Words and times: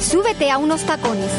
Súbete 0.00 0.50
a 0.50 0.58
unos 0.58 0.82
tacones. 0.82 1.30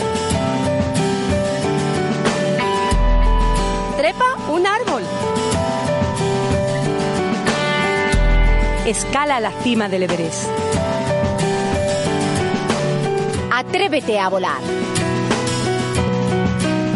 Trepa 3.98 4.36
un 4.50 4.68
árbol. 4.68 5.04
Escala 8.86 9.40
la 9.40 9.52
cima 9.64 9.88
del 9.90 10.04
Everest. 10.04 10.50
Atrévete 13.52 14.20
a 14.20 14.30
volar. 14.30 14.62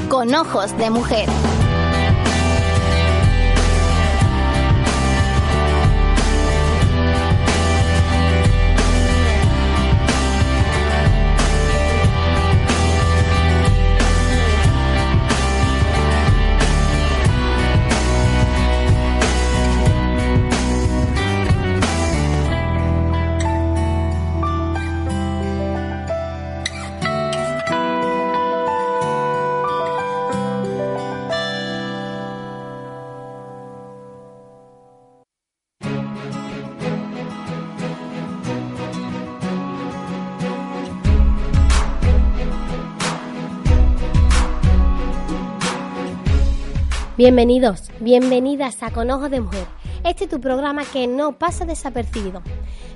Con 0.09 0.33
ojos 0.35 0.77
de 0.77 0.89
mujer. 0.89 1.42
Bienvenidos, 47.23 47.83
bienvenidas 48.01 48.83
a 48.83 48.91
Con 48.91 49.09
Ojos 49.09 49.31
de 49.31 49.39
Mujer. 49.39 49.65
Este 50.03 50.25
es 50.25 50.29
tu 50.29 50.41
programa 50.41 50.83
que 50.83 51.07
no 51.07 51.39
pasa 51.39 51.63
desapercibido. 51.63 52.41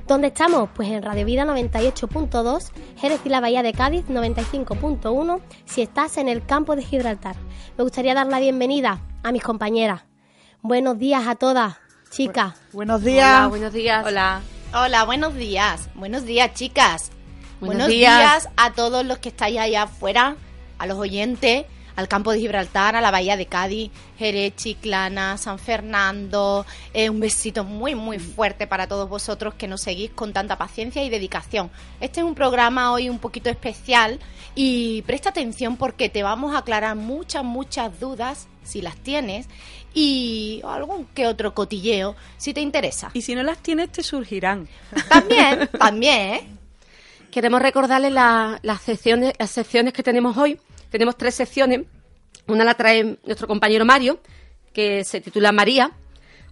¿Dónde 0.05 0.27
estamos? 0.27 0.67
Pues 0.75 0.89
en 0.89 1.01
Radio 1.01 1.23
Vida 1.23 1.45
98.2, 1.45 2.71
Jerez 2.97 3.21
y 3.23 3.29
la 3.29 3.39
Bahía 3.39 3.63
de 3.63 3.71
Cádiz 3.71 4.03
95.1, 4.09 5.39
si 5.63 5.81
estás 5.81 6.17
en 6.17 6.27
el 6.27 6.45
campo 6.45 6.75
de 6.75 6.83
Gibraltar. 6.83 7.37
Me 7.77 7.85
gustaría 7.85 8.13
dar 8.13 8.27
la 8.27 8.41
bienvenida 8.41 8.99
a 9.23 9.31
mis 9.31 9.41
compañeras. 9.41 10.01
Buenos 10.61 10.99
días 10.99 11.25
a 11.25 11.35
todas, 11.35 11.77
chicas. 12.09 12.53
buenos 12.73 13.05
días. 13.05 13.39
Hola, 13.39 13.47
buenos 13.47 13.71
días. 13.71 14.05
Hola. 14.05 14.41
Hola, 14.73 15.05
buenos 15.05 15.35
días. 15.35 15.87
Buenos 15.95 16.25
días, 16.25 16.53
chicas. 16.53 17.11
Buenos 17.61 17.77
Buenos, 17.77 17.87
días. 17.87 18.43
días. 18.43 18.49
a 18.57 18.73
todos 18.73 19.05
los 19.05 19.19
que 19.19 19.29
estáis 19.29 19.57
allá 19.57 19.83
afuera, 19.83 20.35
a 20.79 20.85
los 20.85 20.97
oyentes, 20.97 21.65
al 21.97 22.07
campo 22.07 22.31
de 22.31 22.39
Gibraltar, 22.39 22.95
a 22.95 23.01
la 23.01 23.11
bahía 23.11 23.35
de 23.35 23.47
Cádiz, 23.47 23.91
Jerez, 24.17 24.55
Chiclana, 24.55 25.37
San 25.37 25.59
Fernando. 25.59 26.65
Eh, 26.93 27.09
un 27.09 27.19
besito 27.19 27.63
muy, 27.65 27.95
muy 27.95 28.19
fuerte 28.19 28.67
para 28.67 28.87
todos 28.87 29.09
vosotros 29.09 29.55
que 29.55 29.67
nos 29.67 29.81
seguís 29.81 30.11
con 30.11 30.31
tanta 30.31 30.57
paciencia 30.57 31.03
y 31.03 31.09
dedicación. 31.09 31.69
Este 31.99 32.21
es 32.21 32.25
un 32.25 32.35
programa 32.35 32.93
hoy 32.93 33.09
un 33.09 33.19
poquito 33.19 33.49
especial 33.49 34.19
y 34.55 35.01
presta 35.01 35.29
atención 35.29 35.75
porque 35.75 36.07
te 36.07 36.23
vamos 36.23 36.55
a 36.55 36.59
aclarar 36.59 36.95
muchas, 36.95 37.43
muchas 37.43 37.99
dudas, 37.99 38.47
si 38.63 38.81
las 38.81 38.95
tienes, 38.97 39.47
y 39.93 40.61
algún 40.65 41.05
que 41.07 41.25
otro 41.25 41.53
cotilleo, 41.55 42.15
si 42.37 42.53
te 42.53 42.61
interesa. 42.61 43.09
Y 43.13 43.23
si 43.23 43.33
no 43.33 43.41
las 43.43 43.57
tienes, 43.57 43.91
te 43.91 44.03
surgirán. 44.03 44.67
También, 45.09 45.67
también, 45.79 46.21
¿eh? 46.33 46.47
Queremos 47.31 47.61
recordarles 47.61 48.11
la- 48.11 48.59
las, 48.61 48.81
secciones, 48.81 49.33
las 49.37 49.49
secciones 49.51 49.93
que 49.93 50.03
tenemos 50.03 50.37
hoy. 50.37 50.59
Tenemos 50.89 51.17
tres 51.17 51.35
secciones. 51.35 51.81
Una 52.47 52.63
la 52.63 52.75
trae 52.75 53.17
nuestro 53.25 53.47
compañero 53.47 53.85
Mario, 53.85 54.19
que 54.73 55.03
se 55.03 55.21
titula 55.21 55.51
María. 55.51 55.91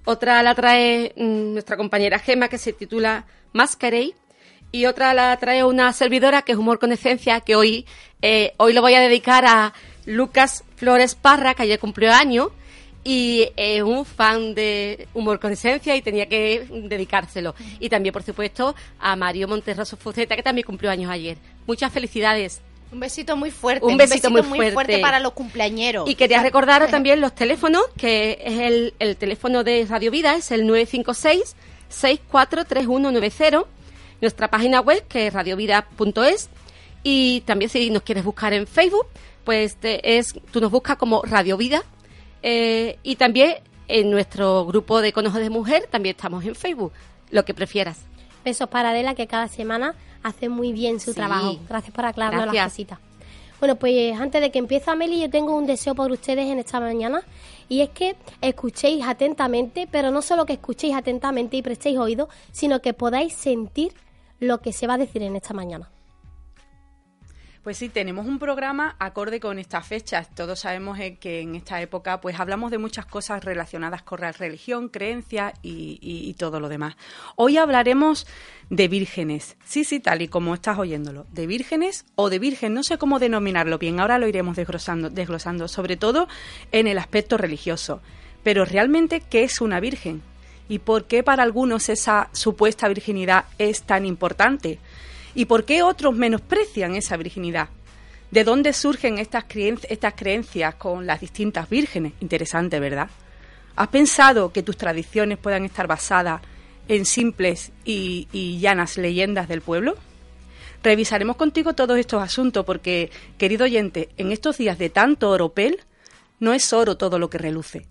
Otra 0.06 0.44
la 0.44 0.54
trae 0.54 1.14
mm, 1.16 1.54
nuestra 1.54 1.78
compañera 1.78 2.20
Gema, 2.20 2.48
que 2.48 2.58
se 2.58 2.74
titula 2.74 3.26
Masquerade. 3.54 4.14
Y 4.72 4.88
otra 4.88 5.14
la 5.14 5.38
trae 5.38 5.64
una 5.64 5.94
servidora, 5.94 6.42
que 6.42 6.52
es 6.52 6.58
Humor 6.58 6.80
con 6.80 6.92
Esencia, 6.92 7.40
que 7.40 7.56
hoy, 7.56 7.86
eh, 8.22 8.54
hoy 8.58 8.74
lo 8.74 8.82
voy 8.82 8.94
a 8.94 9.00
dedicar 9.00 9.46
a 9.46 9.74
Lucas 10.06 10.64
Flores 10.76 11.16
Parra, 11.16 11.54
que 11.54 11.64
ayer 11.64 11.80
cumplió 11.80 12.12
años. 12.12 12.50
Y 13.04 13.50
es 13.56 13.84
un 13.84 14.04
fan 14.04 14.56
de 14.56 15.08
Humor 15.14 15.40
con 15.40 15.52
Esencia 15.52 15.96
y 15.96 16.02
tenía 16.02 16.28
que 16.28 16.68
dedicárselo. 16.70 17.56
Y 17.80 17.88
también, 17.88 18.12
por 18.12 18.24
supuesto, 18.24 18.76
a 19.00 19.16
Mario 19.16 19.48
Monterroso 19.48 19.96
Fuceta, 19.96 20.36
que 20.36 20.44
también 20.44 20.66
cumplió 20.66 20.92
años 20.92 21.12
ayer. 21.12 21.38
Muchas 21.68 21.94
felicidades. 21.94 22.62
Un 22.96 23.02
besito 23.02 23.36
muy 23.36 23.52
fuerte. 23.52 23.86
Un 23.86 23.98
besito 23.98 24.30
muy 24.32 24.42
fuerte. 24.74 25.00
para 25.00 25.20
los 25.20 25.34
cumpleañeros. 25.34 26.10
Y 26.10 26.16
quería 26.16 26.42
recordaros 26.42 26.90
también 26.90 27.20
los 27.22 27.36
teléfonos, 27.36 27.82
que 27.98 28.40
es 28.44 28.60
el, 28.60 28.94
el 29.00 29.18
teléfono 29.18 29.64
de 29.66 29.86
Radio 29.90 30.10
Vida, 30.12 30.36
es 30.36 30.52
el 30.52 30.64
956-643190. 30.70 33.66
Nuestra 34.22 34.48
página 34.50 34.80
web, 34.82 35.06
que 35.08 35.28
es 35.28 35.34
radiovida.es. 35.34 36.50
Y 37.04 37.42
también 37.42 37.70
si 37.70 37.90
nos 37.90 38.02
quieres 38.04 38.24
buscar 38.24 38.54
en 38.54 38.66
Facebook, 38.66 39.08
pues 39.44 39.76
te- 39.76 40.18
es, 40.18 40.34
tú 40.52 40.62
nos 40.62 40.72
buscas 40.72 40.96
como 40.98 41.22
Radio 41.24 41.58
Vida. 41.58 41.84
Eh, 42.42 42.98
y 43.04 43.18
también 43.18 43.56
en 43.88 44.10
nuestro 44.10 44.66
grupo 44.66 45.02
de 45.02 45.12
Conojos 45.14 45.42
de 45.42 45.50
Mujer, 45.50 45.88
también 45.92 46.16
estamos 46.16 46.44
en 46.46 46.56
Facebook, 46.56 46.94
lo 47.30 47.44
que 47.46 47.54
prefieras. 47.54 47.98
Besos 48.46 48.70
para 48.70 48.92
Adela, 48.92 49.16
que 49.16 49.26
cada 49.28 49.48
semana 49.48 49.96
hace 50.24 50.48
muy 50.50 50.72
bien 50.72 51.00
su 51.00 51.12
Sí. 51.12 51.16
trabajo. 51.18 51.58
Gracias 51.68 51.94
por 51.94 52.06
aclararnos 52.06 52.54
las 52.54 52.66
cositas. 52.72 53.00
Bueno, 53.60 53.76
pues 53.76 54.18
antes 54.20 54.40
de 54.42 54.52
que 54.52 54.60
empiece 54.60 54.92
Amelie, 54.92 55.20
yo 55.22 55.30
tengo 55.30 55.56
un 55.56 55.66
deseo 55.66 55.96
por 55.96 56.12
ustedes 56.12 56.46
en 56.48 56.60
esta 56.60 56.80
mañana 56.80 57.22
y 57.68 57.82
es 57.82 57.90
que 57.90 58.16
escuchéis 58.42 59.04
atentamente, 59.06 59.88
pero 59.92 60.12
no 60.12 60.22
solo 60.22 60.46
que 60.46 60.54
escuchéis 60.54 60.94
atentamente 60.96 61.58
y 61.58 61.62
prestéis 61.64 61.98
oído, 61.98 62.30
sino 62.52 62.82
que 62.82 62.94
podáis 62.94 63.34
sentir 63.34 63.94
lo 64.40 64.60
que 64.62 64.74
se 64.74 64.86
va 64.88 64.94
a 64.96 64.98
decir 65.00 65.24
en 65.24 65.36
esta 65.36 65.54
mañana. 65.54 65.90
Pues 67.66 67.78
sí, 67.80 67.90
tenemos 67.90 68.28
un 68.28 68.38
programa 68.38 68.96
acorde 69.00 69.40
con 69.40 69.58
estas 69.58 69.88
fechas. 69.88 70.30
Todos 70.36 70.60
sabemos 70.60 71.00
eh, 71.00 71.18
que 71.20 71.42
en 71.42 71.56
esta 71.56 71.82
época 71.82 72.22
pues 72.22 72.40
hablamos 72.40 72.70
de 72.70 72.78
muchas 72.78 73.08
cosas 73.08 73.44
relacionadas 73.44 74.04
con 74.04 74.22
la 74.22 74.32
religión, 74.32 74.88
creencias 74.88 75.52
y, 75.64 75.98
y- 76.00 76.34
todo 76.36 76.60
lo 76.60 76.70
demás. 76.70 76.96
Hoy 77.36 77.58
hablaremos 77.58 78.28
de 78.70 78.88
vírgenes. 78.88 79.58
Sí, 79.66 79.84
sí, 79.84 80.00
tal 80.00 80.22
y 80.22 80.28
como 80.28 80.54
estás 80.54 80.78
oyéndolo. 80.78 81.26
De 81.32 81.48
vírgenes 81.48 82.06
o 82.14 82.30
de 82.30 82.38
virgen, 82.38 82.76
no 82.76 82.84
sé 82.84 83.00
cómo 83.00 83.18
denominarlo 83.18 83.80
bien. 83.80 84.00
Ahora 84.00 84.20
lo 84.20 84.28
iremos 84.28 84.56
desglosando, 84.56 85.10
desglosando 85.10 85.68
sobre 85.68 85.98
todo 85.98 86.28
en 86.72 86.86
el 86.86 87.00
aspecto 87.00 87.36
religioso. 87.36 88.00
Pero 88.44 88.64
realmente, 88.66 89.22
¿qué 89.22 89.44
es 89.44 89.60
una 89.60 89.80
virgen? 89.80 90.22
¿Y 90.70 90.78
por 90.80 91.06
qué 91.06 91.24
para 91.24 91.42
algunos 91.42 91.90
esa 91.90 92.30
supuesta 92.32 92.88
virginidad 92.88 93.46
es 93.58 93.82
tan 93.82 94.06
importante? 94.06 94.78
¿Y 95.36 95.46
por 95.46 95.66
qué 95.66 95.84
otros 95.84 96.16
menosprecian 96.16 96.96
esa 96.96 97.18
virginidad? 97.18 97.70
¿De 98.32 98.44
dónde 98.44 98.74
surgen 98.74 99.20
estas, 99.20 99.46
creen- 99.46 99.80
estas 99.90 100.14
creencias 100.16 100.76
con 100.76 101.06
las 101.06 101.22
distintas 101.22 101.70
vírgenes? 101.70 102.14
Interesante, 102.22 102.80
¿verdad? 102.80 103.10
¿Has 103.76 103.90
pensado 103.90 104.52
que 104.52 104.64
tus 104.64 104.78
tradiciones 104.78 105.38
puedan 105.38 105.66
estar 105.66 105.88
basadas 105.88 106.42
en 106.88 107.06
simples 107.06 107.72
y, 107.84 108.28
y 108.32 108.60
llanas 108.60 108.98
leyendas 108.98 109.48
del 109.48 109.62
pueblo? 109.62 109.96
Revisaremos 110.84 111.36
contigo 111.36 111.74
todos 111.74 111.98
estos 111.98 112.22
asuntos 112.22 112.64
porque, 112.66 113.10
querido 113.38 113.66
oyente, 113.66 114.10
en 114.18 114.32
estos 114.32 114.58
días 114.58 114.78
de 114.78 114.90
tanto 114.90 115.30
oropel, 115.32 115.80
no 116.40 116.54
es 116.54 116.72
oro 116.74 116.96
todo 116.96 117.20
lo 117.20 117.30
que 117.30 117.38
reluce. 117.38 117.88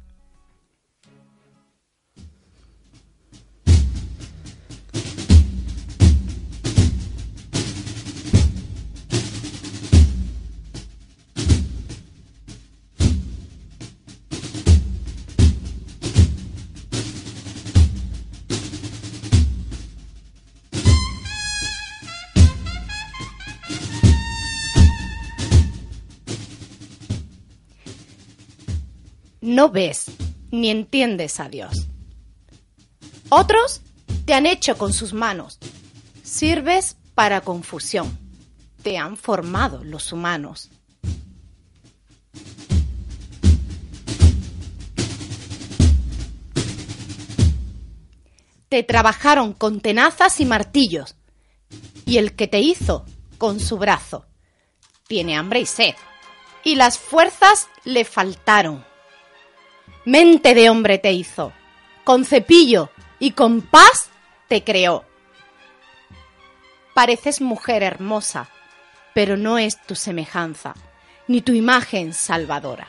No 29.65 29.71
ves 29.71 30.11
ni 30.51 30.69
entiendes 30.69 31.41
a 31.41 31.49
Dios. 31.49 31.87
Otros 33.31 33.81
te 34.27 34.35
han 34.35 34.45
hecho 34.45 34.77
con 34.77 34.93
sus 34.93 35.15
manos. 35.15 35.59
Sirves 36.23 36.99
para 37.15 37.41
confusión. 37.41 38.19
Te 38.83 38.99
han 38.99 39.17
formado 39.17 39.83
los 39.83 40.13
humanos. 40.13 40.69
Te 48.69 48.83
trabajaron 48.83 49.55
con 49.55 49.81
tenazas 49.81 50.41
y 50.41 50.45
martillos. 50.45 51.17
Y 52.05 52.19
el 52.19 52.37
que 52.37 52.49
te 52.49 52.61
hizo 52.61 53.07
con 53.39 53.61
su 53.61 53.79
brazo. 53.79 54.27
Tiene 55.09 55.39
hambre 55.39 55.61
y 55.61 55.67
sed. 55.67 55.95
Y 56.65 56.75
las 56.75 56.99
fuerzas 56.99 57.69
le 57.85 58.05
faltaron. 58.05 58.85
Mente 60.05 60.55
de 60.55 60.69
hombre 60.69 60.99
te 60.99 61.13
hizo. 61.13 61.53
Con 62.05 62.27
cepillo 62.27 62.91
y 63.19 63.31
con 63.31 63.63
paz 63.63 64.11
te 64.49 64.63
creó. 64.63 65.05
Pareces 66.93 67.41
mujer 67.41 67.83
hermosa, 67.83 68.49
pero 69.15 69.39
no 69.39 69.57
es 69.59 69.81
tu 69.87 69.95
semejanza, 69.95 70.75
ni 71.27 71.41
tu 71.41 71.53
imagen 71.53 72.13
salvadora. 72.13 72.87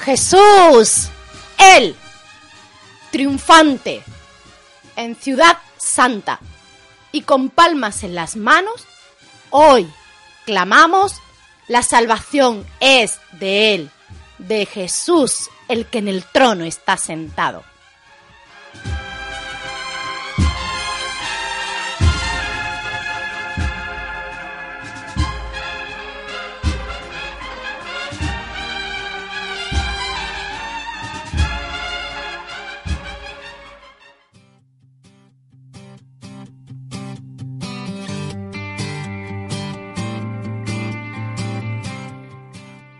Jesús, 0.00 1.10
Él, 1.58 1.94
triunfante, 3.10 4.02
en 4.94 5.14
ciudad 5.16 5.58
santa 5.76 6.40
y 7.16 7.22
con 7.22 7.48
palmas 7.48 8.04
en 8.04 8.14
las 8.14 8.36
manos, 8.36 8.84
hoy 9.48 9.88
clamamos, 10.44 11.14
la 11.66 11.82
salvación 11.82 12.66
es 12.78 13.18
de 13.40 13.74
Él, 13.74 13.90
de 14.36 14.66
Jesús, 14.66 15.48
el 15.68 15.86
que 15.86 15.96
en 15.96 16.08
el 16.08 16.24
trono 16.24 16.66
está 16.66 16.98
sentado. 16.98 17.64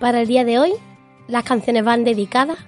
Para 0.06 0.20
el 0.20 0.28
día 0.28 0.44
de 0.44 0.60
hoy, 0.60 0.72
las 1.26 1.42
canciones 1.42 1.82
van 1.82 2.04
dedicadas 2.04 2.58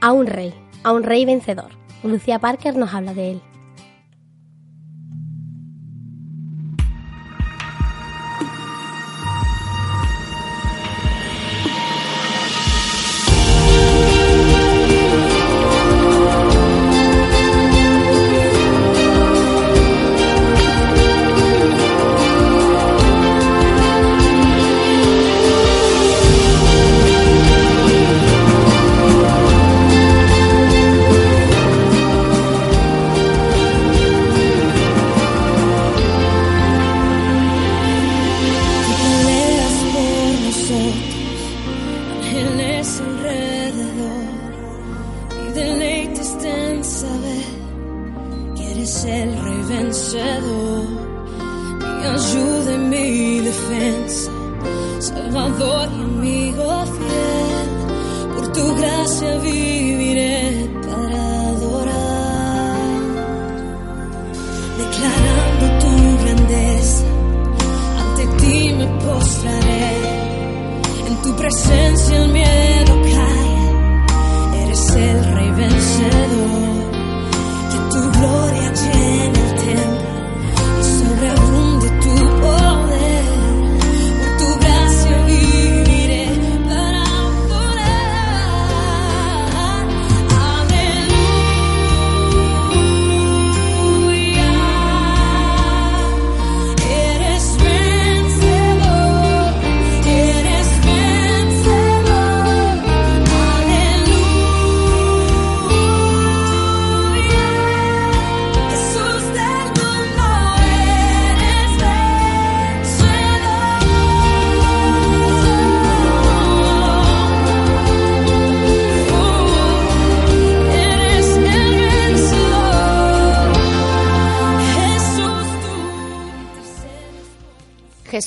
a 0.00 0.12
un 0.12 0.26
rey, 0.26 0.54
a 0.82 0.92
un 0.92 1.02
rey 1.02 1.26
vencedor. 1.26 1.72
Lucía 2.02 2.38
Parker 2.38 2.74
nos 2.74 2.94
habla 2.94 3.12
de 3.12 3.32
él. 3.32 3.42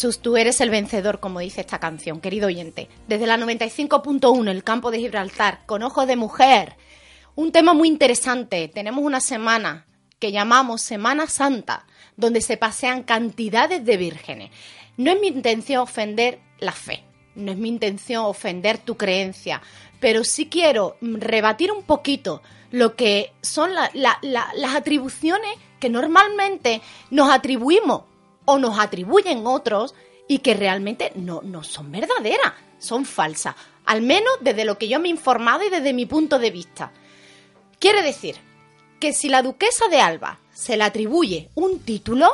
Jesús, 0.04 0.20
tú 0.20 0.36
eres 0.36 0.60
el 0.60 0.70
vencedor, 0.70 1.22
como 1.22 1.40
dice 1.40 1.62
esta 1.62 1.80
canción, 1.80 2.20
querido 2.20 2.48
oyente. 2.48 2.90
Desde 3.08 3.26
la 3.26 3.38
95.1, 3.38 4.50
el 4.52 4.62
campo 4.62 4.92
de 4.92 5.00
Gibraltar, 5.00 5.62
con 5.66 5.82
ojos 5.82 6.06
de 6.08 6.18
mujer. 6.18 6.76
Un 7.36 7.54
tema 7.54 7.74
muy 7.74 7.88
interesante. 7.88 8.68
Tenemos 8.68 9.02
una 9.06 9.22
semana 9.22 9.86
que 10.20 10.34
llamamos 10.34 10.82
Semana 10.82 11.28
Santa, 11.28 11.86
donde 12.18 12.42
se 12.42 12.58
pasean 12.58 13.04
cantidades 13.04 13.86
de 13.86 13.96
vírgenes. 13.96 14.52
No 14.98 15.10
es 15.10 15.22
mi 15.22 15.28
intención 15.28 15.80
ofender 15.82 16.40
la 16.60 16.74
fe, 16.74 17.06
no 17.36 17.54
es 17.54 17.58
mi 17.58 17.70
intención 17.70 18.26
ofender 18.26 18.80
tu 18.80 18.98
creencia, 18.98 19.62
pero 20.02 20.26
sí 20.26 20.48
quiero 20.48 20.98
rebatir 21.00 21.72
un 21.72 21.84
poquito 21.84 22.42
lo 22.72 22.98
que 22.98 23.32
son 23.42 23.74
la- 23.74 23.90
la- 23.94 24.20
la- 24.22 24.52
las 24.58 24.76
atribuciones 24.76 25.56
que 25.80 25.90
normalmente 25.90 26.82
nos 27.10 27.32
atribuimos 27.32 28.02
o 28.46 28.60
nos 28.60 28.80
atribuyen 28.80 29.46
otros 29.48 29.96
y 30.28 30.40
que 30.40 30.54
realmente 30.54 31.12
no, 31.16 31.42
no 31.44 31.64
son 31.64 31.92
verdaderas, 31.92 32.54
son 32.80 33.06
falsas. 33.06 33.56
Al 33.86 34.02
menos 34.02 34.32
desde 34.42 34.66
lo 34.66 34.78
que 34.78 34.88
yo 34.88 35.00
me 35.00 35.08
he 35.08 35.12
informado 35.12 35.64
y 35.66 35.70
desde 35.70 35.94
mi 35.94 36.06
punto 36.06 36.40
de 36.40 36.52
vista. 36.52 36.92
Quiere 37.80 38.02
decir 38.02 38.36
que 39.00 39.12
si 39.14 39.28
la 39.30 39.42
duquesa 39.42 39.88
de 39.90 40.00
Alba 40.00 40.40
se 40.54 40.78
le 40.78 40.84
atribuye 40.86 41.50
un 41.56 41.80
título, 41.80 42.32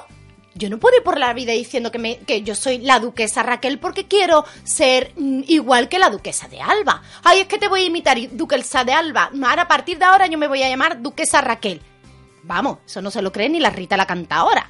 yo 0.54 0.70
no 0.70 0.78
puedo 0.78 0.98
ir 0.98 1.04
por 1.04 1.18
la 1.18 1.34
vida 1.34 1.54
diciendo 1.54 1.92
que, 1.92 1.98
me- 1.98 2.18
que 2.20 2.44
yo 2.44 2.54
soy 2.54 2.80
la 2.80 3.00
duquesa 3.00 3.42
Raquel 3.42 3.80
porque 3.80 4.08
quiero 4.08 4.46
ser 4.63 5.13
mm, 5.16 5.44
igual 5.48 5.89
que 5.89 5.98
la 6.00 6.10
duquesa 6.12 6.48
de 6.48 6.62
Alba. 6.62 7.01
Ay, 7.24 7.39
es 7.42 7.48
que 7.48 7.58
te 7.58 7.68
voy 7.68 7.82
a 7.82 7.86
imitar, 7.86 8.18
duquesa 8.32 8.84
de 8.84 8.94
Alba. 8.94 9.32
Ahora, 9.44 9.63
a 9.63 9.68
partir 9.68 9.98
de 9.98 10.06
ahora, 10.06 10.28
yo 10.28 10.38
me 10.38 10.48
voy 10.48 10.62
a 10.62 10.70
llamar 10.70 11.01
duquesa 11.01 11.42
Raquel. 11.42 11.82
Vamos, 12.44 12.80
eso 12.86 13.01
no 13.01 13.10
se 13.10 13.22
lo 13.22 13.32
cree 13.32 13.50
ni 13.50 13.60
la 13.60 13.70
Rita 13.70 13.98
la 13.98 14.06
cantadora. 14.06 14.70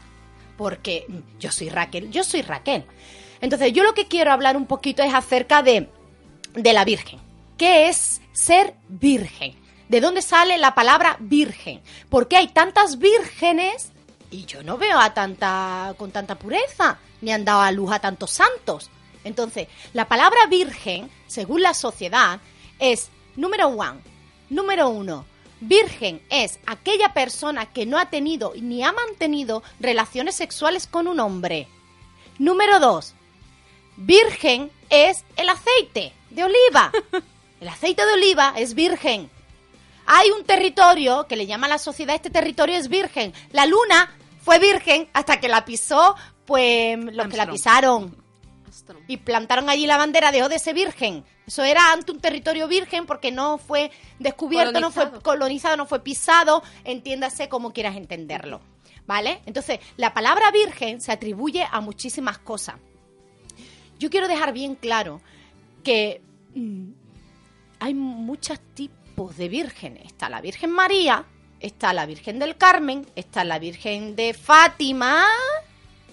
Porque 0.59 1.07
yo 1.39 1.53
soy 1.53 1.69
Raquel, 1.69 2.11
yo 2.11 2.25
soy 2.25 2.41
Raquel. 2.41 2.83
Entonces, 3.39 3.71
yo 3.71 3.81
lo 3.83 3.93
que 3.93 4.09
quiero 4.09 4.33
hablar 4.33 4.57
un 4.57 4.65
poquito 4.65 5.01
es 5.03 5.13
acerca 5.13 5.63
de, 5.63 5.87
de 6.53 6.73
la 6.73 6.83
Virgen. 6.83 7.17
¿Qué 7.57 7.87
es 7.87 8.21
ser 8.33 8.73
virgen? 8.89 9.55
¿De 9.87 10.01
dónde 10.01 10.21
sale 10.21 10.57
la 10.57 10.75
palabra 10.75 11.15
virgen? 11.21 11.79
¿Por 12.09 12.27
qué 12.27 12.35
hay 12.35 12.49
tantas 12.49 12.99
vírgenes 12.99 13.93
y 14.31 14.43
yo 14.43 14.61
no 14.61 14.77
veo 14.77 14.99
a 14.99 15.13
tanta 15.13 15.93
con 15.97 16.11
tanta 16.11 16.35
pureza 16.35 16.97
ni 17.21 17.31
han 17.31 17.45
dado 17.45 17.61
a 17.61 17.71
luz 17.71 17.93
a 17.93 17.99
tantos 17.99 18.31
santos? 18.31 18.89
Entonces, 19.23 19.69
la 19.93 20.09
palabra 20.09 20.45
virgen, 20.49 21.09
según 21.27 21.61
la 21.61 21.73
sociedad, 21.73 22.41
es 22.79 23.11
número 23.37 23.67
one, 23.67 24.01
número 24.49 24.89
uno. 24.89 25.25
Virgen 25.61 26.21
es 26.29 26.59
aquella 26.65 27.13
persona 27.13 27.65
que 27.65 27.85
no 27.85 27.97
ha 27.97 28.09
tenido 28.09 28.53
ni 28.55 28.83
ha 28.83 28.93
mantenido 28.93 29.61
relaciones 29.79 30.35
sexuales 30.35 30.87
con 30.87 31.07
un 31.07 31.19
hombre. 31.19 31.67
Número 32.37 32.79
dos, 32.79 33.13
virgen 33.97 34.71
es 34.89 35.25
el 35.35 35.49
aceite 35.49 36.13
de 36.29 36.43
oliva. 36.43 36.91
El 37.59 37.67
aceite 37.67 38.05
de 38.05 38.13
oliva 38.13 38.53
es 38.55 38.73
virgen. 38.73 39.29
Hay 40.05 40.31
un 40.31 40.45
territorio 40.45 41.27
que 41.27 41.35
le 41.35 41.45
llama 41.45 41.67
a 41.67 41.71
la 41.71 41.77
sociedad, 41.77 42.15
este 42.15 42.29
territorio 42.29 42.77
es 42.77 42.87
virgen. 42.87 43.33
La 43.51 43.65
luna 43.65 44.17
fue 44.41 44.59
virgen 44.59 45.09
hasta 45.11 45.41
que 45.41 45.49
la 45.49 45.65
pisó, 45.65 46.15
pues 46.45 46.97
los 46.97 47.27
que 47.27 47.35
la 47.35 47.51
pisaron 47.51 48.15
y 49.07 49.17
plantaron 49.17 49.69
allí 49.69 49.85
la 49.85 49.97
bandera, 49.97 50.31
de 50.31 50.59
ser 50.59 50.73
virgen. 50.73 51.23
Eso 51.45 51.63
era 51.63 51.91
ante 51.91 52.11
un 52.11 52.19
territorio 52.19 52.67
virgen 52.67 53.05
porque 53.05 53.31
no 53.31 53.57
fue 53.57 53.91
descubierto, 54.19 54.79
no 54.79 54.91
fue 54.91 55.03
Colonizado. 55.05 55.23
colonizado, 55.23 55.77
no 55.77 55.85
fue 55.85 56.03
pisado, 56.03 56.63
entiéndase 56.83 57.49
como 57.49 57.73
quieras 57.73 57.95
entenderlo. 57.95 58.61
¿Vale? 59.07 59.41
Entonces, 59.47 59.79
la 59.97 60.13
palabra 60.13 60.51
virgen 60.51 61.01
se 61.01 61.11
atribuye 61.11 61.65
a 61.69 61.81
muchísimas 61.81 62.37
cosas. 62.37 62.75
Yo 63.97 64.09
quiero 64.09 64.27
dejar 64.27 64.53
bien 64.53 64.75
claro 64.75 65.21
que 65.83 66.21
mm, 66.53 66.91
hay 67.79 67.93
muchos 67.93 68.59
tipos 68.75 69.35
de 69.37 69.49
vírgenes. 69.49 70.05
Está 70.05 70.29
la 70.29 70.41
Virgen 70.41 70.71
María, 70.71 71.25
está 71.59 71.93
la 71.93 72.05
Virgen 72.05 72.39
del 72.39 72.57
Carmen, 72.57 73.05
está 73.15 73.43
la 73.43 73.59
Virgen 73.59 74.15
de 74.15 74.33
Fátima, 74.33 75.25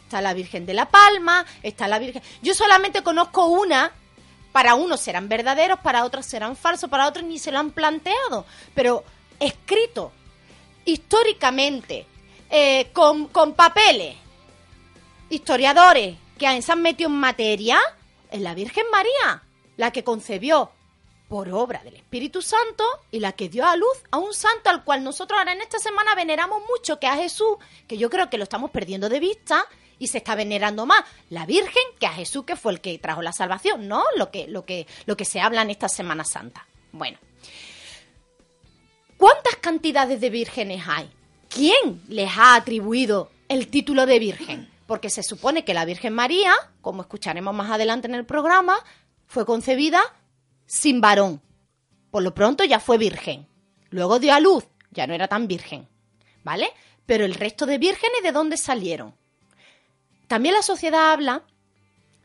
está 0.06 0.20
la 0.20 0.34
Virgen 0.34 0.66
de 0.66 0.74
la 0.74 0.88
Palma, 0.88 1.44
está 1.64 1.88
la 1.88 1.98
Virgen... 1.98 2.22
Yo 2.40 2.54
solamente 2.54 3.02
conozco 3.02 3.46
una, 3.46 3.92
para 4.52 4.76
unos 4.76 5.00
serán 5.00 5.28
verdaderos, 5.28 5.80
para 5.80 6.04
otros 6.04 6.24
serán 6.24 6.56
falsos, 6.56 6.88
para 6.88 7.08
otros 7.08 7.24
ni 7.24 7.40
se 7.40 7.50
lo 7.50 7.58
han 7.58 7.72
planteado, 7.72 8.46
pero 8.72 9.02
escrito 9.40 10.12
históricamente, 10.84 12.06
eh, 12.48 12.90
con, 12.92 13.26
con 13.26 13.54
papeles, 13.54 14.14
historiadores 15.28 16.16
que 16.38 16.62
se 16.62 16.70
han 16.72 16.82
metido 16.82 17.10
en 17.10 17.16
materia, 17.16 17.80
es 18.30 18.40
la 18.40 18.54
Virgen 18.54 18.84
María, 18.92 19.42
la 19.76 19.90
que 19.90 20.04
concebió 20.04 20.70
por 21.28 21.48
obra 21.48 21.82
del 21.82 21.96
Espíritu 21.96 22.42
Santo 22.42 22.84
y 23.10 23.18
la 23.18 23.32
que 23.32 23.48
dio 23.48 23.66
a 23.66 23.74
luz 23.74 23.98
a 24.12 24.18
un 24.18 24.32
santo 24.32 24.70
al 24.70 24.84
cual 24.84 25.02
nosotros 25.02 25.36
ahora 25.36 25.52
en 25.52 25.62
esta 25.62 25.80
semana 25.80 26.14
veneramos 26.14 26.62
mucho, 26.68 27.00
que 27.00 27.08
a 27.08 27.16
Jesús, 27.16 27.56
que 27.88 27.98
yo 27.98 28.08
creo 28.08 28.30
que 28.30 28.38
lo 28.38 28.44
estamos 28.44 28.70
perdiendo 28.70 29.08
de 29.08 29.18
vista 29.18 29.66
y 29.98 30.08
se 30.08 30.18
está 30.18 30.34
venerando 30.34 30.86
más 30.86 31.02
la 31.30 31.46
Virgen 31.46 31.82
que 31.98 32.06
a 32.06 32.12
Jesús, 32.12 32.44
que 32.44 32.56
fue 32.56 32.72
el 32.72 32.80
que 32.80 32.98
trajo 32.98 33.22
la 33.22 33.32
salvación, 33.32 33.88
¿no? 33.88 34.04
Lo 34.16 34.30
que, 34.30 34.46
lo 34.48 34.64
que, 34.64 34.86
lo 35.06 35.16
que 35.16 35.24
se 35.24 35.40
habla 35.40 35.62
en 35.62 35.70
esta 35.70 35.88
Semana 35.88 36.24
Santa. 36.24 36.66
Bueno. 36.92 37.18
¿Cuántas 39.16 39.56
cantidades 39.56 40.20
de 40.20 40.30
vírgenes 40.30 40.82
hay? 40.86 41.10
¿Quién 41.48 42.02
les 42.08 42.30
ha 42.36 42.54
atribuido 42.54 43.30
el 43.48 43.68
título 43.68 44.04
de 44.04 44.18
virgen? 44.18 44.70
Porque 44.86 45.10
se 45.10 45.22
supone 45.22 45.64
que 45.64 45.74
la 45.74 45.84
Virgen 45.84 46.12
María, 46.12 46.54
como 46.80 47.02
escucharemos 47.02 47.54
más 47.54 47.70
adelante 47.70 48.06
en 48.06 48.14
el 48.14 48.26
programa, 48.26 48.78
fue 49.26 49.46
concebida 49.46 50.00
sin 50.66 51.00
varón. 51.00 51.40
Por 52.10 52.22
lo 52.22 52.34
pronto 52.34 52.62
ya 52.62 52.78
fue 52.78 52.98
virgen. 52.98 53.48
Luego 53.90 54.18
dio 54.18 54.34
a 54.34 54.40
luz, 54.40 54.64
ya 54.90 55.06
no 55.06 55.14
era 55.14 55.28
tan 55.28 55.48
virgen. 55.48 55.88
¿Vale? 56.44 56.70
Pero 57.06 57.24
el 57.24 57.34
resto 57.34 57.66
de 57.66 57.78
vírgenes, 57.78 58.22
¿de 58.22 58.32
dónde 58.32 58.56
salieron? 58.56 59.14
También 60.26 60.54
la 60.54 60.62
sociedad 60.62 61.12
habla 61.12 61.42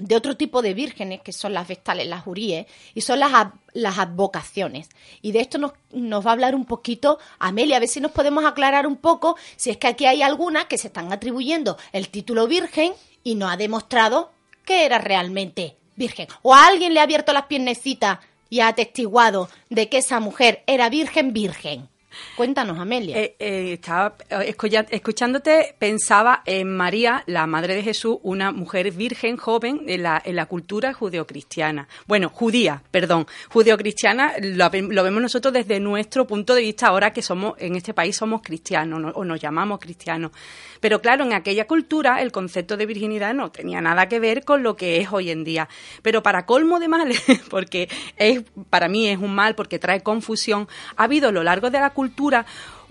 de 0.01 0.15
otro 0.15 0.35
tipo 0.35 0.61
de 0.61 0.73
vírgenes, 0.73 1.21
que 1.21 1.31
son 1.31 1.53
las 1.53 1.67
vestales, 1.67 2.07
las 2.07 2.23
juríes, 2.23 2.65
y 2.95 3.01
son 3.01 3.19
las, 3.19 3.31
las 3.73 3.99
advocaciones. 3.99 4.89
Y 5.21 5.31
de 5.31 5.41
esto 5.41 5.57
nos, 5.57 5.73
nos 5.91 6.25
va 6.25 6.31
a 6.31 6.33
hablar 6.33 6.55
un 6.55 6.65
poquito 6.65 7.19
Amelia, 7.39 7.77
a 7.77 7.79
ver 7.79 7.89
si 7.89 8.01
nos 8.01 8.11
podemos 8.11 8.43
aclarar 8.45 8.87
un 8.87 8.97
poco 8.97 9.37
si 9.55 9.69
es 9.69 9.77
que 9.77 9.87
aquí 9.87 10.05
hay 10.05 10.23
algunas 10.23 10.65
que 10.65 10.77
se 10.77 10.87
están 10.87 11.13
atribuyendo 11.13 11.77
el 11.91 12.09
título 12.09 12.47
virgen 12.47 12.93
y 13.23 13.35
no 13.35 13.47
ha 13.47 13.57
demostrado 13.57 14.31
que 14.65 14.85
era 14.85 14.97
realmente 14.97 15.77
virgen. 15.95 16.27
O 16.41 16.55
a 16.55 16.65
alguien 16.65 16.93
le 16.93 16.99
ha 16.99 17.03
abierto 17.03 17.31
las 17.33 17.45
piernecitas 17.45 18.19
y 18.49 18.59
ha 18.59 18.69
atestiguado 18.69 19.49
de 19.69 19.87
que 19.87 19.99
esa 19.99 20.19
mujer 20.19 20.63
era 20.65 20.89
virgen, 20.89 21.31
virgen. 21.31 21.90
Cuéntanos, 22.35 22.79
Amelia. 22.79 23.17
Eh, 23.17 23.35
eh, 23.39 23.73
estaba 23.73 24.15
eh, 24.29 24.55
escuchándote, 24.91 25.75
pensaba 25.77 26.41
en 26.45 26.75
María, 26.75 27.23
la 27.27 27.47
madre 27.47 27.75
de 27.75 27.83
Jesús, 27.83 28.17
una 28.23 28.51
mujer 28.51 28.91
virgen 28.91 29.37
joven 29.37 29.81
en 29.87 30.03
la, 30.03 30.21
en 30.23 30.35
la 30.35 30.45
cultura 30.45 30.93
judeocristiana. 30.93 31.87
Bueno, 32.07 32.29
judía, 32.29 32.83
perdón. 32.91 33.27
Judeocristiana 33.49 34.33
lo, 34.41 34.69
lo 34.69 35.03
vemos 35.03 35.21
nosotros 35.21 35.53
desde 35.53 35.79
nuestro 35.79 36.27
punto 36.27 36.55
de 36.55 36.61
vista 36.61 36.87
ahora 36.87 37.13
que 37.13 37.21
somos, 37.21 37.55
en 37.57 37.75
este 37.75 37.93
país 37.93 38.15
somos 38.15 38.41
cristianos 38.41 38.99
¿no? 38.99 39.09
o 39.09 39.23
nos 39.23 39.39
llamamos 39.39 39.79
cristianos. 39.79 40.31
Pero 40.79 41.01
claro, 41.01 41.23
en 41.23 41.33
aquella 41.33 41.67
cultura 41.67 42.21
el 42.21 42.31
concepto 42.31 42.75
de 42.75 42.85
virginidad 42.85 43.33
no 43.33 43.51
tenía 43.51 43.81
nada 43.81 44.07
que 44.07 44.19
ver 44.19 44.43
con 44.43 44.63
lo 44.63 44.75
que 44.75 44.99
es 44.99 45.11
hoy 45.11 45.29
en 45.29 45.43
día. 45.43 45.69
Pero 46.01 46.23
para 46.23 46.45
colmo 46.45 46.79
de 46.79 46.87
males, 46.87 47.21
porque 47.49 47.87
es, 48.17 48.43
para 48.69 48.87
mí 48.87 49.07
es 49.07 49.19
un 49.19 49.33
mal 49.33 49.55
porque 49.55 49.79
trae 49.79 50.01
confusión, 50.01 50.67
ha 50.95 51.03
habido 51.03 51.29
a 51.29 51.31
lo 51.31 51.43
largo 51.43 51.69
de 51.69 51.79
la 51.79 51.91
cultura 51.91 52.00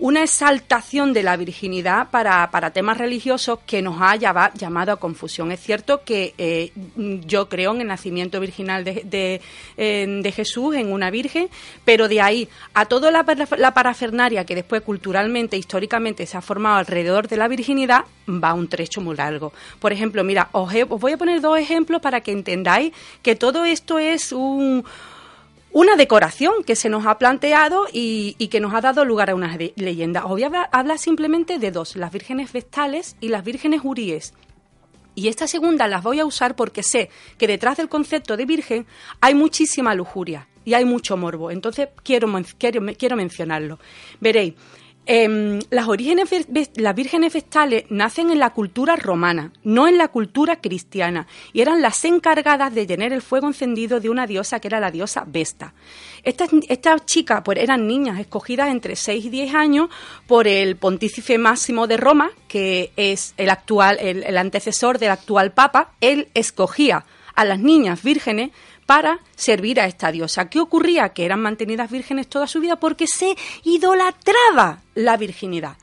una 0.01 0.23
exaltación 0.23 1.13
de 1.13 1.21
la 1.21 1.37
virginidad 1.37 2.09
para, 2.09 2.49
para 2.49 2.71
temas 2.71 2.97
religiosos 2.97 3.59
que 3.67 3.83
nos 3.83 4.01
ha 4.01 4.15
llamado 4.15 4.91
a 4.91 4.95
confusión. 4.95 5.51
Es 5.51 5.59
cierto 5.59 6.03
que 6.03 6.33
eh, 6.39 6.71
yo 7.27 7.47
creo 7.47 7.75
en 7.75 7.81
el 7.81 7.87
nacimiento 7.87 8.39
virginal 8.39 8.83
de, 8.83 9.41
de, 9.77 10.31
Jesús, 10.31 10.75
en 10.75 10.91
una 10.91 11.11
virgen, 11.11 11.49
pero 11.85 12.07
de 12.07 12.19
ahí 12.19 12.49
a 12.73 12.85
toda 12.85 13.11
la, 13.11 13.23
la 13.59 13.73
parafernaria 13.75 14.43
que 14.43 14.55
después 14.55 14.81
culturalmente, 14.81 15.55
históricamente 15.55 16.25
se 16.25 16.35
ha 16.35 16.41
formado 16.41 16.77
alrededor 16.77 17.27
de 17.27 17.37
la 17.37 17.47
virginidad, 17.47 18.05
va 18.27 18.55
un 18.55 18.67
trecho 18.67 19.01
muy 19.01 19.15
largo. 19.15 19.53
Por 19.79 19.93
ejemplo, 19.93 20.23
mira, 20.23 20.49
os 20.51 20.73
voy 20.99 21.11
a 21.11 21.17
poner 21.17 21.41
dos 21.41 21.59
ejemplos 21.59 22.01
para 22.01 22.21
que 22.21 22.31
entendáis 22.31 22.91
que 23.21 23.35
todo 23.35 23.65
esto 23.65 23.99
es 23.99 24.31
un 24.31 24.83
una 25.73 25.95
decoración 25.95 26.63
que 26.65 26.75
se 26.75 26.89
nos 26.89 27.05
ha 27.05 27.17
planteado 27.17 27.87
y, 27.91 28.35
que 28.49 28.59
nos 28.59 28.73
ha 28.73 28.81
dado 28.81 29.05
lugar 29.05 29.29
a 29.29 29.35
una 29.35 29.57
de- 29.57 29.73
leyenda. 29.77 30.25
Os 30.25 30.31
voy 30.31 30.43
simplemente 30.97 31.59
de 31.59 31.71
dos, 31.71 31.95
las 31.95 32.11
vírgenes 32.11 32.51
vestales 32.51 33.15
y 33.21 33.29
las 33.29 33.43
vírgenes 33.43 33.81
uríes. 33.83 34.33
Y 35.15 35.27
esta 35.27 35.47
segunda 35.47 35.87
las 35.87 36.03
voy 36.03 36.19
a 36.19 36.25
usar 36.25 36.55
porque 36.55 36.83
sé 36.83 37.09
que 37.37 37.47
detrás 37.47 37.77
del 37.77 37.89
concepto 37.89 38.37
de 38.37 38.45
virgen 38.45 38.85
hay 39.19 39.33
muchísima 39.33 39.93
lujuria 39.95 40.47
y 40.65 40.73
hay 40.73 40.85
mucho 40.85 41.17
morbo. 41.17 41.51
Entonces 41.51 41.89
quiero, 42.03 42.27
quiero, 42.57 42.81
quiero 42.97 43.15
mencionarlo. 43.15 43.79
Veréis, 44.19 44.53
em, 45.05 45.59
las, 45.69 45.87
orígenes, 45.87 46.29
las 46.75 46.95
vírgenes 46.95 47.33
vestales 47.33 47.85
nacen 47.89 48.31
en 48.31 48.39
la 48.39 48.51
cultura 48.51 48.95
romana, 48.95 49.51
no 49.63 49.87
en 49.87 49.97
la 49.97 50.07
cultura 50.09 50.61
cristiana, 50.61 51.27
y 51.53 51.61
eran 51.61 51.81
las 51.81 52.03
encargadas 52.05 52.73
de 52.73 52.85
tener 52.85 53.13
el 53.13 53.21
fuego 53.21 53.47
encendido 53.47 53.99
de 53.99 54.09
una 54.09 54.27
diosa 54.27 54.59
que 54.59 54.67
era 54.67 54.79
la 54.79 54.91
diosa 54.91 55.23
Vesta. 55.27 55.73
Estas, 56.23 56.49
estas 56.69 57.05
chicas 57.05 57.41
pues, 57.43 57.57
eran 57.57 57.87
niñas 57.87 58.19
escogidas 58.19 58.69
entre 58.69 58.95
6 58.95 59.25
y 59.25 59.29
10 59.29 59.55
años 59.55 59.89
por 60.27 60.47
el 60.47 60.75
pontífice 60.75 61.37
máximo 61.37 61.87
de 61.87 61.97
Roma, 61.97 62.31
que 62.47 62.91
es 62.95 63.33
el 63.37 63.49
actual, 63.49 63.97
el, 63.99 64.23
el 64.23 64.37
antecesor 64.37 64.99
del 64.99 65.11
actual 65.11 65.51
papa. 65.51 65.91
Él 66.01 66.27
escogía 66.33 67.05
a 67.35 67.45
las 67.45 67.59
niñas 67.59 68.03
vírgenes 68.03 68.51
para 68.91 69.19
servir 69.37 69.79
a 69.79 69.85
esta 69.85 70.11
diosa. 70.11 70.49
¿Qué 70.49 70.59
ocurría? 70.59 71.13
Que 71.13 71.23
eran 71.23 71.41
mantenidas 71.41 71.89
vírgenes 71.89 72.27
toda 72.27 72.45
su 72.45 72.59
vida 72.59 72.75
porque 72.75 73.07
se 73.07 73.37
idolatraba 73.63 74.81
la 74.95 75.15
virginidad. 75.15 75.77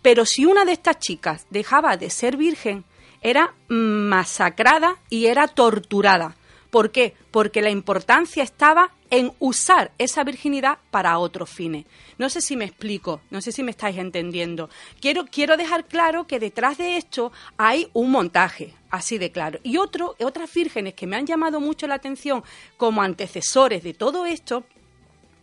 Pero 0.00 0.24
si 0.24 0.46
una 0.46 0.64
de 0.64 0.72
estas 0.72 0.98
chicas 0.98 1.46
dejaba 1.50 1.98
de 1.98 2.08
ser 2.08 2.38
virgen, 2.38 2.84
era 3.20 3.52
masacrada 3.68 4.96
y 5.10 5.26
era 5.26 5.46
torturada. 5.46 6.36
¿Por 6.70 6.90
qué? 6.90 7.14
Porque 7.30 7.60
la 7.60 7.68
importancia 7.68 8.42
estaba 8.42 8.92
en 9.14 9.32
usar 9.38 9.92
esa 9.98 10.24
virginidad 10.24 10.78
para 10.90 11.18
otros 11.18 11.48
fines. 11.48 11.86
No 12.18 12.28
sé 12.28 12.40
si 12.40 12.56
me 12.56 12.64
explico, 12.64 13.20
no 13.30 13.40
sé 13.40 13.52
si 13.52 13.62
me 13.62 13.70
estáis 13.70 13.96
entendiendo. 13.96 14.68
Quiero, 15.00 15.24
quiero 15.26 15.56
dejar 15.56 15.84
claro 15.84 16.26
que 16.26 16.40
detrás 16.40 16.78
de 16.78 16.96
esto 16.96 17.30
hay 17.56 17.88
un 17.92 18.10
montaje, 18.10 18.74
así 18.90 19.16
de 19.18 19.30
claro. 19.30 19.60
Y 19.62 19.76
otras 19.76 20.52
vírgenes 20.52 20.94
que 20.94 21.06
me 21.06 21.14
han 21.14 21.26
llamado 21.26 21.60
mucho 21.60 21.86
la 21.86 21.94
atención 21.94 22.42
como 22.76 23.02
antecesores 23.02 23.84
de 23.84 23.94
todo 23.94 24.26
esto, 24.26 24.64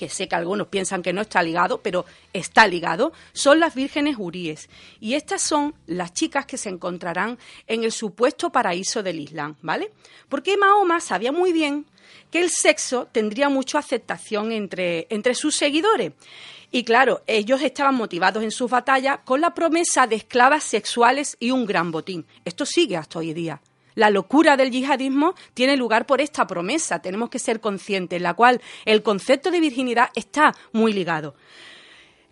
que 0.01 0.09
sé 0.09 0.27
que 0.27 0.33
algunos 0.33 0.65
piensan 0.65 1.03
que 1.03 1.13
no 1.13 1.21
está 1.21 1.43
ligado, 1.43 1.83
pero 1.83 2.05
está 2.33 2.65
ligado, 2.65 3.13
son 3.33 3.59
las 3.59 3.75
vírgenes 3.75 4.15
uríes. 4.17 4.67
Y 4.99 5.13
estas 5.13 5.43
son 5.43 5.75
las 5.85 6.11
chicas 6.11 6.47
que 6.47 6.57
se 6.57 6.69
encontrarán 6.69 7.37
en 7.67 7.83
el 7.83 7.91
supuesto 7.91 8.51
paraíso 8.51 9.03
del 9.03 9.19
Islam, 9.19 9.57
¿vale? 9.61 9.91
Porque 10.27 10.57
Mahoma 10.57 11.01
sabía 11.01 11.31
muy 11.31 11.53
bien 11.53 11.85
que 12.31 12.41
el 12.41 12.49
sexo 12.49 13.09
tendría 13.11 13.47
mucha 13.49 13.77
aceptación 13.77 14.51
entre, 14.51 15.05
entre 15.11 15.35
sus 15.35 15.55
seguidores. 15.55 16.13
Y 16.71 16.83
claro, 16.83 17.21
ellos 17.27 17.61
estaban 17.61 17.93
motivados 17.93 18.41
en 18.41 18.49
sus 18.49 18.71
batallas 18.71 19.19
con 19.23 19.39
la 19.39 19.53
promesa 19.53 20.07
de 20.07 20.15
esclavas 20.15 20.63
sexuales 20.63 21.37
y 21.39 21.51
un 21.51 21.67
gran 21.67 21.91
botín. 21.91 22.25
Esto 22.43 22.65
sigue 22.65 22.97
hasta 22.97 23.19
hoy 23.19 23.35
día. 23.35 23.61
La 23.95 24.09
locura 24.09 24.57
del 24.57 24.71
yihadismo 24.71 25.35
tiene 25.53 25.75
lugar 25.77 26.05
por 26.05 26.21
esta 26.21 26.47
promesa, 26.47 26.99
tenemos 26.99 27.29
que 27.29 27.39
ser 27.39 27.59
conscientes, 27.59 28.17
en 28.17 28.23
la 28.23 28.33
cual 28.33 28.61
el 28.85 29.03
concepto 29.03 29.51
de 29.51 29.59
virginidad 29.59 30.09
está 30.15 30.55
muy 30.71 30.93
ligado. 30.93 31.35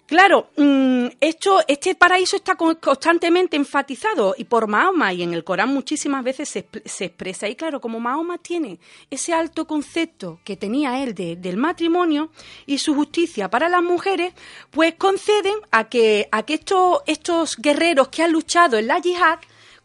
Claro, 0.05 0.49
mm, 0.57 1.05
esto, 1.21 1.59
este 1.67 1.93
paraíso 1.93 2.35
está 2.35 2.55
con- 2.55 2.73
constantemente 2.77 3.55
enfatizado 3.55 4.33
y 4.35 4.45
por 4.45 4.65
Mahoma 4.65 5.13
y 5.13 5.21
en 5.21 5.35
el 5.35 5.43
Corán 5.43 5.69
muchísimas 5.71 6.23
veces 6.23 6.49
se, 6.49 6.65
expresa. 7.05 7.47
Y 7.47 7.55
claro, 7.55 7.79
como 7.79 7.99
Mahoma 7.99 8.39
tiene 8.39 8.79
ese 9.11 9.33
alto 9.33 9.67
concepto 9.67 10.39
que 10.43 10.57
tenía 10.57 11.03
él 11.03 11.13
de- 11.13 11.35
del 11.35 11.57
matrimonio 11.57 12.31
y 12.65 12.79
su 12.79 12.95
justicia 12.95 13.51
para 13.51 13.69
las 13.69 13.83
mujeres, 13.83 14.33
pues 14.71 14.95
conceden 14.95 15.53
a 15.69 15.89
que, 15.89 16.27
a 16.31 16.41
que 16.41 16.55
estos, 16.55 17.01
estos 17.05 17.55
guerreros 17.57 18.07
que 18.07 18.23
han 18.23 18.31
luchado 18.31 18.79
en 18.79 18.87
la 18.87 18.97
yihad 18.97 19.37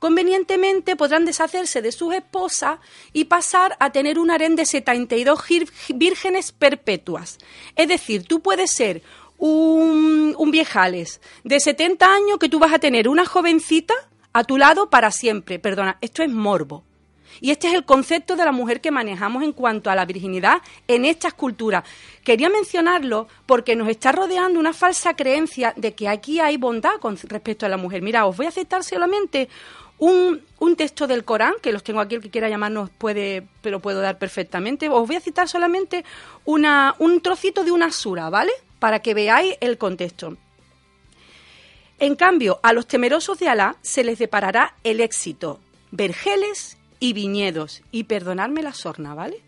convenientemente 0.04 0.96
podrán 0.96 1.24
deshacerse 1.24 1.80
de 1.80 1.90
sus 1.90 2.12
esposas 2.14 2.78
y 3.14 3.24
pasar 3.24 3.74
a 3.80 3.90
tener 3.90 4.18
un 4.18 4.30
harén 4.30 4.54
de 4.54 4.66
72 4.66 5.38
gir- 5.40 5.70
vírgenes 5.94 6.52
perpetuas. 6.52 7.38
Es 7.74 7.88
decir, 7.88 8.24
tú 8.26 8.40
puedes 8.40 8.70
ser 8.70 9.00
un, 9.38 10.34
un 10.36 10.50
viejales 10.50 11.22
de 11.42 11.58
70 11.58 12.04
años 12.06 12.38
que 12.38 12.50
tú 12.50 12.58
vas 12.58 12.74
a 12.74 12.78
tener 12.78 13.08
una 13.08 13.24
jovencita 13.24 13.94
a 14.34 14.44
tu 14.44 14.58
lado 14.58 14.90
para 14.90 15.10
siempre. 15.10 15.58
Perdona, 15.58 15.96
esto 16.02 16.22
es 16.22 16.30
morbo. 16.30 16.84
Y 17.40 17.50
este 17.50 17.66
es 17.66 17.74
el 17.74 17.84
concepto 17.84 18.36
de 18.36 18.44
la 18.44 18.52
mujer 18.52 18.80
que 18.80 18.92
manejamos 18.92 19.42
en 19.42 19.52
cuanto 19.52 19.90
a 19.90 19.96
la 19.96 20.04
virginidad 20.04 20.58
en 20.86 21.04
estas 21.04 21.34
culturas. 21.34 21.82
Quería 22.22 22.48
mencionarlo 22.48 23.26
porque 23.44 23.74
nos 23.74 23.88
está 23.88 24.12
rodeando 24.12 24.60
una 24.60 24.72
falsa 24.72 25.16
creencia 25.16 25.72
de 25.76 25.94
que 25.96 26.08
aquí 26.08 26.38
hay 26.38 26.58
bondad 26.58 27.00
con 27.00 27.16
respecto 27.24 27.66
a 27.66 27.68
la 27.68 27.76
mujer. 27.76 28.02
Mira, 28.02 28.26
os 28.26 28.36
voy 28.36 28.46
a 28.46 28.52
citar 28.52 28.84
solamente 28.84 29.48
un, 29.98 30.42
un 30.58 30.76
texto 30.76 31.06
del 31.06 31.24
Corán, 31.24 31.54
que 31.62 31.72
los 31.72 31.84
tengo 31.84 32.00
aquí, 32.00 32.16
el 32.16 32.22
que 32.22 32.30
quiera 32.30 32.48
llamarnos 32.48 32.90
puede, 32.90 33.46
pero 33.62 33.80
puedo 33.80 34.00
dar 34.00 34.18
perfectamente. 34.18 34.88
Os 34.88 35.06
voy 35.06 35.16
a 35.16 35.20
citar 35.20 35.48
solamente 35.48 36.04
una, 36.44 36.94
un 36.98 37.20
trocito 37.20 37.64
de 37.64 37.70
una 37.70 37.90
sura, 37.90 38.30
¿vale? 38.30 38.52
Para 38.78 39.00
que 39.00 39.14
veáis 39.14 39.56
el 39.60 39.78
contexto. 39.78 40.36
En 41.98 42.16
cambio, 42.16 42.58
a 42.62 42.72
los 42.72 42.88
temerosos 42.88 43.38
de 43.38 43.48
Alá 43.48 43.76
se 43.82 44.02
les 44.02 44.18
deparará 44.18 44.74
el 44.82 45.00
éxito, 45.00 45.60
vergeles 45.90 46.76
y 46.98 47.12
viñedos, 47.12 47.82
y 47.92 48.04
perdonadme 48.04 48.62
la 48.62 48.74
sorna, 48.74 49.14
¿vale? 49.14 49.40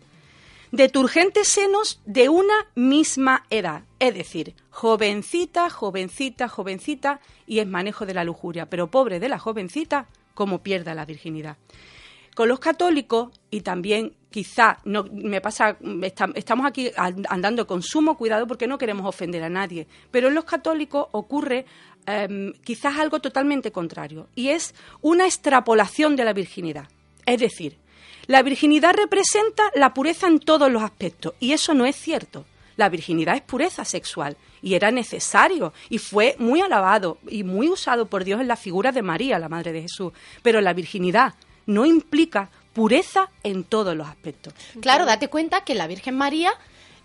De 0.71 0.89
turgentes 0.89 1.47
senos 1.47 2.01
de 2.05 2.29
una 2.29 2.67
misma 2.75 3.45
edad, 3.49 3.83
es 3.99 4.13
decir, 4.13 4.53
jovencita, 4.69 5.69
jovencita, 5.69 6.47
jovencita, 6.47 7.19
y 7.45 7.59
es 7.59 7.67
manejo 7.67 8.05
de 8.05 8.13
la 8.13 8.23
lujuria, 8.23 8.65
pero 8.65 8.87
pobre 8.87 9.19
de 9.19 9.29
la 9.29 9.39
jovencita, 9.39 10.07
como 10.37 10.61
pierda 10.61 10.93
la 10.93 11.03
virginidad. 11.03 11.57
Con 12.35 12.47
los 12.47 12.59
católicos, 12.59 13.31
y 13.49 13.61
también 13.61 14.13
quizá, 14.29 14.77
no, 14.85 15.03
me 15.11 15.41
pasa, 15.41 15.77
esta- 16.03 16.29
estamos 16.35 16.67
aquí 16.67 16.91
an- 16.95 17.25
andando 17.27 17.65
con 17.65 17.81
sumo 17.81 18.15
cuidado 18.15 18.45
porque 18.45 18.67
no 18.67 18.77
queremos 18.77 19.07
ofender 19.07 19.41
a 19.43 19.49
nadie, 19.49 19.87
pero 20.11 20.27
en 20.27 20.35
los 20.35 20.45
católicos 20.45 21.07
ocurre 21.11 21.65
em, 22.09 22.53
quizás 22.63 22.97
algo 22.99 23.19
totalmente 23.19 23.71
contrario, 23.71 24.27
y 24.35 24.49
es 24.49 24.73
una 25.01 25.25
extrapolación 25.25 26.15
de 26.15 26.23
la 26.23 26.31
virginidad. 26.33 26.87
Es 27.25 27.39
decir, 27.41 27.75
la 28.27 28.43
virginidad 28.43 28.93
representa 28.95 29.63
la 29.75 29.93
pureza 29.93 30.27
en 30.27 30.39
todos 30.39 30.71
los 30.71 30.83
aspectos, 30.83 31.33
y 31.39 31.51
eso 31.53 31.73
no 31.73 31.85
es 31.87 31.95
cierto. 31.97 32.45
La 32.77 32.89
virginidad 32.89 33.35
es 33.35 33.41
pureza 33.41 33.83
sexual, 33.83 34.37
y 34.61 34.75
era 34.75 34.91
necesario, 34.91 35.73
y 35.89 35.97
fue 35.97 36.35
muy 36.39 36.61
alabado 36.61 37.17
y 37.27 37.43
muy 37.43 37.67
usado 37.67 38.07
por 38.07 38.23
Dios 38.23 38.39
en 38.39 38.47
la 38.47 38.55
figura 38.55 38.91
de 38.91 39.01
María, 39.01 39.39
la 39.39 39.49
Madre 39.49 39.73
de 39.73 39.81
Jesús. 39.81 40.13
Pero 40.41 40.61
la 40.61 40.73
virginidad 40.73 41.33
no 41.65 41.85
implica 41.85 42.49
pureza 42.73 43.29
en 43.43 43.63
todos 43.63 43.95
los 43.95 44.07
aspectos. 44.07 44.53
Claro, 44.79 45.05
date 45.05 45.27
cuenta 45.27 45.65
que 45.65 45.75
la 45.75 45.87
Virgen 45.87 46.15
María 46.15 46.53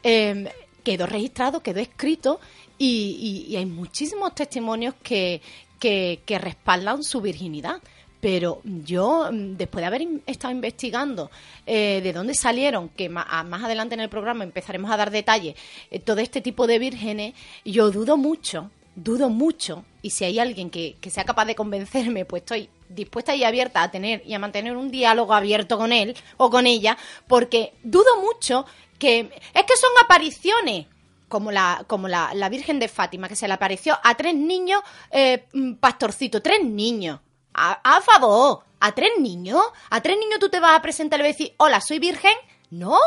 eh, 0.02 0.52
quedó 0.85 1.07
registrado, 1.07 1.62
quedó 1.62 1.81
escrito 1.81 2.38
y, 2.79 3.55
hay 3.57 3.67
muchísimos 3.67 4.35
testimonios 4.35 4.95
que, 5.02 5.41
que 5.81 6.38
respaldan 6.38 7.02
su 7.02 7.21
virginidad. 7.21 7.81
Pero 8.23 8.61
yo, 8.64 9.29
mm, 9.33 9.57
después 9.57 9.83
de 9.83 9.87
haber 9.88 10.07
estado 10.26 10.55
investigando 10.55 11.29
eh, 11.66 12.01
de 12.05 12.12
dónde 12.12 12.35
salieron, 12.35 12.88
que 12.90 13.11
a- 13.14 13.42
más 13.42 13.64
adelante 13.64 13.94
en 13.94 14.01
el 14.01 14.09
programa 14.09 14.44
empezaremos 14.44 14.90
a 14.92 14.96
dar 14.96 15.11
detalles, 15.11 15.57
eh, 15.90 15.99
todo 15.99 16.20
este 16.20 16.40
tipo 16.40 16.68
de 16.68 16.79
vírgenes, 16.79 17.35
yo 17.64 17.90
dudo 17.90 18.16
mucho, 18.16 18.70
dudo 18.94 19.29
mucho, 19.29 19.85
y 20.03 20.11
si 20.11 20.25
hay 20.25 20.38
alguien 20.38 20.70
que, 20.70 20.94
que 21.01 21.11
sea 21.11 21.25
capaz 21.25 21.46
de 21.46 21.57
convencerme, 21.57 22.25
pues 22.25 22.42
estoy 22.42 22.68
dispuesta 22.88 23.35
y 23.35 23.42
abierta 23.42 23.83
a 23.83 23.90
tener 23.90 24.23
y 24.25 24.35
a 24.35 24.38
mantener 24.38 24.77
un 24.77 24.90
diálogo 24.92 25.35
abierto 25.35 25.77
con 25.77 25.92
él 25.92 26.14
o 26.37 26.49
con 26.49 26.66
ella, 26.68 26.96
porque 27.27 27.73
dudo 27.83 28.20
mucho 28.23 28.66
que 29.01 29.18
es 29.53 29.62
que 29.64 29.77
son 29.77 29.90
apariciones 30.05 30.87
como 31.29 31.51
la 31.51 31.85
como 31.88 32.07
la, 32.07 32.35
la 32.35 32.49
Virgen 32.51 32.79
de 32.79 32.87
Fátima 32.87 33.29
que 33.29 33.35
se 33.35 33.49
le 33.49 33.55
apareció 33.55 33.99
a 34.05 34.14
tres 34.14 34.35
niños 34.37 34.81
eh, 35.11 35.46
mm, 35.55 35.73
pastorcitos, 35.75 36.40
tres 36.42 36.62
niños. 36.62 37.18
A, 37.55 38.01
favor, 38.01 38.65
a 38.81 38.93
tres 38.93 39.12
niños, 39.19 39.62
a 39.91 40.01
tres 40.01 40.19
niños 40.19 40.38
tú 40.38 40.49
te 40.49 40.61
vas 40.61 40.77
a 40.77 40.83
presentar 40.83 41.21
y 41.21 41.23
vas 41.23 41.31
a 41.31 41.37
decir, 41.37 41.55
"Hola, 41.59 41.81
soy 41.81 41.99
virgen." 41.99 42.35
No. 42.71 42.99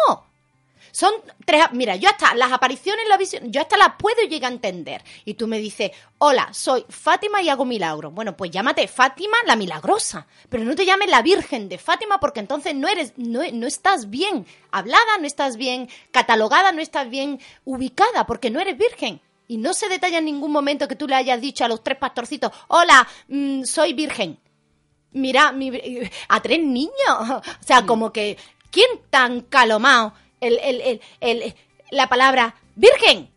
Son 0.96 1.12
tres. 1.44 1.66
Mira, 1.74 1.98
yo 1.98 2.08
hasta 2.08 2.34
las 2.36 2.54
apariciones, 2.54 3.06
la 3.10 3.18
visión, 3.18 3.52
yo 3.52 3.60
hasta 3.60 3.76
las 3.76 3.96
puedo 4.00 4.22
llegar 4.30 4.50
a 4.50 4.56
entender. 4.56 5.04
Y 5.26 5.34
tú 5.34 5.46
me 5.46 5.60
dices, 5.60 5.92
hola, 6.20 6.54
soy 6.54 6.86
Fátima 6.88 7.42
y 7.42 7.50
hago 7.50 7.66
milagros. 7.66 8.14
Bueno, 8.14 8.38
pues 8.38 8.50
llámate 8.50 8.88
Fátima 8.88 9.36
la 9.46 9.58
milagrosa. 9.58 10.26
Pero 10.48 10.64
no 10.64 10.74
te 10.74 10.86
llames 10.86 11.10
la 11.10 11.22
Virgen 11.22 11.68
de 11.68 11.78
Fátima 11.78 12.22
porque 12.22 12.40
entonces 12.40 12.76
no 12.76 12.88
eres, 12.88 13.12
no, 13.18 13.42
no 13.52 13.68
estás 13.68 14.10
bien 14.10 14.46
hablada, 14.72 15.18
no 15.20 15.28
estás 15.28 15.58
bien 15.58 15.90
catalogada, 16.12 16.72
no 16.72 16.82
estás 16.82 17.10
bien 17.10 17.42
ubicada 17.66 18.26
porque 18.26 18.50
no 18.50 18.62
eres 18.62 18.78
virgen. 18.78 19.20
Y 19.48 19.58
no 19.58 19.74
se 19.74 19.88
detalla 19.90 20.18
en 20.20 20.26
ningún 20.26 20.52
momento 20.52 20.88
que 20.88 20.96
tú 20.96 21.08
le 21.08 21.16
hayas 21.16 21.40
dicho 21.42 21.64
a 21.64 21.68
los 21.68 21.84
tres 21.84 21.98
pastorcitos, 21.98 22.52
hola, 22.68 23.08
mm, 23.28 23.64
soy 23.64 23.94
virgen 23.94 24.40
mira, 25.12 25.54
mi- 25.54 25.72
a 26.28 26.42
tres 26.42 26.60
niños. 26.62 26.92
O 27.10 27.42
sea, 27.66 27.86
como 27.86 28.12
que, 28.12 28.38
¿quién 28.70 28.90
tan 29.10 29.42
calomado 29.42 30.14
el, 30.42 30.60
el, 30.62 30.82
el, 30.82 31.02
el- 31.22 31.56
la 31.92 32.10
palabra 32.10 32.54
virgen? 32.76 33.32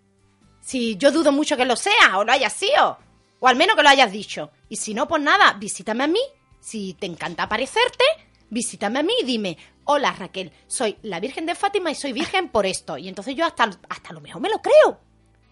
Si 0.61 0.97
yo 0.97 1.13
dudo 1.13 1.31
mucho 1.31 1.57
que 1.57 1.65
lo 1.65 1.77
sea 1.77 2.19
o 2.19 2.25
lo 2.25 2.33
haya 2.33 2.51
sido, 2.51 2.99
o 3.39 3.47
al 3.47 3.55
menos 3.55 3.77
que 3.77 3.85
lo 3.85 3.89
hayas 3.89 4.11
dicho. 4.11 4.51
Y 4.69 4.75
si 4.77 4.93
no, 4.93 5.07
pues 5.07 5.23
nada, 5.23 5.53
visítame 5.53 6.03
a 6.03 6.09
mí. 6.09 6.19
Si 6.61 6.95
te 6.95 7.07
encanta 7.07 7.45
aparecerte, 7.45 8.05
visítame 8.51 8.99
a 8.99 9.03
mí 9.05 9.13
y 9.23 9.25
dime, 9.25 9.57
hola 9.85 10.11
Raquel, 10.13 10.51
soy 10.67 10.99
la 11.03 11.21
Virgen 11.21 11.47
de 11.47 11.55
Fátima 11.55 11.93
y 11.93 11.95
soy 11.95 12.13
virgen 12.13 12.49
por 12.49 12.67
esto. 12.67 12.99
Y 12.99 13.09
entonces 13.09 13.37
yo 13.37 13.47
hasta, 13.47 13.71
hasta 13.89 14.13
lo 14.13 14.21
mejor 14.21 14.43
me 14.43 14.51
lo 14.51 14.59
creo. 14.61 14.99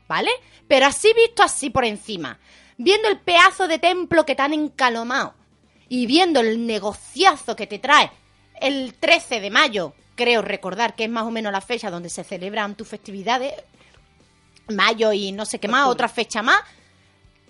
¿Vale? 0.09 0.31
Pero 0.69 0.87
así 0.87 1.13
visto 1.15 1.43
así 1.43 1.71
por 1.71 1.85
encima, 1.85 2.39
viendo 2.77 3.09
el 3.09 3.19
pedazo 3.19 3.69
de 3.69 3.79
templo 3.79 4.25
que 4.27 4.35
te 4.35 4.43
han 4.43 4.53
encalomado 4.55 5.35
y 5.89 6.07
viendo 6.07 6.41
el 6.41 6.67
negociazo 6.67 7.57
que 7.57 7.67
te 7.67 7.79
trae 7.79 8.11
el 8.61 8.95
13 8.95 9.41
de 9.41 9.51
mayo, 9.51 9.95
creo 10.15 10.43
recordar 10.43 10.95
que 10.95 11.05
es 11.05 11.11
más 11.11 11.25
o 11.25 11.31
menos 11.31 11.53
la 11.53 11.61
fecha 11.61 11.91
donde 11.91 12.09
se 12.11 12.25
celebran 12.25 12.75
tus 12.75 12.89
festividades, 12.89 13.53
mayo 14.69 15.13
y 15.13 15.33
no 15.33 15.45
sé 15.47 15.59
qué 15.61 15.69
más, 15.69 15.87
otra 15.87 16.09
fecha 16.09 16.43
más. 16.43 16.59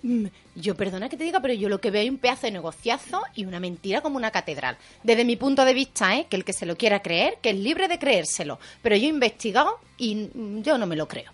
Mm, 0.03 0.27
Yo 0.55 0.75
perdona 0.77 1.09
que 1.09 1.16
te 1.16 1.25
diga, 1.25 1.40
pero 1.40 1.55
yo 1.55 1.69
lo 1.69 1.81
que 1.81 1.90
veo 1.90 2.03
es 2.03 2.11
un 2.11 2.19
pedazo 2.19 2.42
de 2.47 2.53
negociazo 2.53 3.23
y 3.35 3.45
una 3.45 3.61
mentira 3.61 4.01
como 4.01 4.16
una 4.16 4.31
catedral. 4.31 4.77
Desde 5.03 5.25
mi 5.25 5.37
punto 5.37 5.64
de 5.64 5.75
vista, 5.75 6.16
¿eh? 6.16 6.27
que 6.29 6.37
el 6.37 6.45
que 6.45 6.53
se 6.53 6.66
lo 6.66 6.77
quiera 6.77 7.01
creer, 7.03 7.38
que 7.40 7.51
es 7.51 7.57
libre 7.57 7.88
de 7.88 7.99
creérselo. 7.99 8.59
Pero 8.83 8.97
yo 8.97 9.07
he 9.07 9.11
investigado 9.11 9.79
y 9.97 10.31
mm, 10.33 10.62
yo 10.62 10.77
no 10.79 10.87
me 10.87 10.97
lo 10.97 11.09
creo. 11.09 11.33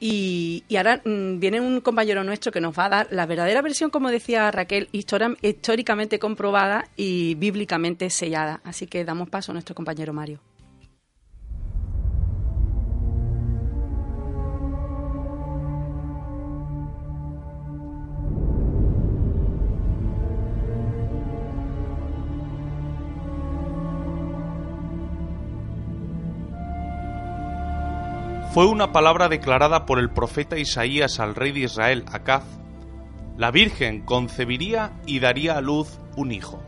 Y, 0.00 0.64
y 0.68 0.76
ahora 0.76 1.02
mm, 1.04 1.38
viene 1.38 1.60
un 1.60 1.80
compañero 1.82 2.24
nuestro 2.24 2.50
que 2.50 2.60
nos 2.60 2.76
va 2.76 2.86
a 2.86 2.88
dar 2.88 3.08
la 3.10 3.26
verdadera 3.26 3.60
versión, 3.60 3.90
como 3.90 4.10
decía 4.10 4.50
Raquel, 4.50 4.88
históricamente 4.92 6.18
comprobada 6.18 6.88
y 6.96 7.34
bíblicamente 7.34 8.08
sellada. 8.10 8.60
Así 8.64 8.86
que 8.86 9.04
damos 9.04 9.28
paso 9.28 9.52
a 9.52 9.54
nuestro 9.54 9.74
compañero 9.74 10.12
Mario. 10.12 10.40
Fue 28.60 28.68
una 28.68 28.92
palabra 28.92 29.30
declarada 29.30 29.86
por 29.86 29.98
el 29.98 30.10
profeta 30.10 30.58
Isaías 30.58 31.18
al 31.18 31.34
rey 31.34 31.50
de 31.50 31.60
Israel, 31.60 32.04
Acaz. 32.12 32.44
La 33.38 33.50
Virgen 33.50 34.02
concebiría 34.02 34.92
y 35.06 35.18
daría 35.18 35.56
a 35.56 35.62
luz 35.62 35.98
un 36.14 36.30
hijo. 36.30 36.62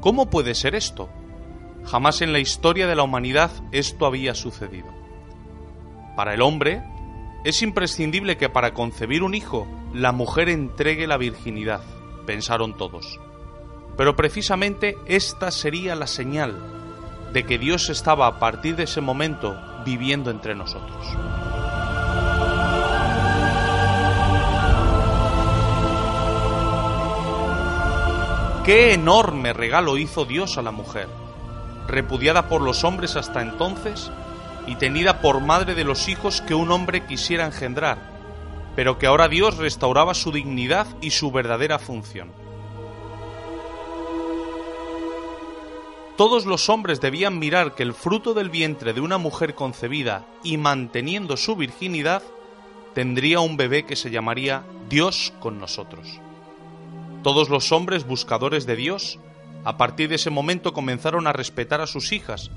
¿Cómo 0.00 0.28
puede 0.28 0.56
ser 0.56 0.74
esto? 0.74 1.08
Jamás 1.84 2.20
en 2.20 2.32
la 2.32 2.40
historia 2.40 2.88
de 2.88 2.96
la 2.96 3.04
humanidad 3.04 3.52
esto 3.70 4.06
había 4.06 4.34
sucedido. 4.34 4.88
Para 6.16 6.34
el 6.34 6.42
hombre, 6.42 6.82
es 7.44 7.62
imprescindible 7.62 8.36
que 8.36 8.48
para 8.48 8.74
concebir 8.74 9.22
un 9.22 9.36
hijo, 9.36 9.68
la 9.94 10.10
mujer 10.10 10.48
entregue 10.48 11.06
la 11.06 11.16
virginidad, 11.16 11.82
pensaron 12.26 12.76
todos. 12.76 13.20
Pero 13.96 14.16
precisamente 14.16 14.96
esta 15.06 15.52
sería 15.52 15.94
la 15.94 16.08
señal 16.08 16.60
de 17.32 17.44
que 17.44 17.56
Dios 17.56 17.88
estaba 17.88 18.26
a 18.26 18.40
partir 18.40 18.74
de 18.74 18.82
ese 18.82 19.00
momento 19.00 19.67
viviendo 19.88 20.30
entre 20.30 20.54
nosotros. 20.54 21.06
Qué 28.66 28.92
enorme 28.92 29.54
regalo 29.54 29.96
hizo 29.96 30.26
Dios 30.26 30.58
a 30.58 30.62
la 30.62 30.72
mujer, 30.72 31.08
repudiada 31.86 32.50
por 32.50 32.60
los 32.60 32.84
hombres 32.84 33.16
hasta 33.16 33.40
entonces 33.40 34.10
y 34.66 34.74
tenida 34.74 35.22
por 35.22 35.40
madre 35.40 35.74
de 35.74 35.84
los 35.84 36.08
hijos 36.08 36.42
que 36.42 36.54
un 36.54 36.70
hombre 36.70 37.06
quisiera 37.06 37.46
engendrar, 37.46 37.96
pero 38.76 38.98
que 38.98 39.06
ahora 39.06 39.28
Dios 39.28 39.56
restauraba 39.56 40.12
su 40.12 40.32
dignidad 40.32 40.86
y 41.00 41.12
su 41.12 41.32
verdadera 41.32 41.78
función. 41.78 42.30
Todos 46.18 46.46
los 46.46 46.68
hombres 46.68 47.00
debían 47.00 47.38
mirar 47.38 47.76
que 47.76 47.84
el 47.84 47.94
fruto 47.94 48.34
del 48.34 48.50
vientre 48.50 48.92
de 48.92 49.00
una 49.00 49.18
mujer 49.18 49.54
concebida 49.54 50.26
y 50.42 50.56
manteniendo 50.56 51.36
su 51.36 51.54
virginidad 51.54 52.24
tendría 52.92 53.38
un 53.38 53.56
bebé 53.56 53.86
que 53.86 53.94
se 53.94 54.10
llamaría 54.10 54.64
Dios 54.88 55.32
con 55.38 55.60
nosotros. 55.60 56.18
Todos 57.22 57.50
los 57.50 57.70
hombres 57.70 58.04
buscadores 58.04 58.66
de 58.66 58.74
Dios, 58.74 59.20
a 59.62 59.76
partir 59.76 60.08
de 60.08 60.16
ese 60.16 60.30
momento 60.30 60.72
comenzaron 60.72 61.28
a 61.28 61.32
respetar 61.32 61.80
a 61.80 61.86
sus 61.86 62.10
hijas, 62.10 62.50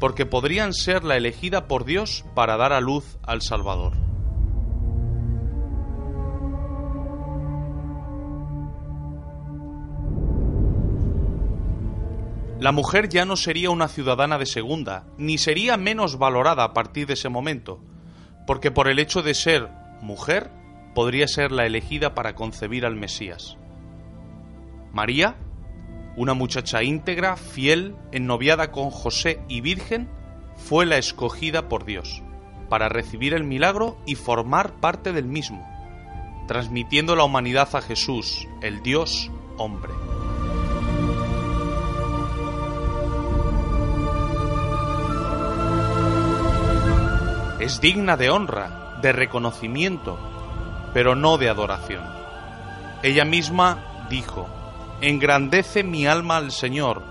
porque 0.00 0.26
podrían 0.26 0.74
ser 0.74 1.02
la 1.02 1.16
elegida 1.16 1.66
por 1.66 1.86
Dios 1.86 2.26
para 2.34 2.58
dar 2.58 2.74
a 2.74 2.82
luz 2.82 3.16
al 3.22 3.40
Salvador. 3.40 4.07
La 12.60 12.72
mujer 12.72 13.08
ya 13.08 13.24
no 13.24 13.36
sería 13.36 13.70
una 13.70 13.86
ciudadana 13.86 14.36
de 14.36 14.46
segunda, 14.46 15.06
ni 15.16 15.38
sería 15.38 15.76
menos 15.76 16.18
valorada 16.18 16.64
a 16.64 16.72
partir 16.72 17.06
de 17.06 17.12
ese 17.12 17.28
momento, 17.28 17.80
porque 18.48 18.72
por 18.72 18.88
el 18.88 18.98
hecho 18.98 19.22
de 19.22 19.34
ser 19.34 19.68
mujer 20.00 20.50
podría 20.92 21.28
ser 21.28 21.52
la 21.52 21.66
elegida 21.66 22.14
para 22.14 22.34
concebir 22.34 22.84
al 22.84 22.96
Mesías. 22.96 23.56
María, 24.92 25.36
una 26.16 26.34
muchacha 26.34 26.82
íntegra, 26.82 27.36
fiel, 27.36 27.94
ennoviada 28.10 28.72
con 28.72 28.90
José 28.90 29.40
y 29.48 29.60
virgen, 29.60 30.08
fue 30.56 30.84
la 30.84 30.98
escogida 30.98 31.68
por 31.68 31.84
Dios 31.84 32.24
para 32.68 32.88
recibir 32.88 33.34
el 33.34 33.44
milagro 33.44 33.98
y 34.04 34.16
formar 34.16 34.80
parte 34.80 35.12
del 35.12 35.26
mismo, 35.26 35.64
transmitiendo 36.48 37.14
la 37.14 37.22
humanidad 37.22 37.68
a 37.76 37.82
Jesús, 37.82 38.48
el 38.62 38.82
Dios 38.82 39.30
hombre. 39.58 40.07
Es 47.68 47.82
digna 47.82 48.16
de 48.16 48.30
honra, 48.30 48.98
de 49.02 49.12
reconocimiento, 49.12 50.18
pero 50.94 51.14
no 51.14 51.36
de 51.36 51.50
adoración. 51.50 52.02
Ella 53.02 53.26
misma 53.26 54.06
dijo, 54.08 54.48
Engrandece 55.02 55.84
mi 55.84 56.06
alma 56.06 56.38
al 56.38 56.50
Señor, 56.50 57.02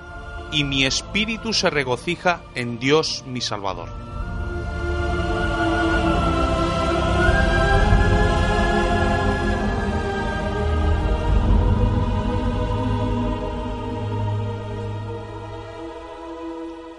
y 0.51 0.63
mi 0.63 0.83
espíritu 0.83 1.53
se 1.53 1.69
regocija 1.69 2.41
en 2.55 2.79
Dios 2.79 3.23
mi 3.27 3.39
Salvador. 3.39 3.89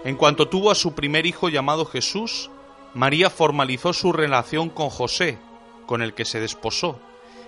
En 0.05 0.15
cuanto 0.15 0.47
tuvo 0.47 0.71
a 0.71 0.75
su 0.75 0.93
primer 0.93 1.25
hijo 1.25 1.49
llamado 1.49 1.83
Jesús, 1.83 2.49
María 2.93 3.29
formalizó 3.29 3.93
su 3.93 4.11
relación 4.11 4.69
con 4.69 4.89
José, 4.89 5.37
con 5.85 6.01
el 6.01 6.13
que 6.13 6.25
se 6.25 6.39
desposó, 6.39 6.99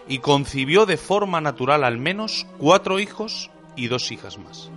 y 0.07 0.19
concibió 0.19 0.85
de 0.85 0.97
forma 0.97 1.41
natural 1.41 1.83
al 1.83 1.97
menos 1.97 2.45
cuatro 2.57 2.99
hijos 2.99 3.49
y 3.75 3.87
dos 3.87 4.11
hijas 4.11 4.37
más. 4.37 4.69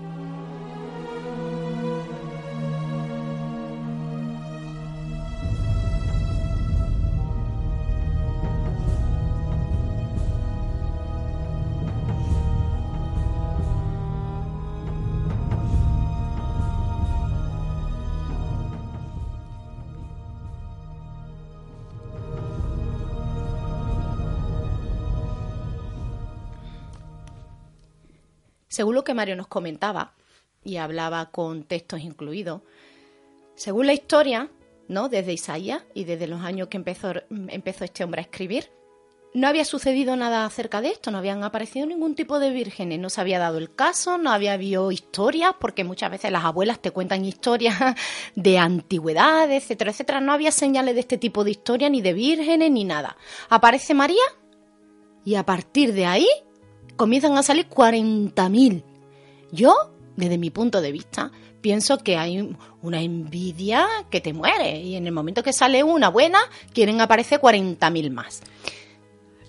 Según 28.75 28.97
lo 28.97 29.05
que 29.05 29.15
Mario 29.15 29.37
nos 29.37 29.47
comentaba, 29.47 30.15
y 30.65 30.79
hablaba 30.79 31.31
con 31.31 31.63
textos 31.63 32.01
incluidos, 32.01 32.63
según 33.55 33.87
la 33.87 33.93
historia, 33.93 34.51
¿no? 34.89 35.09
Desde 35.09 35.33
Isaías 35.33 35.85
y 35.95 36.03
desde 36.03 36.27
los 36.27 36.41
años 36.41 36.67
que 36.67 36.79
empezó, 36.79 37.13
empezó 37.31 37.85
este 37.85 38.03
hombre 38.03 38.23
a 38.23 38.25
escribir, 38.25 38.73
no 39.33 39.47
había 39.47 39.65
sucedido 39.65 40.17
nada 40.17 40.45
acerca 40.45 40.81
de 40.81 40.89
esto, 40.89 41.13
no 41.13 41.19
habían 41.19 41.45
aparecido 41.45 41.87
ningún 41.87 42.17
tipo 42.17 42.41
de 42.41 42.51
vírgenes, 42.51 42.99
no 42.99 43.11
se 43.11 43.21
había 43.21 43.39
dado 43.39 43.59
el 43.59 43.73
caso, 43.73 44.19
no 44.19 44.33
había 44.33 44.55
habido 44.55 44.91
historias, 44.91 45.53
porque 45.61 45.85
muchas 45.85 46.11
veces 46.11 46.33
las 46.33 46.45
abuelas 46.45 46.81
te 46.81 46.91
cuentan 46.91 47.25
historias 47.25 47.77
de 48.35 48.59
antigüedades, 48.59 49.63
etcétera, 49.63 49.93
etcétera. 49.93 50.21
No 50.21 50.33
había 50.33 50.51
señales 50.51 50.95
de 50.95 51.01
este 51.01 51.17
tipo 51.17 51.45
de 51.45 51.53
historia, 51.53 51.89
ni 51.91 52.03
de 52.03 52.13
vírgenes, 52.13 52.73
ni 52.73 52.83
nada. 52.83 53.17
Aparece 53.51 53.95
María 53.95 54.25
y 55.25 55.37
a 55.37 55.47
partir 55.47 55.93
de 55.93 56.07
ahí 56.07 56.27
comienzan 56.97 57.37
a 57.37 57.43
salir 57.43 57.69
40.000. 57.69 58.83
Yo, 59.53 59.75
desde 60.17 60.39
mi 60.39 60.51
punto 60.51 60.81
de 60.81 60.93
vista, 60.93 61.31
pienso 61.61 61.99
que 61.99 62.17
hay 62.17 62.55
una 62.83 63.01
envidia 63.01 63.87
que 64.11 64.21
te 64.21 64.33
muere 64.33 64.81
y 64.81 64.97
en 64.97 65.07
el 65.07 65.13
momento 65.13 65.43
que 65.43 65.53
sale 65.53 65.83
una 65.83 66.09
buena, 66.09 66.39
quieren 66.73 67.01
aparecer 67.01 67.41
40.000 67.41 68.11
más. 68.11 68.43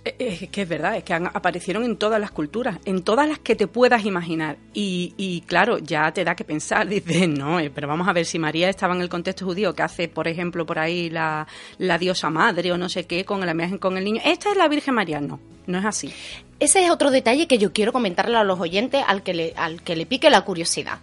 Eh, 0.05 0.15
Es 0.43 0.49
que 0.49 0.61
es 0.61 0.69
verdad, 0.69 0.95
es 0.97 1.03
que 1.03 1.13
han- 1.13 1.27
aparecieron 1.33 1.83
en 1.83 1.97
todas 1.97 2.19
las 2.21 2.29
culturas, 2.31 2.77
en 2.85 3.01
todas 3.03 3.27
las 3.27 3.39
que 3.39 3.55
te 3.55 3.65
puedas 3.67 4.05
imaginar. 4.05 4.57
Y, 4.73 5.13
y 5.17 5.41
claro, 5.41 5.79
ya 5.79 6.11
te 6.13 6.23
da 6.23 6.35
que 6.35 6.43
pensar, 6.43 6.87
dices, 6.87 7.27
no, 7.27 7.59
eh, 7.59 7.71
pero 7.73 7.87
vamos 7.87 8.07
a 8.07 8.13
ver 8.13 8.25
si 8.25 8.37
María 8.39 8.69
estaba 8.69 8.93
en 8.95 9.01
el 9.01 9.09
contexto 9.09 9.45
judío, 9.45 9.73
que 9.73 9.81
hace, 9.83 10.07
por 10.07 10.27
ejemplo, 10.27 10.65
por 10.65 10.77
ahí 10.79 11.09
la, 11.09 11.47
la 11.79 11.97
diosa 11.97 12.29
madre 12.29 12.71
o 12.71 12.77
no 12.77 12.87
sé 12.87 13.05
qué, 13.05 13.25
con 13.25 13.43
la 13.45 13.51
imagen 13.51 13.77
con 13.79 13.97
el 13.97 14.03
niño. 14.05 14.21
Esta 14.23 14.51
es 14.51 14.57
la 14.57 14.67
Virgen 14.67 14.93
María, 14.93 15.19
no, 15.19 15.39
no 15.65 15.79
es 15.79 15.85
así. 15.85 16.13
Ese 16.59 16.85
es 16.85 16.91
otro 16.91 17.09
detalle 17.11 17.47
que 17.47 17.57
yo 17.57 17.73
quiero 17.73 17.91
comentarle 17.91 18.37
a 18.37 18.43
los 18.43 18.59
oyentes 18.59 19.03
al 19.05 19.23
que 19.23 19.33
le, 19.33 19.53
al 19.57 19.81
que 19.81 19.95
le 19.95 20.05
pique 20.05 20.29
la 20.29 20.41
curiosidad. 20.41 20.99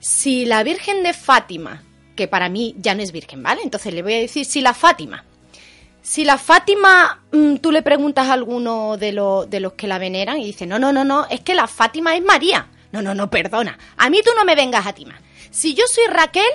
Si 0.00 0.44
la 0.44 0.62
Virgen 0.62 1.02
de 1.02 1.14
Fátima, 1.14 1.82
que 2.16 2.28
para 2.28 2.48
mí 2.48 2.74
ya 2.78 2.94
no 2.94 3.02
es 3.02 3.10
Virgen, 3.12 3.42
¿vale? 3.42 3.62
Entonces 3.64 3.94
le 3.94 4.02
voy 4.02 4.14
a 4.14 4.18
decir 4.18 4.44
si 4.44 4.60
la 4.60 4.74
Fátima. 4.74 5.24
Si 6.04 6.22
la 6.22 6.36
Fátima, 6.36 7.22
mm, 7.32 7.56
tú 7.56 7.72
le 7.72 7.80
preguntas 7.80 8.28
a 8.28 8.34
alguno 8.34 8.98
de, 8.98 9.10
los 9.10 9.48
de 9.48 9.58
los 9.58 9.72
que 9.72 9.86
la 9.86 9.98
veneran 9.98 10.38
y 10.38 10.44
dice, 10.44 10.66
no, 10.66 10.78
no, 10.78 10.92
no, 10.92 11.02
no, 11.02 11.26
es 11.30 11.40
que 11.40 11.54
la 11.54 11.66
Fátima 11.66 12.14
es 12.14 12.22
María. 12.22 12.68
No, 12.92 13.00
no, 13.00 13.14
no, 13.14 13.30
perdona. 13.30 13.78
A 13.96 14.10
mí 14.10 14.20
tú 14.22 14.30
no 14.36 14.44
me 14.44 14.54
vengas 14.54 14.86
a 14.86 14.92
timar. 14.92 15.18
Si 15.50 15.72
yo 15.72 15.84
soy 15.86 16.04
Raquel, 16.08 16.50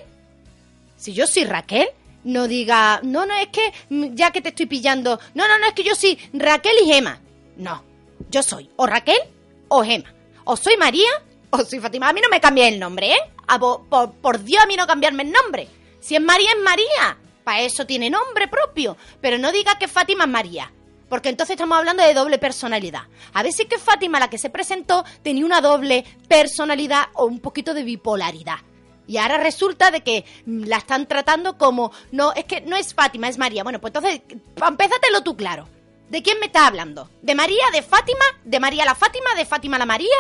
si 0.97 1.13
yo 1.13 1.25
soy 1.25 1.45
Raquel, 1.45 1.88
no 2.23 2.47
diga, 2.47 2.99
no, 3.01 3.25
no, 3.25 3.33
es 3.33 3.47
que 3.47 3.73
mm, 3.89 4.13
ya 4.13 4.29
que 4.29 4.41
te 4.41 4.49
estoy 4.49 4.67
pillando, 4.67 5.19
no, 5.33 5.47
no, 5.47 5.57
no, 5.57 5.65
es 5.65 5.73
que 5.73 5.83
yo 5.83 5.95
soy 5.95 6.19
Raquel 6.31 6.73
y 6.83 6.85
Gema. 6.85 7.19
No, 7.57 7.83
yo 8.29 8.43
soy 8.43 8.69
o 8.75 8.85
Raquel 8.85 9.19
o 9.67 9.83
Gema. 9.83 10.13
O 10.43 10.57
soy 10.57 10.77
María 10.77 11.09
o 11.49 11.65
soy 11.65 11.79
Fátima. 11.79 12.07
A 12.07 12.13
mí 12.13 12.21
no 12.21 12.29
me 12.29 12.39
cambies 12.39 12.71
el 12.71 12.79
nombre, 12.79 13.13
¿eh? 13.13 13.31
A 13.47 13.57
por, 13.57 13.88
por 14.21 14.43
Dios, 14.43 14.62
a 14.63 14.67
mí 14.67 14.75
no 14.75 14.85
cambiarme 14.85 15.23
el 15.23 15.31
nombre. 15.31 15.67
Si 16.01 16.15
es 16.15 16.21
María, 16.21 16.51
es 16.51 16.63
María. 16.63 17.17
Eso 17.57 17.85
tiene 17.85 18.09
nombre 18.09 18.47
propio. 18.47 18.97
Pero 19.21 19.38
no 19.38 19.51
diga 19.51 19.79
que 19.79 19.88
Fátima 19.88 20.25
es 20.25 20.29
María. 20.29 20.71
Porque 21.09 21.29
entonces 21.29 21.55
estamos 21.55 21.77
hablando 21.77 22.03
de 22.03 22.13
doble 22.13 22.38
personalidad. 22.38 23.03
A 23.33 23.41
veces 23.41 23.65
que 23.65 23.79
Fátima, 23.79 24.19
la 24.19 24.29
que 24.29 24.38
se 24.38 24.51
presentó, 24.51 25.03
tenía 25.23 25.45
una 25.45 25.59
doble 25.59 26.05
personalidad 26.27 27.07
o 27.15 27.25
un 27.25 27.39
poquito 27.39 27.73
de 27.73 27.83
bipolaridad. 27.83 28.59
Y 29.07 29.17
ahora 29.17 29.38
resulta 29.38 29.89
de 29.89 30.01
que 30.01 30.23
mm, 30.45 30.65
la 30.65 30.77
están 30.77 31.07
tratando 31.07 31.57
como, 31.57 31.91
no, 32.12 32.31
es 32.33 32.45
que 32.45 32.62
no 32.62 32.75
es 32.75 32.93
Fátima, 32.93 33.27
es 33.27 33.39
María. 33.39 33.63
Bueno, 33.63 33.81
pues 33.81 33.93
entonces, 33.95 34.21
empézatelo 34.55 35.23
tú 35.23 35.35
claro. 35.35 35.67
¿De 36.09 36.21
quién 36.21 36.39
me 36.39 36.45
estás 36.45 36.67
hablando? 36.67 37.09
¿De 37.23 37.33
María, 37.33 37.65
de 37.73 37.81
Fátima? 37.81 38.25
¿De 38.43 38.59
María 38.59 38.85
la 38.85 38.95
Fátima? 38.95 39.33
¿De 39.35 39.45
Fátima 39.45 39.79
la 39.79 39.85
María? 39.88 40.15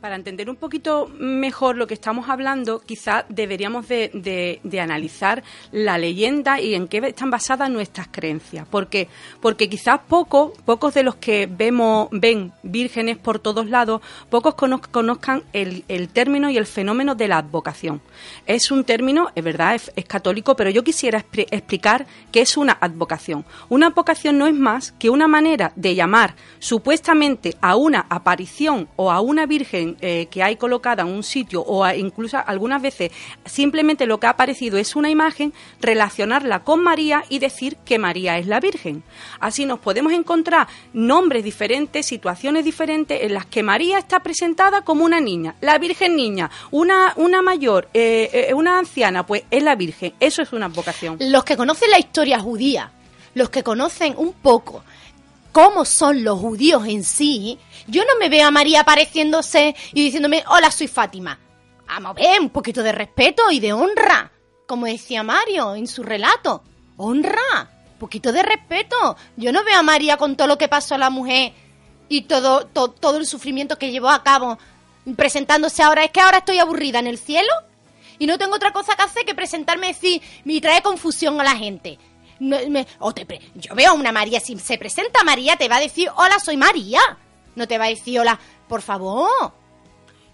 Para 0.00 0.16
entender 0.16 0.48
un 0.48 0.56
poquito 0.56 1.10
mejor 1.18 1.76
lo 1.76 1.86
que 1.86 1.92
estamos 1.92 2.30
hablando, 2.30 2.80
quizá 2.80 3.26
deberíamos 3.28 3.86
de, 3.86 4.58
analizar 4.80 5.42
la 5.72 5.98
leyenda 5.98 6.58
y 6.58 6.74
en 6.74 6.88
qué 6.88 7.02
están 7.06 7.30
basadas 7.30 7.68
nuestras 7.68 8.08
creencias. 8.10 8.66
Porque, 8.70 9.08
porque 9.42 9.68
quizás 9.68 10.00
poco, 10.08 10.54
pocos 10.64 10.94
de 10.94 11.02
los 11.02 11.16
que 11.16 11.46
vemos, 11.46 12.08
ven 12.12 12.50
vírgenes 12.62 13.18
por 13.18 13.40
todos 13.40 13.68
lados, 13.68 14.00
pocos 14.30 14.54
cono- 14.54 14.80
conozcan 14.90 15.42
el, 15.52 15.84
el 15.88 16.08
término 16.08 16.48
y 16.48 16.56
el 16.56 16.64
fenómeno 16.64 17.14
de 17.14 17.28
la 17.28 17.36
advocación. 17.36 18.00
Es 18.46 18.70
un 18.70 18.84
término, 18.84 19.28
es 19.34 19.44
verdad, 19.44 19.74
es, 19.74 19.92
católico, 20.06 20.56
pero 20.56 20.70
yo 20.70 20.82
quisiera 20.82 21.18
explicar 21.18 22.06
qué 22.32 22.40
es 22.40 22.56
una 22.56 22.78
advocación. 22.80 23.44
Una 23.68 23.88
advocación 23.88 24.38
no 24.38 24.46
es 24.46 24.54
más 24.54 24.92
que 24.92 25.10
una 25.10 25.28
manera 25.28 25.72
de 25.76 25.94
llamar 25.94 26.36
supuestamente 26.58 27.54
a 27.60 27.76
una 27.76 28.06
aparición 28.08 28.88
o 28.96 29.12
a 29.12 29.20
una 29.20 29.44
virgen 29.44 29.89
Eh, 30.00 30.28
que 30.30 30.42
hay 30.42 30.56
colocada 30.56 31.02
en 31.02 31.08
un 31.08 31.22
sitio 31.22 31.62
o 31.62 31.88
incluso 31.90 32.38
algunas 32.46 32.82
veces 32.82 33.10
simplemente 33.44 34.06
lo 34.06 34.20
que 34.20 34.26
ha 34.26 34.30
aparecido 34.30 34.78
es 34.78 34.96
una 34.96 35.10
imagen, 35.10 35.52
relacionarla 35.80 36.64
con 36.64 36.82
María 36.82 37.24
y 37.28 37.38
decir 37.38 37.76
que 37.84 37.98
María 37.98 38.38
es 38.38 38.46
la 38.46 38.60
Virgen. 38.60 39.02
Así 39.40 39.66
nos 39.66 39.78
podemos 39.78 40.12
encontrar 40.12 40.68
nombres 40.92 41.44
diferentes, 41.44 42.06
situaciones 42.06 42.64
diferentes 42.64 43.22
en 43.22 43.34
las 43.34 43.46
que 43.46 43.62
María 43.62 43.98
está 43.98 44.20
presentada 44.20 44.82
como 44.82 45.04
una 45.04 45.20
niña, 45.20 45.54
la 45.60 45.78
Virgen 45.78 46.16
niña, 46.16 46.50
una, 46.70 47.12
una 47.16 47.42
mayor, 47.42 47.88
eh, 47.94 48.30
eh, 48.32 48.54
una 48.54 48.78
anciana, 48.78 49.26
pues 49.26 49.44
es 49.50 49.62
la 49.62 49.74
Virgen. 49.74 50.14
Eso 50.20 50.42
es 50.42 50.52
una 50.52 50.68
vocación. 50.68 51.16
Los 51.20 51.44
que 51.44 51.56
conocen 51.56 51.90
la 51.90 51.98
historia 51.98 52.38
judía, 52.38 52.90
los 53.34 53.50
que 53.50 53.62
conocen 53.62 54.14
un 54.16 54.32
poco 54.32 54.82
cómo 55.52 55.84
son 55.84 56.24
los 56.24 56.38
judíos 56.38 56.84
en 56.86 57.04
sí, 57.04 57.58
yo 57.86 58.02
no 58.04 58.18
me 58.18 58.28
veo 58.28 58.46
a 58.46 58.50
María 58.50 58.80
apareciéndose 58.80 59.74
y 59.92 60.02
diciéndome, 60.04 60.44
hola, 60.48 60.70
soy 60.70 60.88
Fátima. 60.88 61.38
Vamos 61.86 62.10
a 62.10 62.14
ver, 62.14 62.40
un 62.40 62.50
poquito 62.50 62.82
de 62.82 62.92
respeto 62.92 63.50
y 63.50 63.58
de 63.60 63.72
honra, 63.72 64.30
como 64.66 64.86
decía 64.86 65.22
Mario 65.22 65.74
en 65.74 65.86
su 65.88 66.02
relato. 66.02 66.62
Honra, 66.96 67.68
un 67.94 67.98
poquito 67.98 68.30
de 68.32 68.42
respeto. 68.42 69.16
Yo 69.36 69.52
no 69.52 69.64
veo 69.64 69.78
a 69.78 69.82
María 69.82 70.16
con 70.16 70.36
todo 70.36 70.46
lo 70.46 70.58
que 70.58 70.68
pasó 70.68 70.94
a 70.94 70.98
la 70.98 71.10
mujer 71.10 71.52
y 72.08 72.22
todo, 72.22 72.66
to- 72.66 72.90
todo 72.92 73.16
el 73.16 73.26
sufrimiento 73.26 73.76
que 73.78 73.90
llevó 73.90 74.10
a 74.10 74.22
cabo 74.22 74.58
presentándose 75.16 75.82
ahora. 75.82 76.04
Es 76.04 76.10
que 76.10 76.20
ahora 76.20 76.38
estoy 76.38 76.58
aburrida 76.58 76.98
en 77.00 77.06
el 77.08 77.18
cielo 77.18 77.48
y 78.18 78.26
no 78.26 78.38
tengo 78.38 78.54
otra 78.54 78.72
cosa 78.72 78.94
que 78.96 79.02
hacer 79.02 79.24
que 79.24 79.34
presentarme 79.34 79.88
y 79.88 79.92
decir, 79.92 80.22
y 80.44 80.60
trae 80.60 80.82
confusión 80.82 81.40
a 81.40 81.44
la 81.44 81.56
gente. 81.56 81.98
Me- 82.40 82.86
o 82.98 83.12
te 83.14 83.24
pre- 83.26 83.40
yo 83.54 83.74
veo 83.74 83.90
a 83.90 83.94
una 83.94 84.12
María, 84.12 84.40
si 84.40 84.58
se 84.58 84.78
presenta 84.78 85.22
María, 85.24 85.56
te 85.56 85.68
va 85.68 85.76
a 85.76 85.80
decir, 85.80 86.08
hola, 86.16 86.38
soy 86.38 86.56
María. 86.56 87.00
No 87.54 87.68
te 87.68 87.78
va 87.78 87.84
a 87.84 87.88
decir, 87.88 88.18
hola, 88.20 88.38
por 88.68 88.82
favor. 88.82 89.52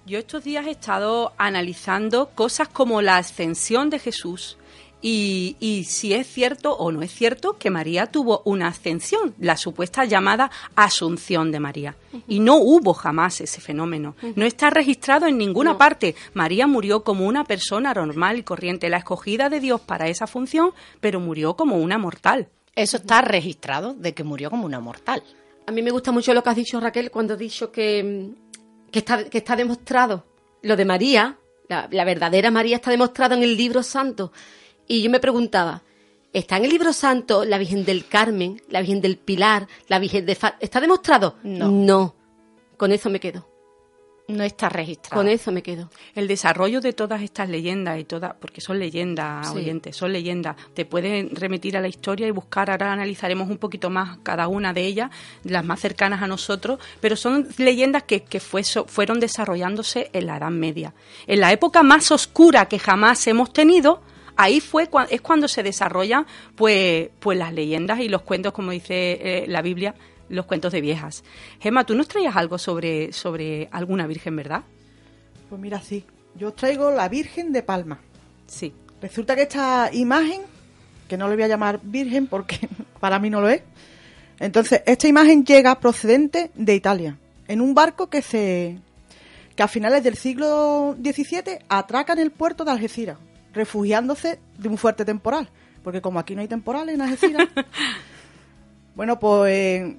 Yo 0.07 0.19
estos 0.19 0.45
días 0.45 0.67
he 0.67 0.71
estado 0.71 1.33
analizando 1.37 2.31
cosas 2.31 2.69
como 2.69 3.03
la 3.03 3.17
ascensión 3.17 3.91
de 3.91 3.99
Jesús 3.99 4.57
y, 5.03 5.57
y 5.61 5.85
si 5.85 6.15
es 6.15 6.27
cierto 6.27 6.73
o 6.73 6.91
no 6.91 7.03
es 7.03 7.13
cierto 7.13 7.59
que 7.59 7.71
María 7.71 8.07
tuvo 8.07 8.43
una 8.45 8.69
ascensión, 8.69 9.35
la 9.39 9.57
supuesta 9.57 10.05
llamada 10.05 10.51
asunción 10.75 11.53
de 11.53 11.61
María. 11.61 11.97
Y 12.27 12.41
no 12.41 12.57
hubo 12.57 12.95
jamás 12.95 13.41
ese 13.41 13.61
fenómeno. 13.61 14.17
No 14.35 14.47
está 14.47 14.71
registrado 14.71 15.27
en 15.27 15.37
ninguna 15.37 15.77
parte. 15.77 16.15
María 16.35 16.67
murió 16.67 17.05
como 17.05 17.27
una 17.27 17.45
persona 17.45 17.93
normal 17.93 18.39
y 18.39 18.43
corriente, 18.43 18.89
la 18.89 18.99
escogida 18.99 19.49
de 19.49 19.61
Dios 19.61 19.81
para 19.81 20.09
esa 20.09 20.27
función, 20.27 20.73
pero 21.01 21.21
murió 21.21 21.55
como 21.55 21.77
una 21.77 21.99
mortal. 21.99 22.49
Eso 22.75 22.97
está 22.97 23.21
registrado 23.21 23.95
de 23.95 24.13
que 24.15 24.25
murió 24.25 24.51
como 24.51 24.67
una 24.67 24.81
mortal. 24.81 25.23
A 25.67 25.73
mí 25.73 25.83
me 25.83 25.91
gusta 25.91 26.13
mucho 26.13 26.33
lo 26.33 26.43
que 26.43 26.51
has 26.51 26.57
dicho, 26.57 26.81
Raquel, 26.81 27.11
cuando 27.11 27.35
has 27.35 27.41
dicho 27.41 27.71
que, 27.71 28.31
que, 28.91 28.99
está, 29.01 29.25
que 29.25 29.39
está 29.39 29.57
demostrado 29.57 30.25
lo 30.63 30.77
de 30.77 30.85
María, 30.85 31.37
la, 31.69 31.89
la 31.91 32.05
verdadera 32.05 32.51
María 32.51 32.77
está 32.77 32.91
demostrado 32.91 33.35
en 33.35 33.43
el 33.43 33.57
libro 33.57 33.83
santo. 33.83 34.33
Y 34.89 35.03
yo 35.03 35.11
me 35.11 35.21
preguntaba, 35.21 35.83
¿está 36.33 36.57
en 36.57 36.65
el 36.65 36.71
libro 36.71 36.93
santo 36.93 37.45
la 37.45 37.59
Virgen 37.59 37.85
del 37.85 38.07
Carmen, 38.07 38.61
la 38.69 38.81
Virgen 38.81 39.01
del 39.01 39.17
Pilar, 39.17 39.67
la 39.89 39.99
Virgen 39.99 40.27
de 40.27 40.35
Fa 40.35 40.57
¿Está 40.61 40.81
demostrado? 40.81 41.37
No. 41.43 41.71
No. 41.71 42.15
Con 42.77 42.93
eso 42.93 43.09
me 43.11 43.21
quedo. 43.21 43.49
No 44.29 44.43
está 44.43 44.69
registrado. 44.69 45.15
Con 45.23 45.29
eso 45.29 45.53
me 45.53 45.63
quedo. 45.63 45.89
El 46.17 46.27
desarrollo 46.27 46.81
de 46.81 46.93
todas 46.93 47.23
estas 47.23 47.49
leyendas 47.49 48.01
y 48.01 48.03
todas, 48.05 48.35
porque 48.41 48.61
son 48.61 48.81
leyendas, 48.81 49.49
Sí. 49.53 49.57
oyentes, 49.59 49.95
son 49.97 50.13
leyendas, 50.13 50.57
te 50.75 50.85
pueden 50.85 51.31
remitir 51.37 51.77
a 51.77 51.81
la 51.81 51.87
historia 51.87 52.27
y 52.27 52.33
buscar, 52.33 52.69
ahora 52.69 52.93
analizaremos 52.93 53.49
un 53.49 53.59
poquito 53.59 53.89
más 53.89 54.19
cada 54.25 54.49
una 54.49 54.73
de 54.73 54.85
ellas, 54.85 55.13
las 55.45 55.65
más 55.65 55.79
cercanas 55.79 56.23
a 56.23 56.27
nosotros, 56.27 56.81
pero 57.01 57.15
son 57.15 57.47
leyendas 57.59 58.03
que, 58.03 58.25
que 58.25 58.41
fue- 58.41 58.65
fueron 58.65 59.21
desarrollándose 59.21 60.11
en 60.13 60.27
la 60.27 60.39
Edad 60.39 60.51
Media. 60.51 60.93
En 61.29 61.39
la 61.39 61.53
época 61.53 61.85
más 61.85 62.11
oscura 62.11 62.67
que 62.67 62.81
jamás 62.81 63.25
hemos 63.29 63.53
tenido, 63.53 64.03
ahí 64.37 64.61
fue 64.61 64.91
cua- 64.91 65.07
es 65.11 65.21
cuando 65.21 65.49
se 65.49 65.63
desarrollan 65.63 66.27
pues, 66.55 67.09
pues 67.21 67.39
las 67.39 67.53
leyendas 67.53 68.01
y 68.01 68.09
los 68.09 68.23
cuentos, 68.23 68.53
como 68.53 68.71
dice 68.71 69.19
eh, 69.21 69.45
la 69.49 69.63
Biblia, 69.63 69.95
los 70.29 70.47
cuentos 70.47 70.73
de 70.73 70.81
viejas. 70.81 71.25
Gemma, 71.61 71.85
¿tú 71.85 71.95
nos 71.95 72.09
traías 72.09 72.37
algo 72.37 72.59
sobre, 72.59 73.13
sobre 73.13 73.69
alguna 73.73 74.07
virgen, 74.07 74.37
verdad? 74.37 74.63
Pues 75.49 75.61
mira, 75.61 75.81
sí. 75.81 76.05
Yo 76.35 76.49
os 76.49 76.57
traigo 76.57 76.91
la 76.91 77.09
Virgen 77.09 77.53
de 77.53 77.63
Palma. 77.63 77.99
Sí. 78.47 78.73
Resulta 79.01 79.35
que 79.37 79.43
esta 79.43 79.89
imagen, 79.93 80.43
que 81.09 81.17
no 81.17 81.29
le 81.29 81.35
voy 81.35 81.45
a 81.45 81.49
llamar 81.49 81.81
Virgen 81.83 82.27
porque 82.27 82.59
para 83.01 83.19
mí 83.19 83.31
no 83.31 83.41
lo 83.41 83.49
es, 83.49 83.63
entonces 84.39 84.83
esta 84.87 85.09
imagen 85.09 85.45
llega 85.47 85.79
procedente 85.81 86.51
de 86.55 86.75
Italia, 86.75 87.17
en 87.49 87.61
un 87.61 87.75
barco 87.75 88.09
que 88.11 88.21
se 88.23 88.79
que 89.55 89.63
a 89.63 89.69
finales 89.69 90.03
del 90.05 90.17
siglo 90.17 90.95
XVII 91.03 91.61
atraca 91.71 92.13
en 92.13 92.19
el 92.19 92.31
puerto 92.31 92.65
de 92.67 92.73
Algeciras, 92.73 93.17
refugiándose 93.57 94.39
de 94.59 94.69
un 94.69 94.79
fuerte 94.79 95.05
temporal, 95.05 95.49
porque 95.83 96.01
como 96.01 96.19
aquí 96.21 96.35
no 96.35 96.41
hay 96.43 96.49
temporal 96.49 96.89
en 96.89 97.01
Algeciras, 97.03 97.49
bueno, 98.95 99.19
pues 99.19 99.53
eh, 99.53 99.97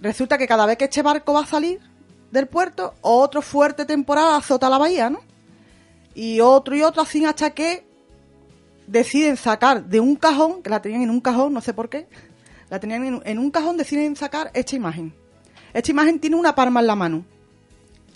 resulta 0.00 0.38
que 0.38 0.46
cada 0.48 0.66
vez 0.66 0.76
que 0.78 0.84
este 0.84 1.02
barco 1.02 1.32
va 1.34 1.40
a 1.42 1.46
salir 1.46 1.80
del 2.30 2.46
puerto, 2.46 2.94
otro 3.00 3.42
fuerte 3.42 3.84
temporal 3.84 4.34
azota 4.34 4.70
la 4.70 4.78
bahía, 4.78 5.10
¿no? 5.10 5.20
Y 6.14 6.40
otro 6.40 6.74
y 6.76 6.82
otro 6.82 7.02
así 7.02 7.24
hasta 7.24 7.50
que 7.50 7.84
deciden 8.86 9.36
sacar 9.36 9.84
de 9.84 10.00
un 10.00 10.16
cajón, 10.16 10.62
que 10.62 10.70
la 10.70 10.82
tenían 10.82 11.02
en 11.02 11.10
un 11.10 11.20
cajón, 11.20 11.52
no 11.52 11.60
sé 11.60 11.72
por 11.74 11.88
qué, 11.88 12.08
la 12.68 12.80
tenían 12.80 13.04
en, 13.04 13.22
en 13.24 13.38
un 13.38 13.50
cajón, 13.50 13.76
deciden 13.76 14.16
sacar 14.16 14.50
esta 14.54 14.76
imagen. 14.76 15.12
Esta 15.72 15.90
imagen 15.92 16.18
tiene 16.18 16.36
una 16.36 16.54
palma 16.54 16.80
en 16.80 16.86
la 16.88 16.96
mano. 16.96 17.24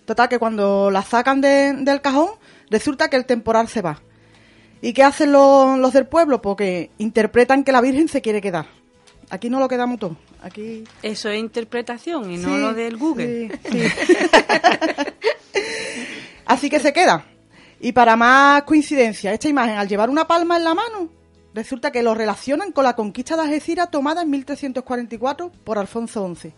Total, 0.04 0.28
que 0.28 0.38
cuando 0.38 0.90
la 0.90 1.02
sacan 1.02 1.40
de- 1.40 1.72
del 1.72 2.00
cajón, 2.00 2.30
resulta 2.70 3.08
que 3.08 3.16
el 3.16 3.24
temporal 3.26 3.68
se 3.68 3.80
va. 3.82 4.00
¿Y 4.80 4.92
qué 4.92 5.02
hacen 5.02 5.32
los, 5.32 5.78
los 5.78 5.92
del 5.92 6.06
pueblo? 6.06 6.42
Porque 6.42 6.90
interpretan 6.98 7.64
que 7.64 7.72
la 7.72 7.80
Virgen 7.80 8.08
se 8.08 8.20
quiere 8.20 8.40
quedar. 8.40 8.66
Aquí 9.30 9.48
no 9.48 9.58
lo 9.58 9.68
quedamos 9.68 9.98
todo. 9.98 10.16
Aquí 10.42 10.84
Eso 11.02 11.30
es 11.30 11.40
interpretación 11.40 12.30
y 12.30 12.36
no 12.36 12.58
lo 12.58 12.74
del 12.74 12.96
Google. 12.96 13.50
sí, 13.70 13.80
sí. 13.80 13.86
Así 16.46 16.68
que 16.68 16.80
se 16.80 16.92
queda. 16.92 17.24
Y 17.80 17.92
para 17.92 18.16
más 18.16 18.62
coincidencia, 18.64 19.32
esta 19.32 19.48
imagen, 19.48 19.76
al 19.76 19.88
llevar 19.88 20.10
una 20.10 20.26
palma 20.26 20.56
en 20.56 20.64
la 20.64 20.74
mano, 20.74 21.08
resulta 21.54 21.90
que 21.90 22.02
lo 22.02 22.14
relacionan 22.14 22.72
con 22.72 22.84
la 22.84 22.96
conquista 22.96 23.36
de 23.36 23.42
Algeciras 23.42 23.90
tomada 23.90 24.22
en 24.22 24.30
1344 24.30 25.50
por 25.64 25.78
Alfonso 25.78 26.34
XI, 26.34 26.52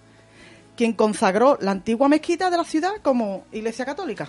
quien 0.77 0.93
consagró 0.93 1.59
la 1.61 1.71
antigua 1.71 2.09
mezquita 2.09 2.51
de 2.51 2.57
la 2.57 2.65
ciudad 2.65 2.93
como 3.03 3.45
iglesia 3.53 3.85
católica. 3.85 4.29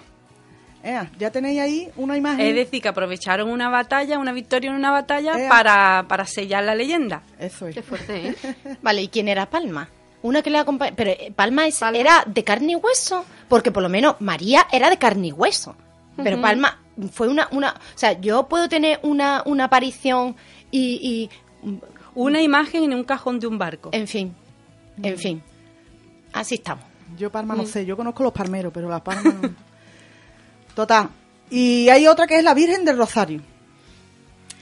Ea, 0.87 1.11
ya 1.19 1.31
tenéis 1.31 1.59
ahí 1.59 1.89
una 1.97 2.15
imagen. 2.17 2.39
Es 2.45 2.55
decir, 2.55 2.81
que 2.81 2.87
aprovecharon 2.87 3.49
una 3.49 3.69
batalla, 3.69 4.17
una 4.19 4.31
victoria 4.31 4.69
en 4.69 4.75
una 4.77 4.91
batalla 4.91 5.37
Ea. 5.37 5.49
para, 5.49 6.05
para 6.07 6.25
sellar 6.25 6.63
la 6.63 6.75
leyenda. 6.75 7.23
Eso 7.39 7.67
es. 7.67 7.75
Qué 7.75 7.81
fuerte, 7.83 8.29
¿eh? 8.29 8.35
Vale, 8.81 9.01
¿y 9.01 9.07
quién 9.09 9.27
era 9.27 9.49
Palma? 9.49 9.89
Una 10.21 10.41
que 10.41 10.49
le 10.49 10.57
acompaña. 10.59 10.93
Pero 10.95 11.11
eh, 11.11 11.33
Palma, 11.35 11.67
es- 11.67 11.81
era 11.81 12.23
de 12.25 12.43
carne 12.43 12.71
y 12.71 12.75
hueso. 12.75 13.25
Porque 13.49 13.71
por 13.71 13.83
lo 13.83 13.89
menos 13.89 14.15
María 14.19 14.65
era 14.71 14.89
de 14.89 14.97
carne 14.97 15.27
y 15.27 15.31
hueso. 15.31 15.75
Pero 16.15 16.41
Palma 16.41 16.79
fue 17.11 17.27
una. 17.27 17.47
una 17.51 17.71
o 17.71 17.97
sea, 17.97 18.13
yo 18.19 18.47
puedo 18.47 18.67
tener 18.69 18.99
una, 19.03 19.43
una 19.45 19.65
aparición 19.65 20.35
y, 20.71 21.29
y. 21.63 21.79
Una 22.15 22.41
imagen 22.41 22.83
en 22.85 22.93
un 22.93 23.03
cajón 23.03 23.39
de 23.39 23.45
un 23.47 23.57
barco. 23.59 23.89
En 23.91 24.07
fin. 24.07 24.33
En 25.03 25.17
fin. 25.17 25.43
Así 26.33 26.55
estamos. 26.55 26.83
Yo 27.17 27.31
Palma 27.31 27.55
no 27.55 27.65
sé, 27.65 27.85
yo 27.85 27.95
conozco 27.95 28.23
los 28.23 28.33
palmeros, 28.33 28.71
pero 28.73 28.89
las 28.89 29.01
palmas 29.01 29.35
no. 29.35 29.49
Total. 30.77 31.09
Y 31.49 31.89
hay 31.89 32.05
otra 32.05 32.27
que 32.27 32.37
es 32.37 32.43
la 32.43 32.53
Virgen 32.53 32.85
del 32.85 32.99
Rosario. 32.99 33.41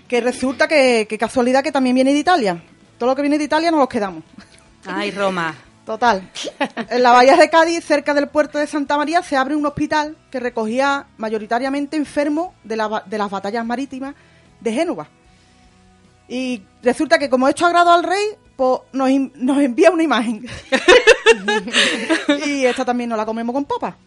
Que 0.07 0.21
resulta 0.21 0.65
que, 0.65 1.07
que 1.09 1.17
casualidad 1.17 1.61
que 1.61 1.73
también 1.73 1.93
viene 1.93 2.13
de 2.13 2.19
Italia. 2.19 2.63
Todo 2.97 3.09
lo 3.09 3.15
que 3.17 3.21
viene 3.21 3.37
de 3.37 3.43
Italia 3.43 3.69
nos 3.69 3.81
los 3.81 3.89
quedamos. 3.89 4.23
Ay, 4.85 5.11
Roma. 5.11 5.53
Total. 5.85 6.31
En 6.89 7.03
la 7.03 7.11
bahía 7.11 7.35
de 7.35 7.49
Cádiz, 7.49 7.83
cerca 7.83 8.13
del 8.13 8.29
puerto 8.29 8.57
de 8.57 8.65
Santa 8.65 8.95
María, 8.95 9.21
se 9.23 9.35
abre 9.35 9.57
un 9.57 9.65
hospital 9.65 10.15
que 10.31 10.39
recogía 10.39 11.05
mayoritariamente 11.17 11.97
enfermos 11.97 12.53
de, 12.63 12.77
la 12.77 13.03
de 13.05 13.17
las 13.17 13.29
batallas 13.29 13.65
marítimas 13.65 14.15
de 14.61 14.71
Génova. 14.71 15.09
Y 16.29 16.61
resulta 16.81 17.19
que 17.19 17.29
como 17.29 17.49
esto 17.49 17.65
agrado 17.65 17.91
al 17.91 18.03
rey, 18.03 18.25
pues 18.55 18.79
nos, 18.93 19.09
nos 19.35 19.57
envía 19.57 19.91
una 19.91 20.03
imagen. 20.03 20.47
y 22.47 22.63
esta 22.63 22.85
también 22.85 23.09
nos 23.09 23.17
la 23.17 23.25
comemos 23.25 23.53
con 23.53 23.65
papa. 23.65 23.97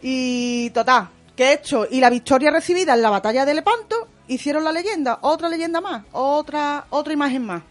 Y 0.00 0.70
total, 0.70 1.08
que 1.36 1.52
hecho 1.52 1.86
y 1.90 2.00
la 2.00 2.10
victoria 2.10 2.50
recibida 2.50 2.94
en 2.94 3.02
la 3.02 3.10
batalla 3.10 3.44
de 3.44 3.54
Lepanto, 3.54 4.08
hicieron 4.28 4.64
la 4.64 4.72
leyenda, 4.72 5.18
otra 5.22 5.48
leyenda 5.48 5.80
más, 5.80 6.04
otra 6.12 6.86
otra 6.90 7.12
imagen 7.12 7.44
más, 7.46 7.62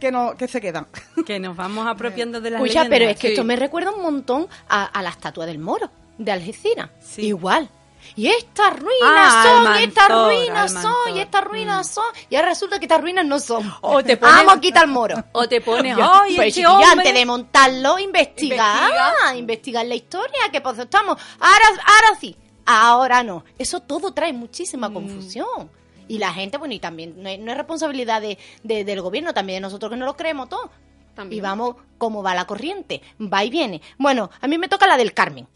que 0.00 0.10
no 0.12 0.36
que 0.36 0.46
se 0.48 0.60
quedan. 0.60 0.86
Que 1.26 1.38
nos 1.40 1.56
vamos 1.56 1.86
apropiando 1.88 2.40
de 2.40 2.50
las 2.50 2.60
Escucha, 2.60 2.80
leyendas. 2.84 2.98
pero 2.98 3.10
es 3.10 3.16
que 3.18 3.26
Sí. 3.28 3.32
esto 3.34 3.44
me 3.44 3.56
recuerda 3.56 3.90
un 3.92 4.02
montón 4.02 4.46
a, 4.68 4.84
a 4.84 5.02
la 5.02 5.10
estatua 5.10 5.46
del 5.46 5.58
moro, 5.58 5.90
de 6.18 6.32
Algeciras. 6.32 6.90
Sí. 7.04 7.22
Igual. 7.26 7.68
Y 8.14 8.28
estas 8.28 8.78
ruinas 8.78 9.32
Ah, 9.34 9.42
son, 9.64 9.80
y 9.80 9.82
estas 9.84 10.08
ruinas 10.08 10.72
son, 10.72 11.16
y 11.16 11.18
estas 11.20 11.42
ruinas 11.44 11.88
son. 11.90 12.04
Y 12.30 12.36
ahora 12.36 12.50
resulta 12.50 12.78
que 12.78 12.84
estas 12.84 13.00
ruinas 13.00 13.26
no 13.26 13.40
son. 13.40 13.74
O 13.80 14.00
te 14.04 14.16
pones- 14.16 14.36
Vamos 14.36 14.54
a 14.54 14.60
quitar 14.60 14.84
el 14.84 14.90
moro. 14.90 15.24
O 15.32 15.48
te 15.48 15.60
pones, 15.60 15.96
ay, 16.00 16.36
pues, 16.36 16.48
este 16.56 16.64
hombre... 16.68 16.86
antes 16.88 17.12
de 17.14 17.26
montarlo, 17.26 17.98
investigar, 17.98 18.90
Investiga. 18.90 19.36
investigar 19.36 19.86
la 19.86 19.94
historia, 19.96 20.38
que 20.52 20.60
pues 20.60 20.78
estamos, 20.78 21.20
ahora, 21.40 21.64
ahora 21.84 22.20
sí, 22.20 22.36
ahora 22.66 23.22
no. 23.22 23.44
Eso 23.58 23.80
todo 23.80 24.12
trae 24.12 24.32
muchísima 24.32 24.92
confusión. 24.92 25.70
Y 26.08 26.18
la 26.18 26.32
gente, 26.32 26.58
bueno, 26.58 26.74
y 26.74 26.78
también 26.78 27.14
no 27.22 27.28
es, 27.28 27.38
no 27.40 27.50
es 27.50 27.56
responsabilidad 27.56 28.20
de, 28.20 28.38
de- 28.62 28.84
del 28.84 29.00
gobierno, 29.00 29.32
también 29.34 29.56
de 29.56 29.60
nosotros 29.62 29.90
que 29.90 29.96
no 29.96 30.04
lo 30.04 30.16
creemos 30.16 30.48
todo. 30.48 30.70
También. 31.14 31.38
Y 31.38 31.40
vamos 31.40 31.76
como 31.98 32.22
va 32.22 32.34
la 32.34 32.46
corriente, 32.46 33.00
va 33.20 33.42
y 33.44 33.50
viene. 33.50 33.80
Bueno, 33.98 34.30
a 34.40 34.46
mí 34.46 34.58
me 34.58 34.68
toca 34.68 34.86
la 34.86 34.96
del 34.98 35.14
Carmen. 35.14 35.48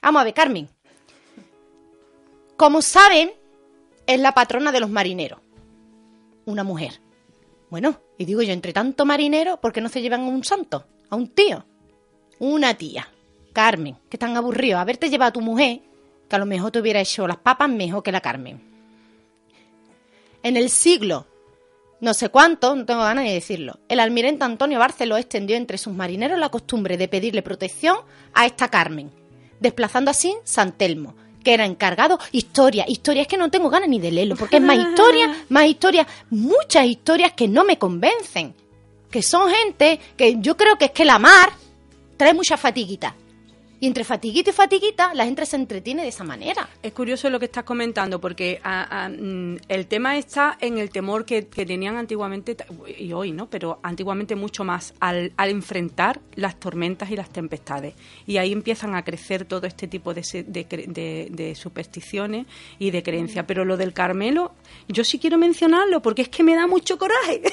Vamos 0.00 0.20
a 0.20 0.24
ver, 0.24 0.32
Carmen. 0.34 0.68
Como 2.56 2.80
saben, 2.82 3.32
es 4.06 4.20
la 4.20 4.32
patrona 4.32 4.72
de 4.72 4.80
los 4.80 4.90
marineros. 4.90 5.40
Una 6.46 6.64
mujer. 6.64 7.00
Bueno, 7.68 8.00
y 8.16 8.24
digo 8.24 8.42
yo, 8.42 8.52
entre 8.52 8.72
tanto 8.72 9.04
marinero, 9.04 9.60
¿por 9.60 9.72
qué 9.72 9.80
no 9.80 9.88
se 9.88 10.00
llevan 10.00 10.22
a 10.22 10.28
un 10.28 10.44
santo? 10.44 10.86
A 11.10 11.16
un 11.16 11.28
tío. 11.28 11.64
Una 12.38 12.74
tía. 12.74 13.08
Carmen, 13.52 13.98
que 14.08 14.16
tan 14.18 14.36
aburrido. 14.36 14.78
Haberte 14.78 15.10
llevado 15.10 15.30
a 15.30 15.32
tu 15.32 15.40
mujer, 15.40 15.80
que 16.28 16.36
a 16.36 16.38
lo 16.38 16.46
mejor 16.46 16.70
te 16.70 16.80
hubiera 16.80 17.00
hecho 17.00 17.26
las 17.26 17.38
papas 17.38 17.68
mejor 17.68 18.02
que 18.02 18.12
la 18.12 18.20
Carmen. 18.20 18.60
En 20.42 20.56
el 20.56 20.70
siglo 20.70 21.26
no 21.98 22.12
sé 22.12 22.28
cuánto, 22.28 22.74
no 22.74 22.84
tengo 22.84 23.00
ganas 23.00 23.24
de 23.24 23.32
decirlo, 23.32 23.78
el 23.88 24.00
almirante 24.00 24.44
Antonio 24.44 24.78
Barceló 24.78 25.16
extendió 25.16 25.56
entre 25.56 25.78
sus 25.78 25.94
marineros 25.94 26.38
la 26.38 26.50
costumbre 26.50 26.98
de 26.98 27.08
pedirle 27.08 27.40
protección 27.40 27.96
a 28.34 28.44
esta 28.44 28.68
Carmen, 28.68 29.10
desplazando 29.60 30.10
así 30.10 30.36
San 30.44 30.72
Telmo, 30.72 31.14
que 31.42 31.54
era 31.54 31.64
encargado. 31.64 32.18
Historia, 32.32 32.84
historia, 32.86 33.22
es 33.22 33.28
que 33.28 33.38
no 33.38 33.50
tengo 33.50 33.70
ganas 33.70 33.88
ni 33.88 33.98
de 33.98 34.10
leerlo, 34.10 34.36
porque 34.36 34.56
es 34.56 34.62
más 34.62 34.76
historia, 34.76 35.34
más 35.48 35.66
historia, 35.66 36.06
muchas 36.28 36.84
historias 36.84 37.32
que 37.32 37.48
no 37.48 37.64
me 37.64 37.78
convencen, 37.78 38.54
que 39.10 39.22
son 39.22 39.50
gente 39.50 39.98
que 40.18 40.36
yo 40.38 40.56
creo 40.56 40.76
que 40.76 40.86
es 40.86 40.90
que 40.90 41.06
la 41.06 41.18
mar 41.18 41.50
trae 42.18 42.34
mucha 42.34 42.58
fatiguita. 42.58 43.14
Y 43.80 43.86
entre 43.86 44.04
fatiguita 44.04 44.50
y 44.50 44.52
fatiguita, 44.52 45.12
la 45.14 45.24
gente 45.24 45.44
se 45.46 45.56
entretiene 45.56 46.02
de 46.02 46.08
esa 46.08 46.24
manera. 46.24 46.68
Es 46.82 46.92
curioso 46.92 47.28
lo 47.30 47.38
que 47.38 47.44
estás 47.46 47.64
comentando, 47.64 48.20
porque 48.20 48.60
a- 48.62 49.04
a, 49.04 49.08
mm, 49.08 49.56
el 49.68 49.86
tema 49.86 50.16
está 50.16 50.56
en 50.60 50.78
el 50.78 50.90
temor 50.90 51.24
que, 51.24 51.46
que 51.46 51.66
tenían 51.66 51.96
antiguamente, 51.96 52.56
y 52.98 53.12
hoy, 53.12 53.32
¿no? 53.32 53.50
Pero 53.50 53.78
antiguamente 53.82 54.34
mucho 54.34 54.64
más, 54.64 54.94
al, 55.00 55.32
al 55.36 55.50
enfrentar 55.50 56.20
las 56.34 56.58
tormentas 56.58 57.10
y 57.10 57.16
las 57.16 57.30
tempestades. 57.30 57.94
Y 58.26 58.38
ahí 58.38 58.52
empiezan 58.52 58.94
a 58.94 59.04
crecer 59.04 59.44
todo 59.44 59.66
este 59.66 59.86
tipo 59.88 60.14
de, 60.14 60.22
de, 60.46 60.64
de- 60.64 61.28
de 61.30 61.54
supersticiones 61.54 62.46
y 62.78 62.90
de 62.90 63.02
creencias. 63.02 63.44
Pero 63.46 63.64
lo 63.64 63.76
del 63.76 63.92
Carmelo, 63.92 64.52
yo 64.88 65.04
sí 65.04 65.18
quiero 65.18 65.38
mencionarlo, 65.38 66.00
porque 66.02 66.22
es 66.22 66.28
que 66.28 66.42
me 66.42 66.54
da 66.54 66.66
mucho 66.66 66.98
coraje. 66.98 67.42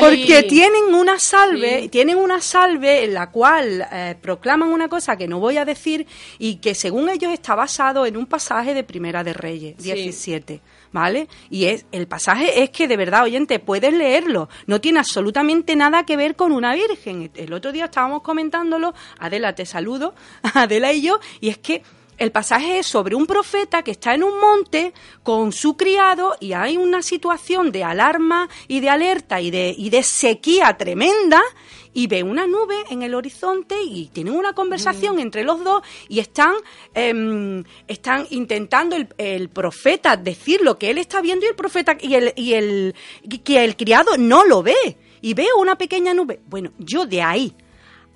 Porque 0.00 0.42
tienen 0.48 0.94
una 0.94 1.18
salve, 1.18 1.88
tienen 1.88 2.16
una 2.16 2.40
salve 2.40 3.04
en 3.04 3.14
la 3.14 3.30
cual 3.30 3.86
eh, 3.92 4.16
proclaman 4.20 4.68
una 4.70 4.88
cosa 4.88 5.16
que 5.16 5.28
no 5.28 5.38
voy 5.48 5.56
a 5.56 5.64
decir 5.64 6.06
y 6.38 6.56
que 6.56 6.74
según 6.74 7.08
ellos 7.08 7.32
está 7.32 7.54
basado 7.54 8.04
en 8.04 8.18
un 8.18 8.26
pasaje 8.26 8.74
de 8.74 8.84
Primera 8.84 9.24
de 9.24 9.32
Reyes, 9.32 9.78
17, 9.78 10.60
¿vale? 10.92 11.26
Y 11.48 11.64
es 11.64 11.86
el 11.90 12.06
pasaje 12.06 12.62
es 12.62 12.68
que 12.68 12.86
de 12.86 12.98
verdad, 12.98 13.24
oyente, 13.24 13.58
puedes 13.58 13.94
leerlo, 13.94 14.50
no 14.66 14.78
tiene 14.82 14.98
absolutamente 14.98 15.74
nada 15.74 16.04
que 16.04 16.18
ver 16.18 16.36
con 16.36 16.52
una 16.52 16.74
virgen. 16.74 17.30
El 17.34 17.54
otro 17.54 17.72
día 17.72 17.86
estábamos 17.86 18.20
comentándolo, 18.20 18.92
Adela, 19.18 19.54
te 19.54 19.64
saludo, 19.64 20.14
Adela 20.54 20.92
y 20.92 21.00
yo, 21.00 21.18
y 21.40 21.48
es 21.48 21.56
que 21.56 21.82
el 22.18 22.32
pasaje 22.32 22.80
es 22.80 22.86
sobre 22.86 23.14
un 23.14 23.26
profeta 23.26 23.82
que 23.82 23.92
está 23.92 24.14
en 24.14 24.24
un 24.24 24.40
monte 24.40 24.92
con 25.22 25.52
su 25.52 25.76
criado 25.76 26.36
y 26.40 26.52
hay 26.52 26.76
una 26.76 27.02
situación 27.02 27.70
de 27.72 27.84
alarma 27.84 28.48
y 28.66 28.80
de 28.80 28.90
alerta 28.90 29.40
y 29.40 29.50
de, 29.50 29.74
y 29.76 29.88
de 29.90 30.02
sequía 30.02 30.76
tremenda 30.76 31.40
y 31.94 32.06
ve 32.06 32.22
una 32.22 32.46
nube 32.46 32.76
en 32.90 33.02
el 33.02 33.14
horizonte 33.14 33.76
y 33.82 34.06
tienen 34.08 34.34
una 34.34 34.52
conversación 34.52 35.18
entre 35.18 35.44
los 35.44 35.62
dos 35.64 35.82
y 36.08 36.18
están, 36.18 36.54
em, 36.94 37.64
están 37.86 38.26
intentando 38.30 38.96
el, 38.96 39.08
el 39.16 39.48
profeta 39.48 40.16
decir 40.16 40.60
lo 40.62 40.78
que 40.78 40.90
él 40.90 40.98
está 40.98 41.20
viendo 41.20 41.46
y 41.46 41.48
el 41.48 41.54
profeta 41.54 41.96
y 42.00 42.14
el, 42.14 42.32
y 42.36 42.54
el, 42.54 42.94
que 43.42 43.64
el 43.64 43.76
criado 43.76 44.16
no 44.18 44.44
lo 44.44 44.62
ve 44.62 44.96
y 45.20 45.34
ve 45.34 45.46
una 45.56 45.76
pequeña 45.76 46.14
nube. 46.14 46.40
Bueno, 46.46 46.72
yo 46.78 47.06
de 47.06 47.22
ahí 47.22 47.54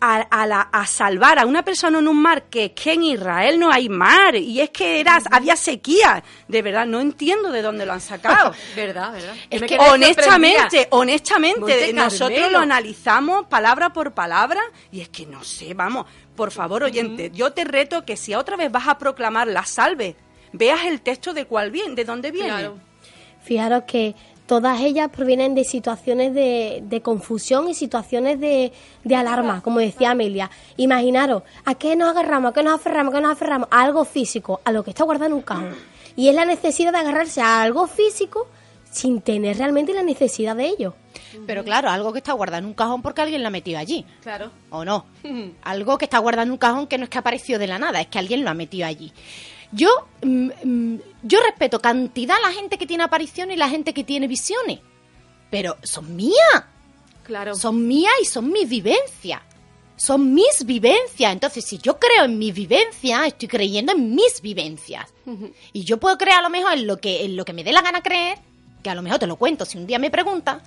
a, 0.04 0.16
a 0.16 0.46
la- 0.48 0.62
a 0.72 0.84
salvar 0.84 1.38
a 1.38 1.46
una 1.46 1.62
persona 1.64 2.00
en 2.00 2.08
un 2.08 2.20
mar 2.20 2.44
que 2.50 2.64
es 2.64 2.70
que 2.72 2.94
en 2.94 3.04
Israel 3.04 3.60
no 3.60 3.70
hay 3.70 3.88
mar 3.88 4.34
y 4.34 4.60
es 4.60 4.70
que 4.70 4.98
era, 4.98 5.20
había 5.30 5.54
sequía. 5.54 6.24
De 6.48 6.60
verdad, 6.60 6.86
no 6.86 6.98
entiendo 7.00 7.52
de 7.52 7.62
dónde 7.62 7.86
lo 7.86 7.92
han 7.92 8.00
sacado. 8.00 8.52
¿Verdad, 8.76 9.12
verdad? 9.12 9.34
Es 9.48 9.62
que 9.62 9.78
honestamente, 9.78 10.88
honestamente, 10.90 11.60
Monte 11.60 11.92
nosotros 11.92 12.30
Carmelo. 12.40 12.50
lo 12.50 12.58
analizamos 12.64 13.46
palabra 13.46 13.92
por 13.92 14.12
palabra 14.12 14.60
y 14.90 15.00
es 15.02 15.08
que 15.08 15.24
no 15.24 15.44
sé, 15.44 15.72
vamos, 15.74 16.06
por 16.34 16.50
favor, 16.50 16.82
oyente, 16.82 17.30
yo 17.32 17.52
te 17.52 17.62
reto 17.62 18.04
que 18.04 18.16
si 18.16 18.34
otra 18.34 18.56
vez 18.56 18.72
vas 18.72 18.88
a 18.88 18.98
proclamar 18.98 19.46
la 19.46 19.64
salve, 19.64 20.16
veas 20.52 20.84
el 20.84 21.00
texto 21.02 21.32
de 21.32 21.44
cuál 21.46 21.70
viene, 21.70 21.94
de 21.94 22.04
dónde 22.04 22.32
viene. 22.32 22.48
Claro. 22.48 22.78
Fijaros 23.44 23.84
que 23.86 24.14
todas 24.46 24.80
ellas 24.80 25.10
provienen 25.10 25.54
de 25.54 25.64
situaciones 25.64 26.34
de, 26.34 26.82
de 26.84 27.00
confusión 27.02 27.68
y 27.68 27.74
situaciones 27.74 28.40
de, 28.40 28.72
de 29.04 29.14
alarma, 29.14 29.62
como 29.62 29.78
decía 29.78 30.10
Amelia. 30.10 30.50
Imaginaros, 30.76 31.42
¿a 31.64 31.74
qué 31.74 31.96
nos 31.96 32.10
agarramos? 32.10 32.50
¿A 32.50 32.54
qué 32.54 32.62
nos 32.62 32.74
aferramos? 32.74 33.14
¿A 33.14 33.16
qué 33.16 33.22
nos 33.22 33.32
aferramos? 33.32 33.68
A 33.70 33.82
algo 33.82 34.04
físico, 34.04 34.60
a 34.64 34.72
lo 34.72 34.84
que 34.84 34.90
está 34.90 35.04
guardado 35.04 35.26
en 35.26 35.34
un 35.34 35.42
cajón. 35.42 35.74
Y 36.16 36.28
es 36.28 36.34
la 36.34 36.44
necesidad 36.44 36.92
de 36.92 36.98
agarrarse 36.98 37.40
a 37.40 37.62
algo 37.62 37.86
físico 37.86 38.46
sin 38.90 39.22
tener 39.22 39.56
realmente 39.56 39.94
la 39.94 40.02
necesidad 40.02 40.54
de 40.54 40.66
ello. 40.66 40.94
Pero 41.46 41.64
claro, 41.64 41.88
algo 41.88 42.12
que 42.12 42.18
está 42.18 42.32
guardado 42.34 42.58
en 42.60 42.66
un 42.66 42.74
cajón 42.74 43.00
porque 43.00 43.22
alguien 43.22 43.42
la 43.42 43.48
ha 43.48 43.50
metido 43.50 43.78
allí. 43.78 44.04
Claro. 44.22 44.50
¿O 44.70 44.84
no? 44.84 45.06
Algo 45.62 45.96
que 45.96 46.04
está 46.04 46.18
guardado 46.18 46.46
en 46.46 46.52
un 46.52 46.58
cajón 46.58 46.86
que 46.86 46.98
no 46.98 47.04
es 47.04 47.10
que 47.10 47.18
apareció 47.18 47.58
de 47.58 47.66
la 47.66 47.78
nada, 47.78 48.00
es 48.00 48.08
que 48.08 48.18
alguien 48.18 48.44
lo 48.44 48.50
ha 48.50 48.54
metido 48.54 48.86
allí. 48.86 49.12
Yo, 49.72 49.88
mm, 50.22 50.50
mm, 50.62 51.00
yo 51.22 51.40
respeto 51.40 51.80
cantidad 51.80 52.36
la 52.42 52.52
gente 52.52 52.78
que 52.78 52.86
tiene 52.86 53.04
apariciones 53.04 53.56
y 53.56 53.58
la 53.58 53.68
gente 53.68 53.94
que 53.94 54.04
tiene 54.04 54.28
visiones. 54.28 54.80
Pero 55.50 55.76
son 55.82 56.14
mías. 56.14 56.64
Claro. 57.24 57.54
Son 57.54 57.86
mías 57.86 58.12
y 58.20 58.24
son 58.26 58.50
mis 58.50 58.68
vivencias. 58.68 59.40
Son 59.96 60.34
mis 60.34 60.64
vivencias. 60.64 61.32
Entonces, 61.32 61.64
si 61.64 61.78
yo 61.78 61.98
creo 61.98 62.24
en 62.24 62.38
mis 62.38 62.52
vivencias, 62.52 63.26
estoy 63.26 63.48
creyendo 63.48 63.92
en 63.92 64.14
mis 64.14 64.40
vivencias. 64.42 65.12
Y 65.72 65.84
yo 65.84 65.98
puedo 65.98 66.18
creer 66.18 66.38
a 66.38 66.42
lo 66.42 66.50
mejor 66.50 66.72
en 66.72 66.86
lo 66.86 66.98
que, 66.98 67.24
en 67.24 67.36
lo 67.36 67.44
que 67.44 67.52
me 67.52 67.64
dé 67.64 67.72
la 67.72 67.82
gana 67.82 68.02
creer, 68.02 68.38
que 68.82 68.90
a 68.90 68.94
lo 68.94 69.02
mejor 69.02 69.18
te 69.20 69.26
lo 69.26 69.36
cuento 69.36 69.64
si 69.64 69.78
un 69.78 69.86
día 69.86 69.98
me 69.98 70.10
preguntas, 70.10 70.62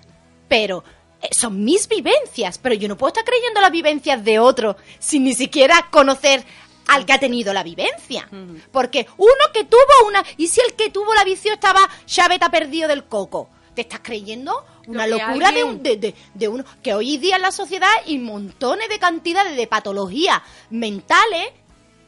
pero 0.47 0.83
eh, 1.21 1.27
son 1.31 1.63
mis 1.63 1.87
vivencias. 1.87 2.57
Pero 2.59 2.75
yo 2.75 2.87
no 2.87 2.97
puedo 2.97 3.09
estar 3.09 3.25
creyendo 3.25 3.59
las 3.59 3.71
vivencias 3.71 4.23
de 4.23 4.39
otro 4.39 4.77
sin 4.99 5.25
ni 5.25 5.33
siquiera 5.33 5.87
conocer 5.91 6.45
al 6.87 7.05
que 7.05 7.13
ha 7.13 7.19
tenido 7.19 7.53
la 7.53 7.63
vivencia. 7.63 8.27
Porque 8.71 9.07
uno 9.17 9.31
que 9.53 9.63
tuvo 9.63 10.07
una... 10.07 10.23
¿Y 10.37 10.47
si 10.47 10.61
el 10.61 10.73
que 10.75 10.89
tuvo 10.89 11.13
la 11.13 11.23
visión 11.23 11.53
estaba 11.55 11.79
chaveta 12.05 12.49
perdido 12.49 12.87
del 12.87 13.05
coco? 13.05 13.49
¿Te 13.73 13.81
estás 13.81 13.99
creyendo 14.01 14.65
una 14.87 15.05
locura 15.07 15.51
de, 15.51 15.63
un, 15.65 15.83
de, 15.83 15.97
de- 15.97 16.15
de 16.33 16.47
uno? 16.47 16.63
Que 16.81 16.93
hoy 16.93 17.17
día 17.17 17.35
en 17.35 17.41
la 17.41 17.51
sociedad 17.51 17.89
hay 18.05 18.17
montones 18.19 18.87
de 18.87 18.99
cantidades 18.99 19.57
de 19.57 19.67
patologías 19.67 20.41
mentales 20.69 21.49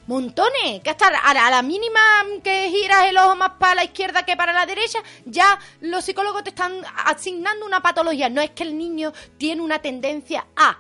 Montones, 0.08 0.82
que 0.84 0.90
hasta 0.90 1.08
a 1.08 1.34
la, 1.34 1.48
a 1.48 1.50
la 1.52 1.62
mínima 1.62 2.00
que 2.42 2.70
giras 2.70 3.08
el 3.10 3.18
ojo 3.18 3.36
más 3.36 3.52
para 3.60 3.76
la 3.76 3.84
izquierda 3.84 4.24
que 4.26 4.38
para 4.38 4.54
la 4.54 4.66
derecha, 4.66 5.00
ya 5.26 5.60
los 5.82 6.06
psicólogos 6.06 6.46
te 6.46 6.52
están 6.52 6.82
asignando 7.04 7.66
una 7.66 7.82
patología. 7.82 8.30
No 8.30 8.40
es 8.40 8.52
que 8.52 8.64
el 8.64 8.78
niño 8.78 9.12
tiene 9.38 9.62
una 9.62 9.80
tendencia 9.80 10.48
a. 10.56 10.78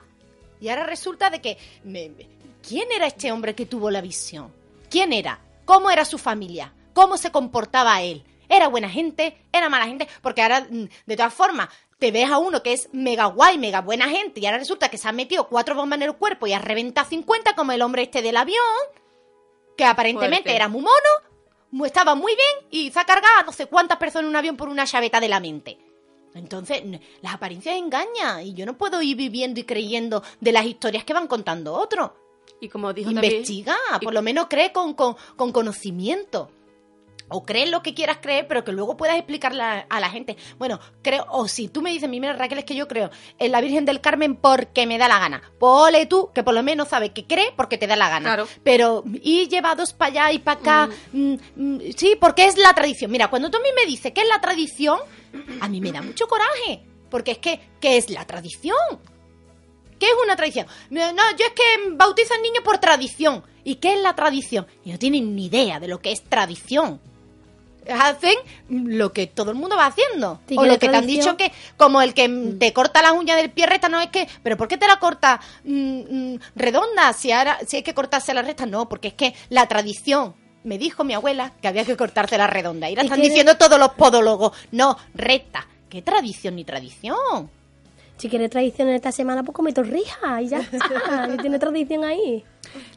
Y 0.62 0.70
ahora 0.70 0.86
resulta 0.86 1.30
de 1.30 1.42
que... 1.42 1.58
me- 1.84 2.12
¿Quién 2.67 2.91
era 2.91 3.08
este 3.08 3.32
hombre 3.32 3.56
que 3.56 3.65
tuvo 3.65 3.89
la 3.89 4.01
visión? 4.01 4.53
¿Quién 4.89 5.13
era? 5.13 5.39
¿Cómo 5.63 5.89
era 5.89 6.03
su 6.03 6.17
familia? 6.17 6.73
¿Cómo 6.93 7.15
se 7.17 7.32
comportaba 7.32 8.01
él? 8.01 8.25
¿Era 8.49 8.67
buena 8.67 8.89
gente? 8.89 9.38
¿Era 9.53 9.69
mala 9.69 9.86
gente? 9.86 10.06
Porque 10.21 10.41
ahora, 10.41 10.67
mm, 10.69 10.84
de 11.06 11.15
todas 11.15 11.34
formas, 11.34 11.69
te 11.97 12.12
ves 12.12 12.30
a 12.30 12.39
uno 12.39 12.62
que 12.62 12.73
es 12.73 12.89
mega 12.91 13.27
guay, 13.27 13.58
mega 13.58 13.80
buena 13.80 14.09
gente, 14.09 14.41
y 14.41 14.45
ahora 14.45 14.57
resulta 14.57 14.89
que 14.89 14.97
se 14.97 15.07
han 15.07 15.15
metido 15.15 15.47
cuatro 15.47 15.76
bombas 15.76 15.95
en 15.95 16.03
el 16.03 16.15
cuerpo 16.15 16.45
y 16.45 16.51
ha 16.51 16.59
reventado 16.59 17.07
50 17.07 17.55
como 17.55 17.72
el 17.72 17.82
hombre 17.82 18.01
este 18.01 18.22
del 18.22 18.36
avión, 18.36 18.59
que 19.78 19.86
aparentemente 19.86 20.49
Fuerte. 20.49 20.55
era 20.57 20.68
muy 20.68 20.82
mono, 20.82 21.86
estaba 21.86 22.15
muy 22.15 22.36
bien 22.36 22.68
y 22.70 22.91
se 22.91 22.99
ha 22.99 23.05
cargado 23.05 23.39
a 23.39 23.43
no 23.43 23.53
sé 23.53 23.68
cuántas 23.68 23.97
personas 23.97 24.24
en 24.26 24.30
un 24.30 24.36
avión 24.36 24.57
por 24.57 24.68
una 24.68 24.86
chaveta 24.86 25.22
de 25.22 25.30
la 25.30 25.39
mente. 25.39 25.78
Entonces, 26.34 26.84
las 27.22 27.34
apariencias 27.34 27.78
engañan 27.78 28.45
y 28.45 28.53
yo 28.53 28.65
no 28.65 28.78
puedo 28.78 29.01
ir 29.01 29.15
viviendo 29.15 29.61
y 29.61 29.63
creyendo 29.63 30.22
de 30.41 30.51
las 30.51 30.65
historias 30.65 31.05
que 31.05 31.13
van 31.13 31.28
contando 31.28 31.74
otros. 31.74 32.11
Y 32.60 32.70
como 32.70 32.91
dijo 32.93 33.12
también- 33.12 33.34
Investiga, 33.34 33.76
y- 34.01 34.03
por 34.05 34.14
lo 34.14 34.22
menos 34.22 34.47
cree 34.49 34.72
con, 34.72 34.93
con, 34.93 35.16
con 35.36 35.51
conocimiento. 35.51 36.51
o 37.30 37.43
crees 37.43 37.70
lo 37.70 37.84
que 37.84 37.93
quieras 37.93 38.20
creer, 38.22 38.47
pero 38.47 38.64
que 38.64 38.72
luego 38.72 38.95
puedas 38.95 39.18
explicarle 39.18 39.62
a, 39.62 39.99
la 39.99 40.10
gente. 40.10 40.38
Bueno, 40.58 40.80
creo, 41.01 41.26
o 41.30 41.49
si 41.49 41.68
tú 41.68 41.82
me 41.82 41.91
dices, 41.91 42.08
mira 42.10 42.32
Raquel, 42.32 42.60
es 42.60 42.64
que 42.64 42.74
yo 42.74 42.88
creo 42.88 43.10
en 43.38 43.51
la 43.51 43.60
Virgen 43.60 43.84
del 43.84 43.99
Carmen 43.99 44.38
porque 44.38 44.88
me 44.88 44.97
da 44.97 45.10
la 45.10 45.20
gana. 45.20 45.41
Pues 45.60 45.70
ole 45.74 46.05
tú, 46.05 46.32
que 46.34 46.41
por 46.43 46.53
lo 46.53 46.64
menos 46.64 46.88
sabes 46.88 47.12
que 47.12 47.28
crees 47.28 47.49
porque 47.58 47.78
te 47.78 47.86
da 47.86 47.97
la 47.97 48.08
gana. 48.08 48.30
Claro. 48.30 48.47
Pero 48.64 49.03
ir 49.24 49.49
llevados 49.49 49.91
para 49.91 50.10
allá 50.10 50.32
y 50.32 50.39
para 50.39 50.60
acá, 50.62 50.89
mm, 51.12 51.34
mm, 51.58 51.80
sí, 51.97 52.16
porque 52.18 52.45
es 52.45 52.58
la 52.58 52.74
tradición. 52.74 53.12
Mira, 53.12 53.30
cuando 53.30 53.51
tú 53.51 53.58
a 53.58 53.62
mí 53.62 53.70
me 53.76 53.86
dices 53.86 54.14
que 54.14 54.22
es 54.22 54.28
la 54.30 54.39
tradición, 54.39 54.97
a 55.60 55.68
mí 55.68 55.82
me 55.82 55.91
da 55.91 56.01
mucho 56.01 56.28
coraje. 56.30 56.82
Porque 57.10 57.32
es 57.32 57.39
que, 57.39 57.60
¿qué 57.82 57.97
es 57.97 58.10
la 58.10 58.26
tradición? 58.26 58.78
¿Qué 60.00 60.06
es 60.06 60.14
una 60.24 60.36
tradición? 60.36 60.68
No, 60.89 61.02
yo 61.38 61.45
es 61.45 61.54
que 61.54 61.89
bautizan 61.91 62.41
niños 62.41 62.64
por 62.64 62.78
tradición. 62.78 63.43
¿Y 63.64 63.76
qué 63.76 63.93
es 63.93 64.00
la 64.02 64.16
tradición? 64.16 64.68
Y 64.86 64.91
no 64.91 65.00
tienen 65.00 65.36
ni 65.36 65.48
idea 65.48 65.80
de 65.80 65.88
lo 65.88 66.00
que 66.00 66.12
es 66.12 66.24
tradición. 66.24 67.02
Hacen 67.89 68.36
lo 68.70 69.14
que 69.14 69.28
todo 69.28 69.52
el 69.52 69.58
mundo 69.58 69.76
va 69.78 69.88
haciendo. 69.88 70.41
O 70.56 70.64
lo 70.64 70.72
la 70.72 70.78
que 70.78 70.89
te 70.89 70.95
han 70.95 71.08
dicho 71.08 71.38
que, 71.38 71.52
como 71.78 72.02
el 72.02 72.14
que 72.14 72.28
mm, 72.28 72.60
te 72.60 72.74
corta 72.74 73.02
las 73.02 73.14
uñas 73.14 73.38
del 73.38 73.50
pie 73.50 73.66
recta, 73.66 73.89
no 73.89 74.00
es 74.00 74.10
que, 74.10 74.28
pero 74.43 74.58
¿por 74.58 74.68
qué 74.68 74.78
te 74.78 74.88
la 74.88 75.00
corta 75.00 75.39
mm, 75.64 76.34
mm, 76.34 76.39
redonda? 76.56 77.14
Si 77.14 77.32
ahora, 77.32 77.60
si 77.66 77.78
hay 77.78 77.84
que 77.84 77.93
cortarse 77.93 78.34
la 78.34 78.41
recta, 78.41 78.66
no, 78.66 78.88
porque 78.88 79.10
es 79.10 79.14
que 79.14 79.34
la 79.50 79.68
tradición. 79.68 80.36
Me 80.64 80.78
dijo 80.78 81.06
mi 81.06 81.14
abuela 81.14 81.54
que 81.62 81.70
había 81.70 81.86
que 81.86 81.95
cortarse 81.95 82.38
la 82.38 82.48
redonda. 82.48 82.89
Y 82.89 82.93
¿Y 82.93 83.00
están 83.00 83.22
diciendo 83.22 83.56
todos 83.58 83.80
los 83.80 83.91
podólogos. 83.91 84.52
No, 84.72 84.98
recta. 85.14 85.66
¿Qué 85.89 86.02
tradición 86.02 86.58
ni 86.58 86.66
tradición? 86.66 87.50
Si 88.18 88.30
quieres 88.30 88.49
tradición 88.49 88.89
en 88.89 88.95
esta 88.95 89.11
semana, 89.11 89.43
pues 89.43 89.55
come 89.55 89.74
torrija 89.74 90.41
y 90.41 90.47
ya 90.47 90.59
está. 90.59 91.28
que 91.32 91.38
tiene 91.38 91.59
tradición 91.59 92.03
ahí. 92.03 92.43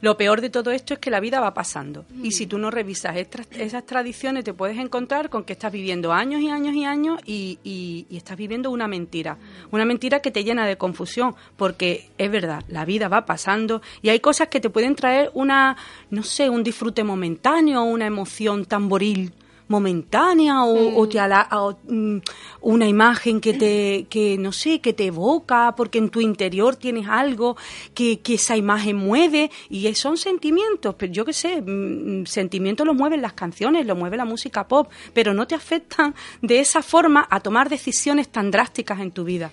Lo 0.01 0.17
peor 0.17 0.41
de 0.41 0.51
todo 0.51 0.73
esto 0.73 0.95
es 0.95 0.99
que 1.01 1.11
la 1.11 1.21
vida 1.21 1.41
va 1.41 1.55
pasando. 1.55 2.05
Y 2.23 2.33
si 2.33 2.47
tú 2.47 2.59
no 2.59 2.71
revisas 2.71 3.17
estas- 3.17 3.47
esas 3.53 3.85
tradiciones, 3.87 4.43
te 4.45 4.53
puedes 4.55 4.79
encontrar 4.79 5.29
con 5.31 5.45
que 5.45 5.53
estás 5.53 5.71
viviendo 5.71 6.13
años 6.13 6.41
y 6.41 6.49
años 6.49 6.75
y 6.75 6.85
años 6.85 7.21
y, 7.25 7.59
y- 7.63 8.07
y 8.11 8.17
estás 8.17 8.37
viviendo 8.37 8.71
una 8.71 8.89
mentira. 8.89 9.37
Una 9.71 9.85
mentira 9.85 10.21
que 10.21 10.31
te 10.31 10.43
llena 10.43 10.67
de 10.67 10.77
confusión. 10.77 11.35
Porque 11.57 12.09
es 12.19 12.31
verdad, 12.31 12.65
la 12.69 12.85
vida 12.85 13.09
va 13.09 13.27
pasando 13.27 13.83
y 14.03 14.09
hay 14.09 14.21
cosas 14.21 14.49
que 14.49 14.59
te 14.61 14.71
pueden 14.71 14.97
traer 14.97 15.31
una, 15.35 15.77
no 16.11 16.23
sé, 16.25 16.49
un 16.51 16.65
disfrute 16.65 17.05
momentáneo, 17.05 17.83
una 17.85 18.07
emoción 18.07 18.65
tamboril 18.65 19.33
momentánea 19.71 20.65
o, 20.65 20.99
o 21.01 21.09
te 21.09 21.19
ala- 21.21 21.49
o, 21.53 21.77
mm, 21.89 22.19
una 22.61 22.87
imagen 22.89 23.41
que 23.41 23.55
te 23.55 24.07
que 24.11 24.37
no 24.37 24.53
sé 24.53 24.81
que 24.81 24.93
te 24.93 25.07
evoca 25.07 25.75
porque 25.77 25.99
en 25.99 26.11
tu 26.11 26.21
interior 26.21 26.75
tienes 26.77 27.07
algo 27.09 27.57
que, 27.95 28.19
que 28.19 28.35
esa 28.35 28.57
imagen 28.57 28.97
mueve 28.97 29.51
y 29.71 29.95
son 29.95 30.17
sentimientos 30.17 30.95
pero 30.99 31.13
yo 31.13 31.25
qué 31.25 31.33
sé 31.33 31.63
mm, 31.63 32.27
sentimientos 32.27 32.87
los 32.87 32.97
mueven 32.97 33.23
las 33.23 33.33
canciones 33.35 33.87
los 33.87 33.97
mueve 33.97 34.17
la 34.17 34.25
música 34.25 34.67
pop 34.67 34.91
pero 35.15 35.35
no 35.35 35.47
te 35.47 35.55
afectan 35.55 36.15
de 36.43 36.59
esa 36.61 36.83
forma 36.83 37.27
a 37.31 37.41
tomar 37.41 37.69
decisiones 37.69 38.29
tan 38.29 38.51
drásticas 38.51 39.01
en 39.01 39.13
tu 39.13 39.23
vida. 39.25 39.53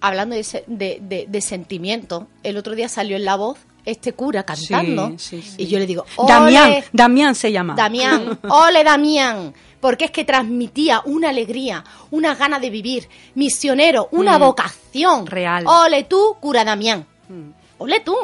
Hablando 0.00 0.36
de, 0.36 0.44
de, 0.68 0.98
de- 1.02 1.26
de 1.28 1.40
sentimiento, 1.40 2.28
el 2.44 2.56
otro 2.58 2.74
día 2.74 2.88
salió 2.88 3.16
en 3.16 3.24
La 3.24 3.34
Voz 3.36 3.58
este 3.86 4.12
cura 4.12 4.42
cantando 4.44 5.12
Sí, 5.16 5.40
sí, 5.40 5.42
sí. 5.42 5.62
y 5.62 5.66
yo 5.68 5.78
le 5.78 5.86
digo, 5.86 6.04
"Ole, 6.16 6.32
Damián 6.32 6.74
Damián 6.92 7.34
se 7.34 7.50
llama 7.52 7.74
Damián, 7.74 8.38
ole 8.50 8.84
Damián, 8.84 9.54
porque 9.80 10.04
es 10.06 10.10
que 10.10 10.24
transmitía 10.24 11.00
una 11.06 11.30
alegría, 11.30 11.82
una 12.10 12.34
gana 12.34 12.58
de 12.58 12.68
vivir, 12.68 13.08
misionero, 13.34 14.08
una 14.12 14.36
Mm. 14.36 14.40
vocación. 14.42 15.26
Real. 15.26 15.64
Ole 15.66 16.04
tú, 16.04 16.36
cura 16.40 16.64
Damián. 16.64 17.06
Mm. 17.28 17.50
Ole 17.78 18.00
tú. 18.00 18.16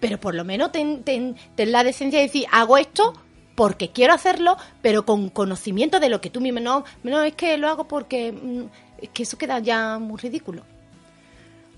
Pero 0.00 0.20
por 0.20 0.34
lo 0.34 0.44
menos 0.44 0.70
ten, 0.72 1.02
ten- 1.02 1.34
ten 1.54 1.72
la 1.72 1.82
decencia 1.82 2.18
de 2.18 2.26
decir, 2.26 2.44
hago 2.52 2.76
esto 2.76 3.14
porque 3.54 3.90
quiero 3.90 4.12
hacerlo, 4.12 4.58
pero 4.82 5.06
con 5.06 5.30
conocimiento 5.30 5.98
de 6.00 6.10
lo 6.10 6.20
que 6.20 6.28
tú 6.28 6.42
mismo 6.42 6.60
no, 6.60 6.84
no 7.02 7.22
es 7.22 7.34
que 7.34 7.56
lo 7.56 7.68
hago 7.70 7.88
porque 7.88 8.30
mm, 8.32 8.64
es 9.00 9.08
que 9.08 9.22
eso 9.22 9.38
queda 9.38 9.58
ya 9.60 9.98
muy 9.98 10.18
ridículo. 10.20 10.62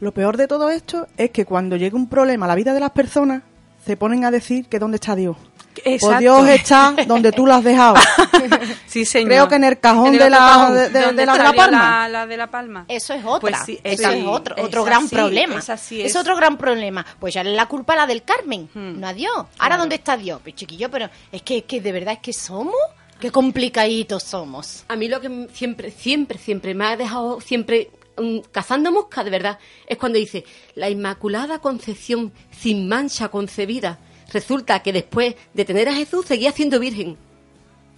Lo 0.00 0.12
peor 0.12 0.36
de 0.36 0.46
todo 0.46 0.70
esto 0.70 1.06
es 1.16 1.30
que 1.30 1.44
cuando 1.44 1.76
llega 1.76 1.96
un 1.96 2.08
problema 2.08 2.46
a 2.46 2.48
la 2.48 2.54
vida 2.54 2.72
de 2.74 2.80
las 2.80 2.90
personas, 2.90 3.42
se 3.84 3.96
ponen 3.96 4.24
a 4.24 4.30
decir 4.30 4.66
que 4.66 4.78
dónde 4.78 4.96
está 4.96 5.14
Dios. 5.16 5.36
Pues 5.74 5.94
Exacto. 6.02 6.18
Dios 6.18 6.48
está 6.48 6.94
donde 7.06 7.30
tú 7.30 7.46
lo 7.46 7.54
has 7.54 7.62
dejado. 7.62 7.94
sí 8.86 9.04
señor 9.04 9.28
Creo 9.28 9.48
que 9.48 9.54
en 9.56 9.64
el 9.64 9.78
cajón 9.78 10.08
En 10.08 10.14
el 10.14 10.18
de 10.20 10.30
la, 10.30 10.70
de, 10.72 10.88
de- 10.90 11.00
donde 11.06 11.22
de 11.22 11.26
la, 11.26 11.32
de 11.32 11.38
la 11.38 11.44
salió 11.46 11.56
palma. 11.56 11.78
la- 11.78 12.08
la 12.08 12.26
de 12.26 12.36
la 12.36 12.46
palma 12.48 12.84
Eso 12.88 13.14
es 13.14 13.24
otra. 13.24 13.40
Pues 13.40 13.56
sí, 13.64 13.78
Eso 13.84 14.10
sí, 14.10 14.18
es 14.18 14.24
otro, 14.26 14.56
es 14.56 14.64
otro 14.64 14.84
gran 14.84 15.04
así, 15.04 15.14
problema. 15.14 15.58
es 15.58 15.70
así, 15.70 16.00
es 16.00 16.10
es. 16.12 16.16
otro 16.16 16.34
gran 16.36 16.56
problema. 16.58 17.06
Pues 17.20 17.34
ya 17.34 17.42
es 17.42 17.46
la 17.48 17.66
culpa 17.66 17.94
la 17.94 18.06
del 18.06 18.22
Carmen, 18.24 18.68
Hmm. 18.74 18.98
no 19.00 19.06
a 19.06 19.12
Dios. 19.14 19.32
Ahora, 19.36 19.48
Claro. 19.56 19.76
¿dónde 19.82 19.94
está 19.96 20.16
Dios? 20.16 20.40
Pues 20.42 20.54
chiquillo, 20.56 20.90
pero 20.90 21.08
es 21.30 21.42
que, 21.42 21.62
que 21.62 21.80
de 21.80 21.92
verdad 21.92 22.14
es 22.14 22.20
que 22.20 22.32
somos. 22.32 22.74
Qué 23.20 23.30
complicaditos 23.32 24.22
somos. 24.22 24.84
A 24.88 24.94
mí 24.96 25.08
lo 25.08 25.20
que 25.20 25.48
siempre, 25.52 25.90
siempre, 25.90 26.38
siempre 26.38 26.74
me 26.74 26.86
ha 26.86 26.96
dejado 26.96 27.40
siempre 27.40 27.90
cazando 28.52 28.92
mosca, 28.92 29.24
de 29.24 29.30
verdad, 29.30 29.58
es 29.86 29.96
cuando 29.98 30.18
dice 30.18 30.44
la 30.74 30.90
Inmaculada 30.90 31.58
Concepción 31.60 32.32
sin 32.50 32.88
mancha 32.88 33.28
concebida. 33.28 33.98
Resulta 34.32 34.80
que 34.82 34.92
después 34.92 35.34
de 35.54 35.64
tener 35.64 35.88
a 35.88 35.94
Jesús 35.94 36.26
seguía 36.26 36.52
siendo 36.52 36.78
virgen. 36.78 37.16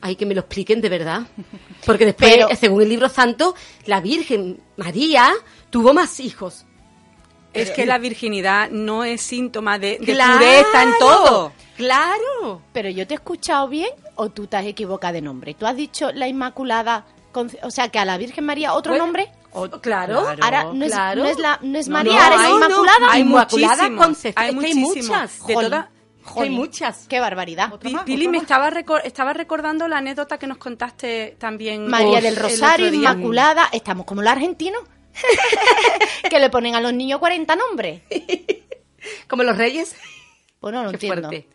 Hay 0.03 0.17
que 0.17 0.25
me 0.27 0.35
lo 0.35 0.41
expliquen 0.41 0.81
de 0.81 0.89
verdad. 0.89 1.23
Porque 1.85 2.07
después, 2.07 2.33
Pero- 2.35 2.49
según 2.59 2.83
el 2.83 2.89
libro 2.89 3.09
santo, 3.09 3.55
la 3.87 4.01
Virgen 4.01 4.61
María 4.77 5.31
tuvo 5.71 5.93
más 5.93 6.21
hijos. 6.21 6.65
Es 7.53 7.71
que 7.73 7.85
la 7.85 7.99
virginidad 7.99 8.71
no 8.71 9.03
es 9.05 9.21
síntoma 9.23 9.79
de, 9.81 9.99
de 9.99 10.13
¡Claro! 10.13 10.35
pureza 10.39 10.83
en 10.85 10.93
todo. 11.01 11.53
¡Claro! 11.77 12.63
Pero 12.73 12.89
yo 12.91 13.07
te 13.07 13.15
he 13.15 13.17
escuchado 13.17 13.67
bien 13.69 13.91
o 14.15 14.29
tú 14.31 14.47
te 14.47 14.57
has 14.57 14.67
equivocado 14.67 15.15
de 15.15 15.21
nombre. 15.21 15.55
¿Tú 15.55 15.67
has 15.67 15.77
dicho 15.77 16.13
la 16.13 16.29
Inmaculada, 16.29 17.07
o 17.63 17.71
sea, 17.71 17.89
que 17.89 17.99
a 17.99 18.05
la 18.05 18.19
Virgen 18.19 18.45
María 18.45 18.73
otro 18.73 18.93
Bueno, 18.93 19.05
nombre? 19.07 19.33
O- 19.53 19.69
claro, 19.81 20.21
Ahora 20.41 20.65
no 20.73 20.85
es, 20.85 20.93
claro. 20.93 21.23
no 21.23 21.29
es 21.29 21.39
la, 21.39 21.59
no 21.63 21.79
es 21.79 21.89
No, 21.89 21.93
María, 21.95 22.13
no, 22.13 22.21
ahora 22.21 22.35
es 22.37 22.41
hay- 22.43 22.53
Inmaculada. 22.53 23.07
hay 23.13 23.21
Inmaculada 23.23 23.97
Concepción. 23.97 24.47
hay 24.65 24.75
muchas. 24.75 25.47
De 25.47 25.85
Hay 26.37 26.51
muchas. 26.51 27.07
Qué 27.09 27.19
barbaridad. 27.19 27.73
Más, 27.91 28.05
Pili, 28.05 28.29
me 28.29 28.35
más. 28.39 28.43
estaba, 28.43 28.71
recor- 28.71 29.01
estaba 29.05 29.33
recordando 29.33 29.89
la 29.89 29.99
anécdota 29.99 30.39
que 30.39 30.47
nos 30.47 30.59
contaste 30.59 31.37
también. 31.39 31.89
María 31.89 32.07
vos 32.07 32.23
del 32.23 32.27
el 32.27 32.37
Rosario. 32.37 32.89
Inmaculada, 32.95 33.69
estamos 33.73 34.07
como 34.07 34.23
los 34.23 34.31
argentinos. 34.31 34.83
que 36.31 36.39
le 36.39 36.51
ponen 36.51 36.75
a 36.77 36.81
los 36.81 36.93
niños 36.93 37.19
40 37.19 37.57
nombres. 37.57 38.03
Como 39.29 39.43
los 39.43 39.57
reyes. 39.57 39.97
Bueno, 40.61 40.83
no 40.83 40.91
Qué 40.91 40.97
entiendo. 40.97 41.29
fuerte. 41.29 41.49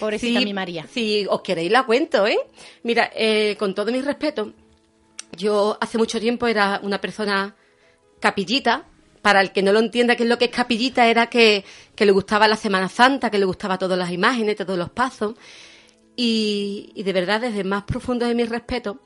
Pobrecita 0.00 0.40
Sí, 0.40 0.44
mi 0.44 0.52
María. 0.52 0.86
Si 0.92 1.26
os 1.28 1.40
queréis 1.42 1.70
la 1.70 1.84
cuento, 1.84 2.26
¿eh? 2.26 2.38
Mira, 2.82 3.10
eh, 3.14 3.56
con 3.58 3.74
todo 3.74 3.90
mi 3.92 4.00
respeto, 4.02 4.52
yo 5.38 5.78
hace 5.80 5.96
mucho 5.96 6.20
tiempo 6.20 6.46
era 6.46 6.80
una 6.82 7.00
persona 7.00 7.56
capillita. 8.20 8.84
Para 9.22 9.40
el 9.40 9.52
que 9.52 9.62
no 9.62 9.72
lo 9.72 9.80
entienda 9.80 10.14
qué 10.14 10.22
es 10.22 10.28
lo 10.28 10.38
que 10.38 10.46
es 10.46 10.50
capillita, 10.50 11.06
era 11.08 11.28
que, 11.28 11.64
le 11.96 12.10
gustaba 12.12 12.46
la 12.46 12.56
Semana 12.56 12.88
Santa, 12.88 13.30
que 13.30 13.38
le 13.38 13.44
gustaba 13.44 13.76
todas 13.76 13.98
las 13.98 14.10
imágenes, 14.10 14.56
todos 14.56 14.78
los 14.78 14.90
pasos. 14.90 15.34
Y, 16.14 16.92
y 16.94 17.02
de 17.02 17.12
verdad, 17.12 17.40
desde 17.40 17.64
más 17.64 17.82
profundo 17.82 18.26
de 18.26 18.34
mi 18.34 18.44
respeto, 18.44 19.00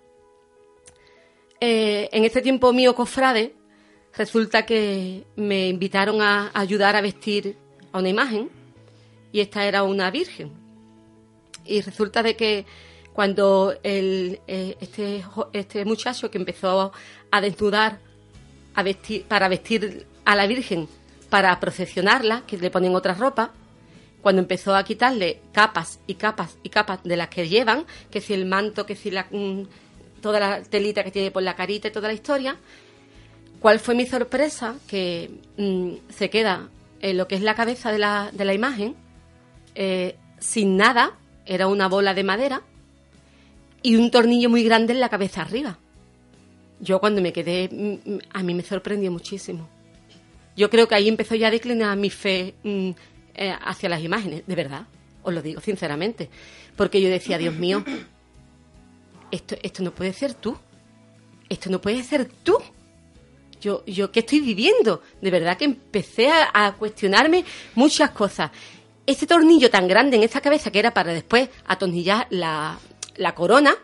eh, 1.61 2.09
en 2.11 2.25
este 2.25 2.43
tiempo 2.43 2.73
mío 2.73 2.93
cofrade, 2.95 3.55
resulta 4.17 4.67
que 4.67 5.25
me 5.37 5.69
invitaron 5.69 6.21
a 6.21 6.51
ayudar 6.55 6.97
a 6.97 7.01
vestir 7.01 7.57
a 7.93 8.01
una 8.01 8.09
imagen 8.09 8.51
y 9.31 9.39
esta 9.39 9.65
era 9.65 9.85
una 9.85 10.11
virgen. 10.11 10.51
Y 11.65 11.81
resulta 11.81 12.23
de 12.25 12.35
que 12.35 12.67
cuando 13.13 13.75
el, 13.83 14.41
eh, 14.47 14.77
este, 14.81 15.25
este 15.53 15.85
muchacho 15.85 16.31
que 16.31 16.39
empezó 16.39 16.93
a 17.31 17.41
desnudar 17.41 17.99
a 18.75 18.83
vestir, 18.83 19.25
para 19.25 19.49
vestir 19.49 20.07
a 20.25 20.35
la 20.37 20.47
Virgen, 20.47 20.89
para 21.29 21.59
procesionarla, 21.61 22.43
que 22.47 22.57
le 22.57 22.71
ponen 22.71 22.95
otra 22.95 23.15
ropa, 23.15 23.53
cuando 24.23 24.41
empezó 24.41 24.75
a 24.75 24.85
quitarle 24.85 25.41
capas 25.53 25.99
y 26.07 26.15
capas 26.15 26.57
y 26.63 26.69
capas 26.69 27.03
de 27.03 27.17
las 27.17 27.29
que 27.29 27.49
llevan, 27.49 27.85
que 28.11 28.21
si 28.21 28.35
el 28.35 28.47
manto, 28.47 28.87
que 28.87 28.95
si 28.95 29.11
la, 29.11 29.27
mm, 29.31 29.63
toda 30.21 30.39
la 30.41 30.63
telita 30.63 31.03
que 31.05 31.11
tiene 31.11 31.31
por 31.31 31.43
la 31.43 31.57
carita 31.57 31.89
y 31.89 31.91
toda 31.91 32.09
la 32.09 32.15
historia, 32.15 32.57
¿cuál 33.61 33.81
fue 33.81 33.95
mi 33.95 34.07
sorpresa? 34.07 34.77
Que 34.87 35.31
mm, 35.57 36.11
se 36.11 36.31
queda 36.31 36.69
en 37.01 37.17
lo 37.17 37.27
que 37.27 37.35
es 37.35 37.43
la 37.43 37.55
cabeza 37.55 37.91
de 37.91 37.99
la, 37.99 38.31
de 38.33 38.45
la 38.45 38.55
imagen, 38.55 38.95
eh, 39.75 40.17
sin 40.39 40.77
nada, 40.77 41.17
era 41.45 41.67
una 41.67 41.89
bola 41.89 42.15
de 42.15 42.23
madera 42.23 42.63
y 43.83 43.97
un 43.97 44.11
tornillo 44.11 44.49
muy 44.49 44.65
grande 44.65 44.93
en 44.93 45.01
la 45.01 45.09
cabeza 45.09 45.43
arriba. 45.43 45.79
Yo 46.81 47.01
cuando 47.01 47.21
me 47.21 47.33
quedé, 47.33 47.69
mm, 47.71 48.15
mm, 48.15 48.19
a 48.33 48.43
mí 48.43 48.55
me 48.55 48.63
sorprendió 48.63 49.11
muchísimo. 49.11 49.69
Yo 50.57 50.69
creo 50.71 50.87
que 50.89 50.95
ahí 50.95 51.09
empezó 51.09 51.35
ya 51.35 51.49
a 51.49 51.51
declinar 51.51 51.97
mi 51.97 52.11
fe 52.11 52.55
mm, 52.63 52.91
eh, 53.35 53.55
hacia 53.65 53.89
las 53.89 54.03
imágenes, 54.03 54.43
de 54.47 54.55
verdad, 54.55 54.87
os 55.23 55.33
lo 55.33 55.43
digo 55.43 55.61
sinceramente. 55.61 56.29
Porque 56.77 57.01
yo 57.01 57.09
decía, 57.09 57.39
Dios 57.39 57.55
mío, 57.55 57.85
esto, 59.31 59.57
esto 59.63 59.83
no 59.83 59.93
puede 59.93 60.13
ser 60.13 60.35
tú. 60.35 60.57
Esto 61.49 61.71
no 61.71 61.81
puede 61.81 62.03
ser 62.03 62.31
tú. 62.43 62.59
Yo, 63.61 63.85
yo, 63.87 64.11
¿qué 64.11 64.21
estoy 64.21 64.41
viviendo? 64.41 65.03
De 65.21 65.31
verdad 65.31 65.57
que 65.57 65.67
empecé 65.67 66.31
a, 66.31 66.51
a 66.53 66.73
cuestionarme 66.75 67.45
muchas 67.75 68.11
cosas. 68.11 68.51
Ese 69.07 69.27
tornillo 69.27 69.71
tan 69.71 69.87
grande 69.87 70.17
en 70.17 70.23
esa 70.23 70.41
cabeza 70.41 70.71
que 70.71 70.79
era 70.79 70.95
para 70.95 71.13
después 71.13 71.49
atornillar 71.67 72.27
la, 72.31 72.79
la 73.23 73.35
corona, 73.35 73.75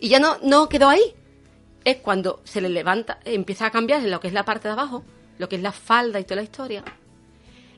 Y 0.00 0.08
ya 0.08 0.18
no, 0.18 0.38
no 0.42 0.68
quedó 0.68 0.88
ahí. 0.88 1.14
Es 1.84 1.96
cuando 1.98 2.40
se 2.44 2.60
le 2.60 2.68
levanta, 2.68 3.20
empieza 3.24 3.66
a 3.66 3.70
cambiar 3.70 4.00
en 4.00 4.10
lo 4.10 4.20
que 4.20 4.28
es 4.28 4.34
la 4.34 4.44
parte 4.44 4.68
de 4.68 4.72
abajo, 4.72 5.04
lo 5.38 5.48
que 5.48 5.56
es 5.56 5.62
la 5.62 5.72
falda 5.72 6.18
y 6.20 6.24
toda 6.24 6.36
la 6.36 6.42
historia. 6.42 6.84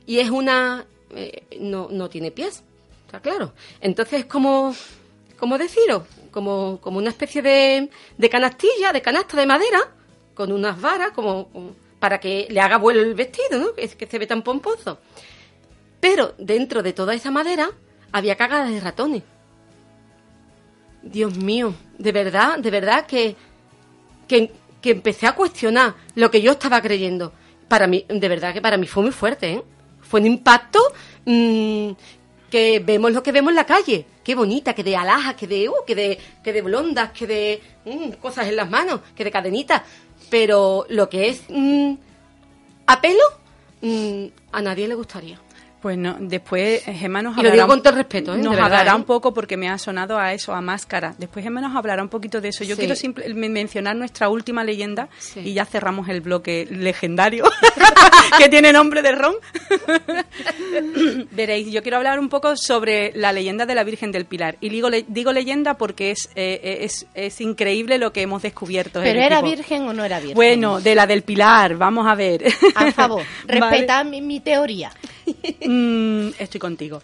Y 0.05 0.19
es 0.19 0.29
una... 0.29 0.85
eh, 1.11 1.43
no, 1.59 1.87
no 1.91 2.09
tiene 2.09 2.31
pies, 2.31 2.63
está 3.05 3.19
claro. 3.21 3.53
Entonces 3.81 4.21
es 4.21 4.25
como... 4.25 4.75
¿Cómo 5.37 5.57
deciros? 5.57 6.03
Como, 6.31 6.79
como 6.81 6.97
una 6.97 7.09
especie 7.11 7.41
de, 7.43 7.89
de 8.17 8.29
canastilla, 8.29 8.91
de 8.91 9.01
canasta 9.03 9.37
de 9.37 9.45
madera, 9.45 9.79
con 10.33 10.51
unas 10.51 10.81
varas, 10.81 11.11
como, 11.11 11.49
para 11.99 12.19
que 12.19 12.47
le 12.49 12.59
haga 12.59 12.77
vuelo 12.77 13.01
el 13.01 13.13
vestido, 13.13 13.59
¿no? 13.59 13.67
Es 13.77 13.95
que 13.95 14.07
se 14.07 14.17
ve 14.17 14.25
tan 14.25 14.41
pomposo. 14.41 14.99
Pero 15.99 16.33
dentro 16.39 16.81
de 16.81 16.93
toda 16.93 17.13
esa 17.13 17.29
madera 17.29 17.69
había 18.11 18.35
cagadas 18.35 18.71
de 18.71 18.79
ratones. 18.79 19.23
Dios 21.01 21.37
mío, 21.37 21.73
de 21.97 22.11
verdad, 22.11 22.57
de 22.57 22.71
verdad 22.71 23.05
que, 23.05 23.35
que, 24.27 24.51
empecé 24.83 25.27
a 25.27 25.35
cuestionar 25.35 25.95
lo 26.15 26.31
que 26.31 26.41
yo 26.41 26.51
estaba 26.51 26.81
creyendo. 26.81 27.33
Para 27.67 27.87
mí, 27.87 28.05
de 28.07 28.29
verdad 28.29 28.53
que 28.53 28.61
para 28.61 28.77
mí 28.77 28.87
fue 28.87 29.03
muy 29.03 29.11
fuerte, 29.11 29.51
¿eh? 29.51 29.63
Fue 30.01 30.21
un 30.21 30.27
impacto 30.27 30.79
mm, 31.25 31.89
que 32.49 32.79
vemos 32.79 33.11
lo 33.11 33.21
que 33.21 33.33
vemos 33.33 33.49
en 33.49 33.57
la 33.57 33.65
calle. 33.65 34.05
Qué 34.23 34.35
bonita, 34.35 34.73
que 34.73 34.83
de 34.83 34.95
alhajas, 34.95 35.35
que 35.35 35.47
de, 35.47 35.67
uh, 35.67 35.73
que 35.85 35.95
de, 35.95 36.17
que 36.41 36.53
de 36.53 36.61
blondas, 36.61 37.11
que 37.11 37.27
de 37.27 37.61
mm, 37.83 38.11
cosas 38.21 38.47
en 38.47 38.55
las 38.55 38.69
manos, 38.69 39.01
que 39.13 39.25
de 39.25 39.31
cadenitas. 39.31 39.81
Pero 40.29 40.85
lo 40.89 41.09
que 41.09 41.27
es 41.27 41.41
mm, 41.49 41.93
a 42.85 43.01
pelo, 43.01 43.23
mm, 43.81 44.25
a 44.53 44.61
nadie 44.61 44.87
le 44.87 44.95
gustaría. 44.95 45.37
Pues 45.81 45.95
no, 45.95 46.17
después 46.19 46.87
eh, 46.87 46.93
Gemma 46.93 47.21
nos 47.21 47.33
Y 47.33 47.35
lo 47.35 47.39
hablará, 47.41 47.55
digo 47.55 47.67
con 47.67 47.79
todo 47.81 47.91
el 47.91 47.95
respeto, 47.97 48.33
¿eh? 48.33 48.37
nos 48.37 48.45
De 48.45 48.49
verdad, 48.49 48.65
hablará 48.65 48.91
¿eh? 48.91 48.95
un 48.95 49.03
poco 49.03 49.31
porque 49.33 49.57
me 49.57 49.69
ha 49.69 49.77
sonado 49.77 50.17
a 50.17 50.33
eso, 50.33 50.53
a 50.53 50.59
máscara. 50.59 51.13
Después 51.19 51.43
Gemma 51.43 51.61
nos 51.61 51.75
hablará 51.75 52.01
un 52.01 52.09
poquito 52.09 52.41
de 52.41 52.49
eso. 52.49 52.63
Yo 52.63 52.75
Sí. 52.75 52.79
quiero 52.79 52.95
simple- 52.95 53.31
men- 53.35 53.53
mencionar 53.53 53.95
nuestra 53.95 54.27
última 54.29 54.63
leyenda 54.63 55.07
Sí. 55.19 55.41
y 55.41 55.53
ya 55.53 55.65
cerramos 55.65 56.09
el 56.09 56.21
bloque 56.21 56.67
legendario 56.71 57.43
que 58.39 58.49
tiene 58.49 58.73
nombre 58.73 59.01
de 59.03 59.11
ron. 59.11 59.35
Veréis, 61.31 61.71
yo 61.71 61.81
quiero 61.81 61.97
hablar 61.97 62.19
un 62.19 62.29
poco 62.29 62.55
sobre 62.55 63.11
la 63.15 63.31
leyenda 63.31 63.65
de 63.65 63.75
la 63.75 63.83
Virgen 63.83 64.11
del 64.11 64.25
Pilar. 64.25 64.57
Y 64.61 64.69
digo, 64.69 64.89
le- 64.89 65.05
digo 65.07 65.31
leyenda 65.31 65.75
porque 65.75 66.11
es, 66.11 66.29
eh, 66.35 66.79
es, 66.81 67.05
es 67.13 67.39
increíble 67.41 67.97
lo 67.97 68.11
que 68.11 68.21
hemos 68.23 68.41
descubierto. 68.41 69.01
¿Pero 69.01 69.19
era 69.21 69.41
virgen 69.41 69.83
o 69.87 69.93
no 69.93 70.03
era 70.03 70.17
virgen? 70.19 70.35
Bueno, 70.35 70.81
de 70.81 70.95
la 70.95 71.05
del 71.07 71.21
Pilar, 71.23 71.75
vamos 71.77 72.07
a 72.07 72.15
ver. 72.15 72.43
A 72.75 72.91
favor, 72.91 73.23
Vale. 73.47 73.59
respeta 73.59 74.03
mi, 74.03 74.21
mi 74.21 74.39
teoría. 74.39 74.91
Mm, 75.67 76.29
estoy 76.39 76.59
contigo. 76.59 77.01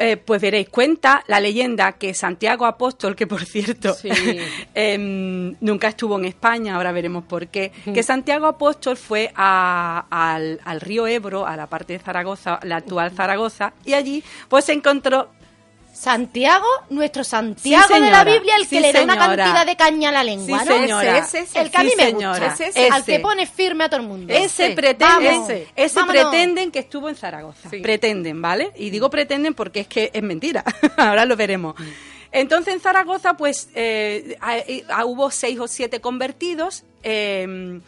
Eh, 0.00 0.16
pues 0.16 0.40
veréis, 0.40 0.68
cuenta 0.68 1.24
la 1.26 1.40
leyenda 1.40 1.92
que 1.92 2.14
Santiago 2.14 2.66
Apóstol, 2.66 3.16
que 3.16 3.26
por 3.26 3.44
cierto 3.44 3.94
Sí. 3.94 4.08
em, 4.74 5.56
nunca 5.60 5.88
estuvo 5.88 6.16
en 6.18 6.24
España, 6.26 6.76
ahora 6.76 6.92
veremos 6.92 7.24
por 7.24 7.48
qué, 7.48 7.72
que 7.92 8.04
Santiago 8.04 8.46
Apóstol 8.46 8.96
fue 8.96 9.32
a- 9.34 10.06
al, 10.08 10.60
al 10.64 10.80
río 10.80 11.08
Ebro, 11.08 11.46
a 11.46 11.56
la 11.56 11.66
parte 11.66 11.94
de 11.94 11.98
Zaragoza, 11.98 12.60
la 12.62 12.76
actual 12.76 13.10
Zaragoza, 13.10 13.72
y 13.84 13.94
allí 13.94 14.22
pues 14.48 14.66
se 14.66 14.72
encontró 14.72 15.30
Santiago, 15.98 16.66
nuestro 16.90 17.24
Santiago 17.24 17.86
Sí, 17.88 18.00
de 18.00 18.10
la. 18.10 18.22
Biblia, 18.24 18.54
el 18.56 18.62
que 18.68 18.76
Sí, 18.76 18.80
le 18.80 18.92
da 18.92 19.02
una 19.02 19.16
cantidad 19.18 19.66
de 19.66 19.76
caña 19.76 20.10
a 20.10 20.12
la 20.12 20.22
lengua, 20.24 20.60
Sí, 20.62 20.68
¿no? 20.68 20.74
señora. 20.76 21.18
Ese, 21.18 21.40
ese, 21.40 21.60
El 21.60 21.70
que 21.70 21.76
a 21.76 21.82
mí 21.82 21.90
me 21.96 22.04
señora. 22.06 22.48
gusta. 22.50 22.66
Ese, 22.66 22.88
Al 22.88 23.04
que 23.04 23.18
pone 23.18 23.46
firme 23.46 23.84
a 23.84 23.88
todo 23.88 24.00
el 24.00 24.06
mundo. 24.06 24.32
Ese 24.32 24.66
Ese. 24.66 24.74
pretende, 24.76 25.28
Vamos. 25.28 25.50
ese, 25.74 26.00
pretenden 26.06 26.70
que 26.70 26.78
estuvo 26.78 27.08
en 27.08 27.16
Zaragoza. 27.16 27.68
Pretenden, 27.70 28.40
¿vale? 28.40 28.70
Y 28.76 28.90
digo 28.90 29.10
pretenden 29.10 29.54
porque 29.54 29.80
es 29.80 29.88
que 29.88 30.10
es 30.14 30.22
mentira. 30.22 30.62
Ahora 30.96 31.24
lo 31.24 31.34
veremos. 31.36 31.74
Entonces 32.30 32.74
en 32.74 32.80
Zaragoza, 32.80 33.36
pues 33.36 33.68
eh, 33.74 34.36
a- 34.40 34.98
a- 35.00 35.04
hubo 35.04 35.30
seis 35.30 35.58
o 35.58 35.66
siete 35.66 36.00
convertidos. 36.00 36.84
eh, 37.02 37.80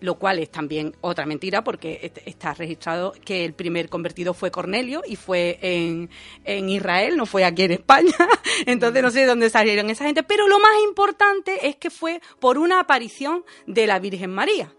lo 0.00 0.14
cual 0.16 0.38
es 0.38 0.50
también 0.50 0.94
otra 1.00 1.26
mentira 1.26 1.64
porque 1.64 2.00
est- 2.02 2.18
está 2.26 2.54
registrado 2.54 3.12
que 3.24 3.44
el 3.44 3.52
primer 3.54 3.88
convertido 3.88 4.34
fue 4.34 4.50
Cornelio 4.50 5.02
y 5.06 5.16
fue 5.16 5.58
en, 5.62 6.10
en 6.44 6.68
Israel, 6.68 7.16
no 7.16 7.26
fue 7.26 7.44
aquí 7.44 7.62
en 7.64 7.72
España. 7.72 8.12
Entonces 8.66 9.02
no 9.02 9.10
sé 9.10 9.20
de 9.20 9.26
dónde 9.26 9.50
salieron 9.50 9.90
esa 9.90 10.04
gente. 10.04 10.22
Pero 10.22 10.48
lo 10.48 10.58
más 10.58 10.72
importante 10.84 11.68
es 11.68 11.76
que 11.76 11.90
fue 11.90 12.20
por 12.40 12.58
una 12.58 12.80
aparición 12.80 13.44
de 13.66 13.86
la 13.86 13.98
Virgen 13.98 14.30
María. 14.30 14.72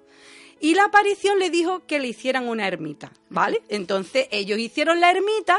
Y 0.62 0.76
la 0.76 0.86
aparición 0.86 1.40
le 1.40 1.50
dijo 1.50 1.86
que 1.88 2.00
le 2.00 2.08
hicieran 2.08 2.48
una 2.48 2.68
ermita, 2.68 3.12
¿vale? 3.30 3.62
Entonces 3.70 4.28
ellos 4.32 4.60
hicieron 4.60 5.00
la 5.00 5.10
ermita 5.12 5.58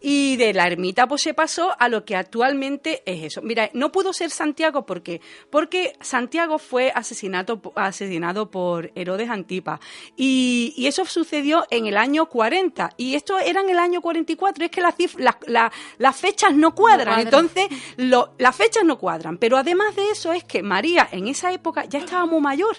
y 0.00 0.36
de 0.36 0.52
la 0.52 0.66
ermita 0.66 1.06
pues 1.06 1.22
se 1.22 1.32
pasó 1.32 1.74
a 1.78 1.88
lo 1.88 2.04
que 2.04 2.16
actualmente 2.16 3.02
es 3.06 3.24
eso. 3.24 3.40
Mira, 3.42 3.70
no 3.72 3.92
pudo 3.92 4.12
ser 4.12 4.30
Santiago 4.30 4.84
porque 4.84 5.20
porque 5.50 5.94
Santiago 6.00 6.58
fue 6.58 6.92
asesinato, 6.94 7.60
asesinado 7.76 8.50
por 8.50 8.90
Herodes 8.94 9.30
Antipas 9.30 9.80
y, 10.16 10.74
y 10.76 10.86
eso 10.86 11.04
sucedió 11.06 11.64
en 11.70 11.86
el 11.86 11.96
año 11.96 12.26
40 12.26 12.90
y 12.96 13.14
esto 13.14 13.38
era 13.38 13.60
en 13.62 13.70
el 13.70 13.78
año 13.78 14.00
44. 14.00 14.64
Es 14.64 14.70
que 14.70 14.80
las 14.80 14.94
la- 15.16 15.38
la- 15.46 15.72
las 15.98 16.16
fechas 16.16 16.54
no 16.54 16.74
cuadran, 16.74 17.22
cuadran. 17.22 17.44
entonces 17.46 17.68
lo- 17.96 18.34
las 18.38 18.54
fechas 18.56 18.84
no 18.84 18.98
cuadran. 18.98 19.38
Pero 19.38 19.56
además 19.56 19.94
de 19.96 20.10
eso 20.10 20.32
es 20.32 20.44
que 20.44 20.62
María 20.62 21.08
en 21.12 21.28
esa 21.28 21.52
época 21.52 21.84
ya 21.84 22.00
estaba 22.00 22.26
muy 22.26 22.40
mayor 22.40 22.76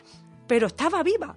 pero 0.47 0.67
estaba 0.67 1.03
viva. 1.03 1.35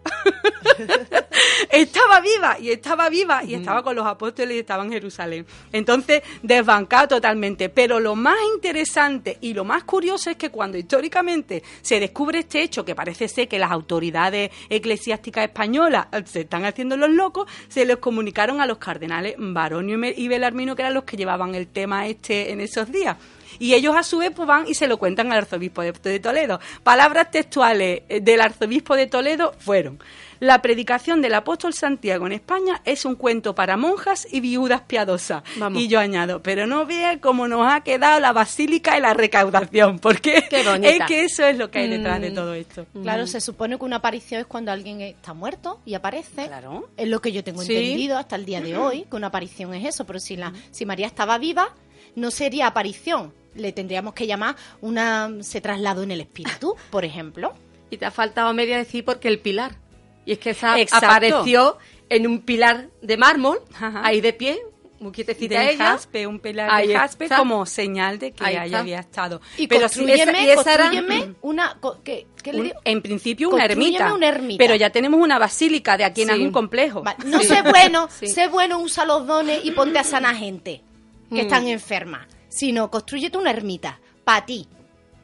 estaba 1.71 2.21
viva 2.21 2.59
y 2.59 2.71
estaba 2.71 3.09
viva 3.09 3.45
y 3.45 3.55
estaba 3.55 3.83
con 3.83 3.97
los 3.97 4.07
apóstoles 4.07 4.57
y 4.57 4.61
estaba 4.61 4.85
en 4.85 4.93
Jerusalén. 4.93 5.47
Entonces, 5.73 6.23
desbancado 6.43 7.09
totalmente. 7.09 7.69
Pero 7.69 8.01
lo 8.01 8.15
más 8.15 8.37
interesante 8.55 9.39
y 9.41 9.55
lo 9.55 9.65
más 9.65 9.85
curioso 9.85 10.31
es 10.31 10.37
que 10.37 10.51
cuando 10.51 10.79
históricamente 10.79 11.63
se 11.83 12.01
descubre 12.01 12.41
este 12.41 12.63
hecho, 12.63 12.85
que 12.85 12.95
parece 12.95 13.29
ser 13.29 13.49
que 13.49 13.59
las 13.59 13.71
autoridades 13.71 14.51
eclesiásticas 14.69 15.45
españolas 15.45 16.07
se 16.25 16.41
están 16.41 16.65
haciendo 16.65 16.97
los 16.97 17.11
locos, 17.11 17.49
se 17.69 17.85
les 17.85 17.97
comunicaron 17.99 18.61
a 18.61 18.67
los 18.67 18.79
cardenales 18.79 19.35
Baronio 19.39 19.99
y 20.17 20.29
Belarmino, 20.29 20.77
que 20.77 20.83
eran 20.83 20.95
los 20.95 21.05
que 21.05 21.17
llevaban 21.17 21.55
el 21.55 21.69
tema 21.69 22.07
este 22.07 22.53
en 22.53 22.61
esos 22.61 22.91
días. 22.91 23.17
Y 23.59 23.75
ellos 23.75 23.95
a 23.97 24.03
su 24.03 24.19
vez 24.19 24.31
pues, 24.35 24.47
van 24.47 24.67
y 24.69 24.75
se 24.75 24.87
lo 24.89 24.99
cuentan 24.99 25.33
al 25.33 25.39
arzobispo 25.39 25.83
de, 25.83 25.93
de 25.93 26.21
Toledo. 26.21 26.61
Palabras 26.83 27.31
textuales 27.31 28.03
eh, 28.09 28.21
del 28.21 28.41
arzobispo 28.41 28.97
de 28.97 29.07
Toledo 29.07 29.55
fueron, 29.59 29.99
la 30.39 30.61
predicación 30.61 31.23
del 31.23 31.33
apóstol 31.33 31.73
Santiago 31.73 32.27
en 32.27 32.33
España 32.33 32.83
es 32.85 33.07
un 33.07 33.15
cuento 33.15 33.55
para 33.55 33.79
monjas 33.79 34.27
y 34.31 34.41
viudas 34.41 34.83
piadosas. 34.83 35.43
Vamos. 35.57 35.81
Y 35.81 35.89
yo 35.89 35.99
añado, 35.99 36.43
pero 36.43 36.67
no 36.67 36.85
vea 36.85 37.19
cómo 37.21 37.49
nos 37.49 37.73
ha 37.73 37.81
quedado 37.81 38.21
la 38.21 38.33
basílica 38.35 38.99
y 38.99 39.01
la 39.01 39.15
recaudación, 39.15 39.99
porque 39.99 40.45
es 40.83 40.99
que 41.07 41.25
eso 41.25 41.47
es 41.47 41.57
lo 41.57 41.71
que 41.71 41.79
hay 41.79 41.89
detrás 41.89 42.21
de 42.21 42.31
Mm. 42.31 42.35
todo 42.35 42.53
esto. 42.55 42.87
Claro, 43.03 43.27
se 43.27 43.41
supone 43.41 43.79
que 43.79 43.85
una 43.87 43.97
aparición 43.97 44.41
es 44.43 44.47
cuando 44.47 44.73
alguien 44.73 45.01
está 45.01 45.33
muerto 45.33 45.81
y 45.87 45.95
aparece. 45.95 46.47
Claro. 46.49 46.91
Es 46.99 47.09
lo 47.09 47.21
que 47.23 47.33
yo 47.33 47.43
tengo 47.43 47.63
Sí. 47.63 47.75
entendido 47.75 48.19
hasta 48.19 48.37
el 48.37 48.45
día 48.45 48.61
de 48.61 48.77
hoy, 48.77 49.07
que 49.09 49.17
una 49.17 49.29
aparición 49.29 49.73
es 49.75 49.87
eso. 49.87 50.05
Pero 50.05 50.19
si, 50.21 50.37
la, 50.37 50.53
si 50.71 50.85
María 50.85 51.07
estaba 51.07 51.39
viva, 51.39 51.75
no 52.15 52.31
sería 52.31 52.67
aparición. 52.67 53.33
Le 53.57 53.73
tendríamos 53.73 54.15
que 54.15 54.27
llamar 54.27 54.57
una... 54.81 55.31
se 55.41 55.61
trasladó 55.61 56.03
en 56.03 56.11
el 56.13 56.21
espíritu, 56.21 56.75
por 56.91 57.05
ejemplo. 57.05 57.55
Y 57.91 57.97
te 57.97 58.05
ha 58.07 58.11
faltado 58.11 58.53
media 58.53 58.77
decir 58.77 59.05
porque 59.05 59.29
el 59.29 59.39
pilar. 59.41 59.77
Y 60.25 60.33
es 60.33 60.39
que 60.39 60.51
esa 60.51 60.79
Exacto. 60.81 61.07
apareció 61.07 61.79
en 62.09 62.27
un 62.27 62.41
pilar 62.43 62.89
de 63.03 63.17
mármol, 63.17 63.61
Ajá. 63.75 64.03
ahí 64.05 64.21
de 64.21 64.33
pie, 64.33 64.59
muy 64.99 65.13
quietecita 65.13 65.61
de 65.61 65.73
ella. 65.73 65.85
jaspe, 65.93 66.27
un 66.27 66.41
pilar 66.41 66.69
Ahí 66.71 66.89
de 66.89 66.97
jaspe 66.97 67.25
está. 67.27 67.37
como 67.39 67.65
señal 67.67 68.19
de 68.19 68.33
que 68.33 68.43
está. 68.45 68.79
había 68.79 68.99
estado. 69.01 69.41
Y 69.59 69.67
Pero 69.69 69.83
construyeme, 69.83 70.23
esa- 70.33 70.43
y 70.43 70.51
esa 70.51 70.75
era- 70.75 70.85
construyeme 70.91 71.35
una... 71.43 71.79
¿qué, 72.03 72.27
qué 72.43 72.53
le 72.53 72.61
un- 72.61 72.73
en 72.85 73.03
principio 73.03 73.51
una 73.51 73.65
ermita, 73.67 74.13
una 74.15 74.29
ermita. 74.29 74.59
pero 74.59 74.75
ya 74.75 74.91
tenemos 74.91 75.21
una 75.21 75.39
basílica 75.39 75.97
de 75.97 76.05
aquí 76.05 76.23
en 76.23 76.31
Sí. 76.31 76.43
un 76.43 76.51
complejo. 76.51 77.05
No 77.27 77.41
Sí. 77.41 77.47
sé 77.49 77.63
bueno, 77.63 78.09
Sí. 78.19 78.27
sé 78.29 78.49
bueno, 78.49 78.79
usa 78.81 79.05
los 79.05 79.27
dones 79.27 79.65
y 79.65 79.71
ponte 79.73 79.99
a 79.99 80.05
sanar 80.05 80.35
gente 80.37 80.83
que 81.29 81.35
Mm. 81.37 81.47
están 81.47 81.69
enfermas. 81.69 82.27
Sino, 82.49 82.91
construyete 82.91 83.37
una 83.39 83.51
ermita 83.51 83.99
para 84.25 84.47
ti, 84.47 84.67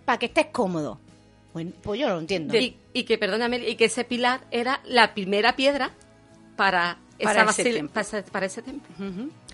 para 0.05 0.19
que 0.19 0.27
estés 0.27 0.47
cómodo. 0.47 0.99
Bueno, 1.53 1.73
pues 1.83 2.01
yo 2.01 2.09
no 2.09 2.15
lo 2.15 2.21
entiendo. 2.21 2.57
Y, 2.57 2.77
y 2.93 3.05
que, 3.05 3.19
perdóname, 3.19 3.59
y 3.69 3.77
que 3.77 3.85
ese 3.87 4.05
pilar 4.05 4.41
era 4.51 4.81
la 4.85 5.15
primera 5.15 5.55
piedra 5.55 5.93
para, 6.57 6.99
Para 7.23 7.43
esa 7.43 7.51
ese 7.51 7.63
basili- 7.63 7.75
templo. 7.75 7.93
para 7.93 8.01
ese- 8.07 8.23
para 8.31 8.47
ese 8.47 8.63
templo. 8.63 8.89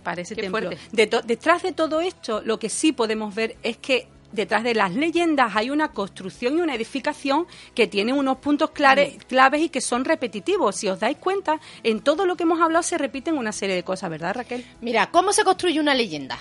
Para 0.03 0.21
ese 0.23 0.35
Qué 0.37 0.43
templo. 0.43 0.71
De 0.93 1.07
detrás 1.25 1.63
de 1.63 1.73
todo 1.73 2.01
esto, 2.01 2.41
lo 2.45 2.59
que 2.59 2.69
sí 2.69 2.93
podemos 2.93 3.35
ver 3.35 3.57
es 3.63 3.77
que 3.79 4.09
detrás 4.33 4.63
de 4.63 4.75
las 4.75 4.95
leyendas 4.95 5.57
hay 5.57 5.71
una 5.71 5.89
construcción 5.93 6.59
y 6.59 6.61
una 6.61 6.75
edificación 6.75 7.47
que 7.75 7.87
tiene 7.89 8.13
unos 8.13 8.39
puntos 8.39 8.71
clare- 8.71 9.19
claves 9.27 9.63
y 9.63 9.69
que 9.71 9.81
son 9.81 10.05
repetitivos. 10.05 10.77
Si 10.77 10.87
os 10.89 11.01
dais 11.01 11.17
cuenta, 11.17 11.61
en 11.83 12.01
todo 12.01 12.27
lo 12.27 12.37
que 12.37 12.45
hemos 12.45 12.61
hablado 12.61 12.83
se 12.83 12.97
repiten 12.99 13.37
una 13.37 13.53
serie 13.53 13.75
de 13.75 13.83
cosas, 13.83 14.09
¿verdad, 14.11 14.35
Raquel? 14.37 14.65
Mira, 14.81 15.11
¿cómo 15.11 15.33
se 15.33 15.45
construye 15.45 15.81
una 15.81 15.95
leyenda? 15.95 16.39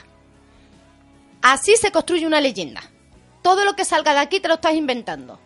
Así 1.42 1.76
se 1.78 1.92
construye 1.92 2.28
una 2.28 2.42
leyenda. 2.42 2.82
Todo 3.42 3.66
lo 3.66 3.76
que 3.76 3.86
salga 3.86 4.14
de 4.14 4.20
aquí 4.20 4.40
te 4.40 4.48
lo 4.48 4.56
estás 4.56 4.74
inventando. 4.74 5.40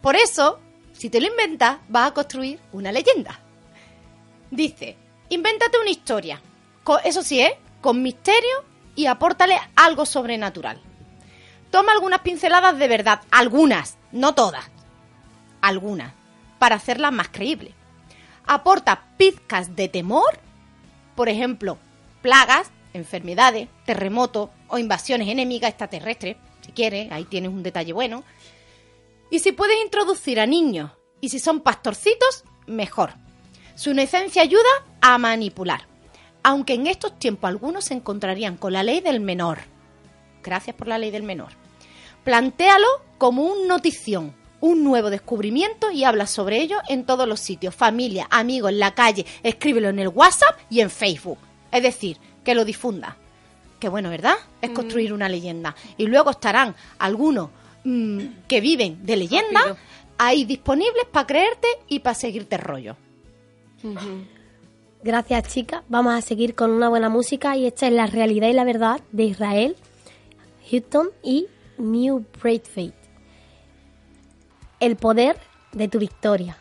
Por 0.00 0.16
eso, 0.16 0.60
si 0.92 1.10
te 1.10 1.20
lo 1.20 1.26
inventas, 1.26 1.78
vas 1.88 2.10
a 2.10 2.14
construir 2.14 2.60
una 2.72 2.92
leyenda. 2.92 3.40
Dice, 4.50 4.96
invéntate 5.28 5.78
una 5.78 5.90
historia. 5.90 6.40
Eso 7.04 7.22
sí, 7.22 7.40
¿eh? 7.40 7.58
Con 7.80 8.02
misterio 8.02 8.64
y 8.94 9.06
apórtale 9.06 9.58
algo 9.76 10.06
sobrenatural. 10.06 10.80
toma 11.70 11.92
algunas 11.92 12.20
pinceladas 12.20 12.78
de 12.78 12.88
verdad, 12.88 13.20
algunas, 13.30 13.98
no 14.10 14.34
todas, 14.34 14.64
algunas, 15.60 16.12
para 16.58 16.76
hacerlas 16.76 17.12
más 17.12 17.28
creíbles. 17.28 17.74
Aporta 18.46 19.04
pizcas 19.18 19.76
de 19.76 19.88
temor, 19.88 20.40
por 21.14 21.28
ejemplo, 21.28 21.78
plagas, 22.22 22.70
enfermedades, 22.98 23.68
terremotos 23.84 24.50
o 24.68 24.78
invasiones 24.78 25.28
enemigas 25.28 25.70
extraterrestres, 25.70 26.36
si 26.60 26.72
quieres, 26.72 27.10
ahí 27.10 27.24
tienes 27.24 27.50
un 27.50 27.62
detalle 27.62 27.92
bueno. 27.92 28.24
Y 29.30 29.38
si 29.38 29.52
puedes 29.52 29.82
introducir 29.82 30.40
a 30.40 30.46
niños 30.46 30.90
y 31.20 31.28
si 31.28 31.38
son 31.38 31.60
pastorcitos, 31.60 32.44
mejor. 32.66 33.14
Su 33.74 33.90
inocencia 33.90 34.42
ayuda 34.42 34.68
a 35.00 35.18
manipular, 35.18 35.86
aunque 36.42 36.74
en 36.74 36.86
estos 36.86 37.18
tiempos 37.18 37.48
algunos 37.48 37.84
se 37.86 37.94
encontrarían 37.94 38.56
con 38.56 38.72
la 38.72 38.82
ley 38.82 39.00
del 39.00 39.20
menor. 39.20 39.58
Gracias 40.42 40.74
por 40.76 40.88
la 40.88 40.98
ley 40.98 41.10
del 41.10 41.22
menor. 41.22 41.52
Plantéalo 42.24 42.88
como 43.18 43.44
un 43.44 43.68
notición, 43.68 44.34
un 44.60 44.82
nuevo 44.84 45.10
descubrimiento 45.10 45.90
y 45.90 46.04
habla 46.04 46.26
sobre 46.26 46.60
ello 46.60 46.78
en 46.88 47.04
todos 47.04 47.28
los 47.28 47.40
sitios, 47.40 47.74
familia, 47.74 48.26
amigos, 48.30 48.72
en 48.72 48.80
la 48.80 48.94
calle, 48.94 49.24
escríbelo 49.42 49.88
en 49.88 49.98
el 49.98 50.08
WhatsApp 50.08 50.58
y 50.70 50.80
en 50.80 50.90
Facebook. 50.90 51.38
Es 51.70 51.82
decir, 51.82 52.18
que 52.48 52.54
lo 52.54 52.64
difunda. 52.64 53.14
Qué 53.78 53.90
bueno, 53.90 54.08
¿verdad? 54.08 54.36
Es 54.62 54.70
construir 54.70 55.12
una 55.12 55.28
leyenda. 55.28 55.76
Y 55.98 56.06
luego 56.06 56.30
estarán 56.30 56.74
algunos 56.98 57.50
mm, 57.84 58.20
que 58.48 58.62
viven 58.62 59.04
de 59.04 59.16
leyenda 59.16 59.60
Rápido. 59.60 59.76
ahí 60.16 60.46
disponibles 60.46 61.04
para 61.12 61.26
creerte 61.26 61.68
y 61.88 61.98
para 61.98 62.14
seguirte 62.14 62.56
rollo. 62.56 62.96
Gracias, 65.04 65.52
chicas. 65.52 65.82
Vamos 65.90 66.14
a 66.14 66.22
seguir 66.22 66.54
con 66.54 66.70
una 66.70 66.88
buena 66.88 67.10
música 67.10 67.54
y 67.54 67.66
esta 67.66 67.86
es 67.86 67.92
la 67.92 68.06
realidad 68.06 68.48
y 68.48 68.54
la 68.54 68.64
verdad 68.64 69.02
de 69.12 69.24
Israel, 69.24 69.76
Houston 70.70 71.10
y 71.22 71.48
New 71.76 72.24
Braithwaite. 72.42 72.96
El 74.80 74.96
poder 74.96 75.36
de 75.72 75.88
tu 75.88 75.98
victoria. 75.98 76.56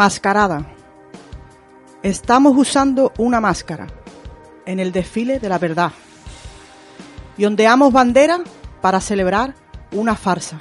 Mascarada. 0.00 0.64
Estamos 2.02 2.56
usando 2.56 3.12
una 3.18 3.38
máscara 3.38 3.86
en 4.64 4.80
el 4.80 4.92
desfile 4.92 5.38
de 5.38 5.50
la 5.50 5.58
verdad. 5.58 5.92
Y 7.36 7.44
ondeamos 7.44 7.92
bandera 7.92 8.40
para 8.80 9.02
celebrar 9.02 9.54
una 9.92 10.16
farsa. 10.16 10.58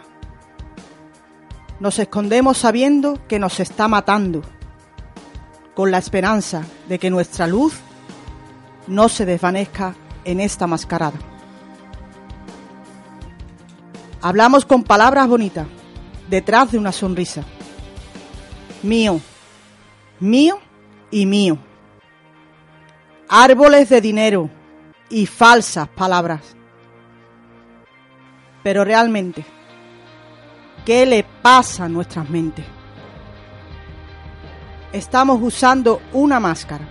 Nos 1.79 1.99
escondemos 1.99 2.57
sabiendo 2.57 3.17
que 3.29 3.39
nos 3.39 3.61
está 3.61 3.87
matando, 3.87 4.41
con 5.73 5.89
la 5.89 5.99
esperanza 5.99 6.63
de 6.89 6.99
que 6.99 7.09
nuestra 7.09 7.47
luz 7.47 7.75
no 8.87 9.07
se 9.07 9.25
desvanezca 9.25 9.95
en 10.25 10.41
esta 10.41 10.67
mascarada. 10.67 11.17
Hablamos 14.21 14.65
con 14.65 14.83
palabras 14.83 15.29
bonitas, 15.29 15.65
detrás 16.29 16.73
de 16.73 16.77
una 16.77 16.91
sonrisa. 16.91 17.45
Mío, 18.83 19.19
mío 20.19 20.59
y 21.11 21.25
mío. 21.25 21.57
Árboles 23.27 23.89
de 23.89 24.01
dinero 24.01 24.49
y 25.09 25.25
falsas 25.25 25.87
palabras. 25.87 26.55
Pero 28.63 28.83
realmente, 28.83 29.45
¿qué 30.85 31.05
le 31.05 31.23
pasa 31.23 31.85
a 31.85 31.89
nuestras 31.89 32.29
mentes? 32.29 32.65
Estamos 34.91 35.39
usando 35.41 36.01
una 36.13 36.39
máscara 36.39 36.85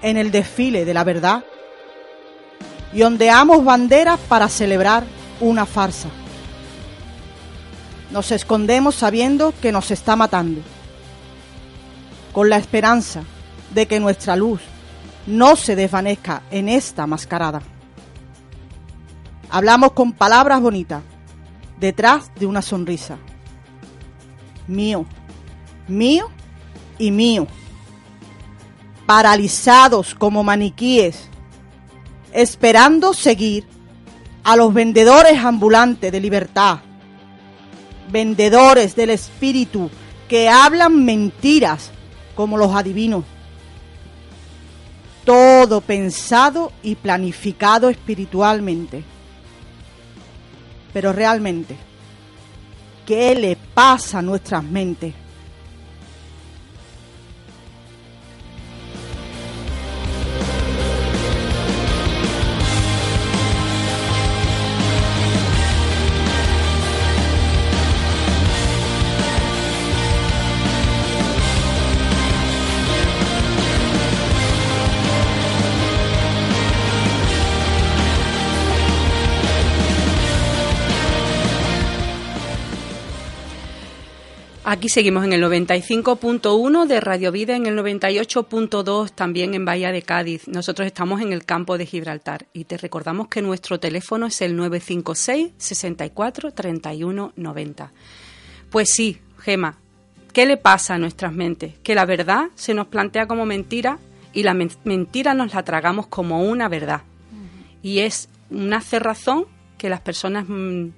en 0.00 0.16
el 0.16 0.30
desfile 0.30 0.84
de 0.84 0.94
la 0.94 1.04
verdad 1.04 1.44
y 2.92 3.02
ondeamos 3.02 3.64
banderas 3.64 4.18
para 4.28 4.48
celebrar 4.48 5.04
una 5.40 5.66
farsa. 5.66 6.08
Nos 8.10 8.32
escondemos 8.32 8.94
sabiendo 8.94 9.52
que 9.60 9.72
nos 9.72 9.90
está 9.90 10.16
matando, 10.16 10.62
con 12.32 12.48
la 12.48 12.56
esperanza 12.56 13.22
de 13.74 13.86
que 13.86 14.00
nuestra 14.00 14.36
luz 14.36 14.60
no 15.26 15.56
se 15.56 15.76
desvanezca 15.76 16.42
en 16.50 16.68
esta 16.68 17.06
mascarada. 17.06 17.62
Hablamos 19.50 19.92
con 19.92 20.12
palabras 20.12 20.60
bonitas, 20.60 21.02
detrás 21.78 22.30
de 22.38 22.46
una 22.46 22.62
sonrisa. 22.62 23.18
Mío, 24.66 25.06
mío 25.86 26.30
y 26.98 27.10
mío. 27.10 27.46
Paralizados 29.06 30.14
como 30.14 30.44
maniquíes, 30.44 31.28
esperando 32.32 33.14
seguir 33.14 33.66
a 34.44 34.56
los 34.56 34.72
vendedores 34.72 35.38
ambulantes 35.38 36.12
de 36.12 36.20
libertad, 36.20 36.80
vendedores 38.10 38.94
del 38.96 39.10
espíritu 39.10 39.90
que 40.28 40.48
hablan 40.48 41.04
mentiras 41.04 41.90
como 42.38 42.56
los 42.56 42.72
adivinos. 42.72 43.24
Todo 45.24 45.80
pensado 45.80 46.70
y 46.84 46.94
planificado 46.94 47.88
espiritualmente. 47.88 49.02
Pero 50.92 51.12
realmente, 51.12 51.74
¿qué 53.04 53.34
le 53.34 53.56
pasa 53.56 54.20
a 54.20 54.22
nuestras 54.22 54.62
mentes? 54.62 55.14
Aquí 84.70 84.90
seguimos 84.90 85.24
en 85.24 85.32
el 85.32 85.42
95.1 85.42 86.86
de 86.86 87.00
Radio 87.00 87.32
Vida, 87.32 87.56
en 87.56 87.64
el 87.64 87.78
98.2 87.78 89.10
también 89.12 89.54
en 89.54 89.64
Bahía 89.64 89.92
de 89.92 90.02
Cádiz. 90.02 90.46
Nosotros 90.46 90.84
estamos 90.86 91.22
en 91.22 91.32
el 91.32 91.46
campo 91.46 91.78
de 91.78 91.86
Gibraltar 91.86 92.48
y 92.52 92.64
te 92.64 92.76
recordamos 92.76 93.28
que 93.28 93.40
nuestro 93.40 93.80
teléfono 93.80 94.26
es 94.26 94.42
el 94.42 94.56
956 94.56 95.52
64 95.56 96.52
31 96.52 97.32
90. 97.34 97.92
Pues 98.68 98.90
sí, 98.90 99.18
Gema, 99.38 99.78
¿qué 100.34 100.44
le 100.44 100.58
pasa 100.58 100.96
a 100.96 100.98
nuestras 100.98 101.32
mentes? 101.32 101.78
Que 101.82 101.94
la 101.94 102.04
verdad 102.04 102.48
se 102.54 102.74
nos 102.74 102.88
plantea 102.88 103.26
como 103.26 103.46
mentira 103.46 103.98
y 104.34 104.42
la 104.42 104.52
men- 104.52 104.70
mentira 104.84 105.32
nos 105.32 105.54
la 105.54 105.62
tragamos 105.62 106.08
como 106.08 106.42
una 106.42 106.68
verdad. 106.68 107.04
Y 107.82 108.00
es 108.00 108.28
una 108.50 108.82
cerrazón 108.82 109.46
que 109.78 109.88
las 109.88 110.02
personas 110.02 110.44
mm, 110.46 110.88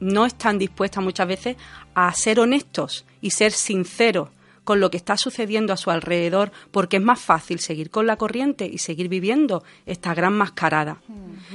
no 0.00 0.26
están 0.26 0.58
dispuestas 0.58 1.02
muchas 1.02 1.28
veces 1.28 1.56
a 1.94 2.12
ser 2.14 2.40
honestos 2.40 3.04
y 3.20 3.30
ser 3.30 3.52
sinceros 3.52 4.30
con 4.64 4.80
lo 4.80 4.90
que 4.90 4.98
está 4.98 5.16
sucediendo 5.16 5.72
a 5.72 5.78
su 5.78 5.90
alrededor, 5.90 6.52
porque 6.70 6.98
es 6.98 7.02
más 7.02 7.18
fácil 7.18 7.58
seguir 7.58 7.88
con 7.90 8.06
la 8.06 8.16
corriente 8.16 8.66
y 8.66 8.76
seguir 8.76 9.08
viviendo 9.08 9.64
esta 9.86 10.12
gran 10.14 10.34
mascarada. 10.34 11.00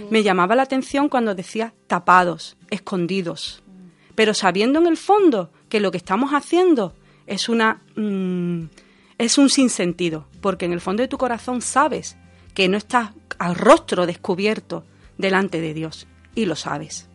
Me 0.09 0.23
llamaba 0.23 0.55
la 0.55 0.63
atención 0.63 1.09
cuando 1.09 1.35
decía 1.35 1.75
tapados, 1.85 2.57
escondidos, 2.71 3.61
pero 4.15 4.33
sabiendo 4.33 4.79
en 4.79 4.87
el 4.87 4.97
fondo 4.97 5.51
que 5.69 5.79
lo 5.79 5.91
que 5.91 5.97
estamos 5.97 6.31
haciendo 6.31 6.95
es 7.27 7.49
una 7.49 7.83
mm, 7.95 8.63
es 9.19 9.37
un 9.37 9.49
sinsentido, 9.49 10.25
porque 10.41 10.65
en 10.65 10.73
el 10.73 10.81
fondo 10.81 11.03
de 11.03 11.07
tu 11.07 11.19
corazón 11.19 11.61
sabes 11.61 12.17
que 12.53 12.67
no 12.67 12.77
estás 12.77 13.11
al 13.37 13.55
rostro 13.55 14.05
descubierto 14.05 14.85
delante 15.17 15.61
de 15.61 15.73
Dios 15.73 16.07
y 16.35 16.45
lo 16.45 16.55
sabes. 16.55 17.09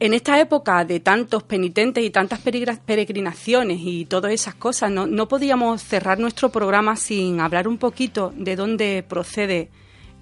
En 0.00 0.14
esta 0.14 0.38
época 0.40 0.84
de 0.84 1.00
tantos 1.00 1.42
penitentes 1.42 2.04
y 2.04 2.10
tantas 2.10 2.38
peregrinaciones 2.40 3.78
y 3.82 4.04
todas 4.04 4.32
esas 4.32 4.54
cosas, 4.54 4.92
no, 4.92 5.06
no 5.08 5.26
podíamos 5.26 5.82
cerrar 5.82 6.20
nuestro 6.20 6.50
programa 6.50 6.94
sin 6.94 7.40
hablar 7.40 7.66
un 7.66 7.78
poquito 7.78 8.32
de 8.36 8.54
dónde 8.54 9.04
procede 9.08 9.70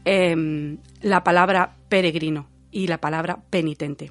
em, 0.07 0.79
la 1.03 1.23
palabra 1.23 1.77
peregrino 1.91 2.49
y 2.71 2.87
la 2.87 2.99
palabra 2.99 3.39
penitente. 3.51 4.11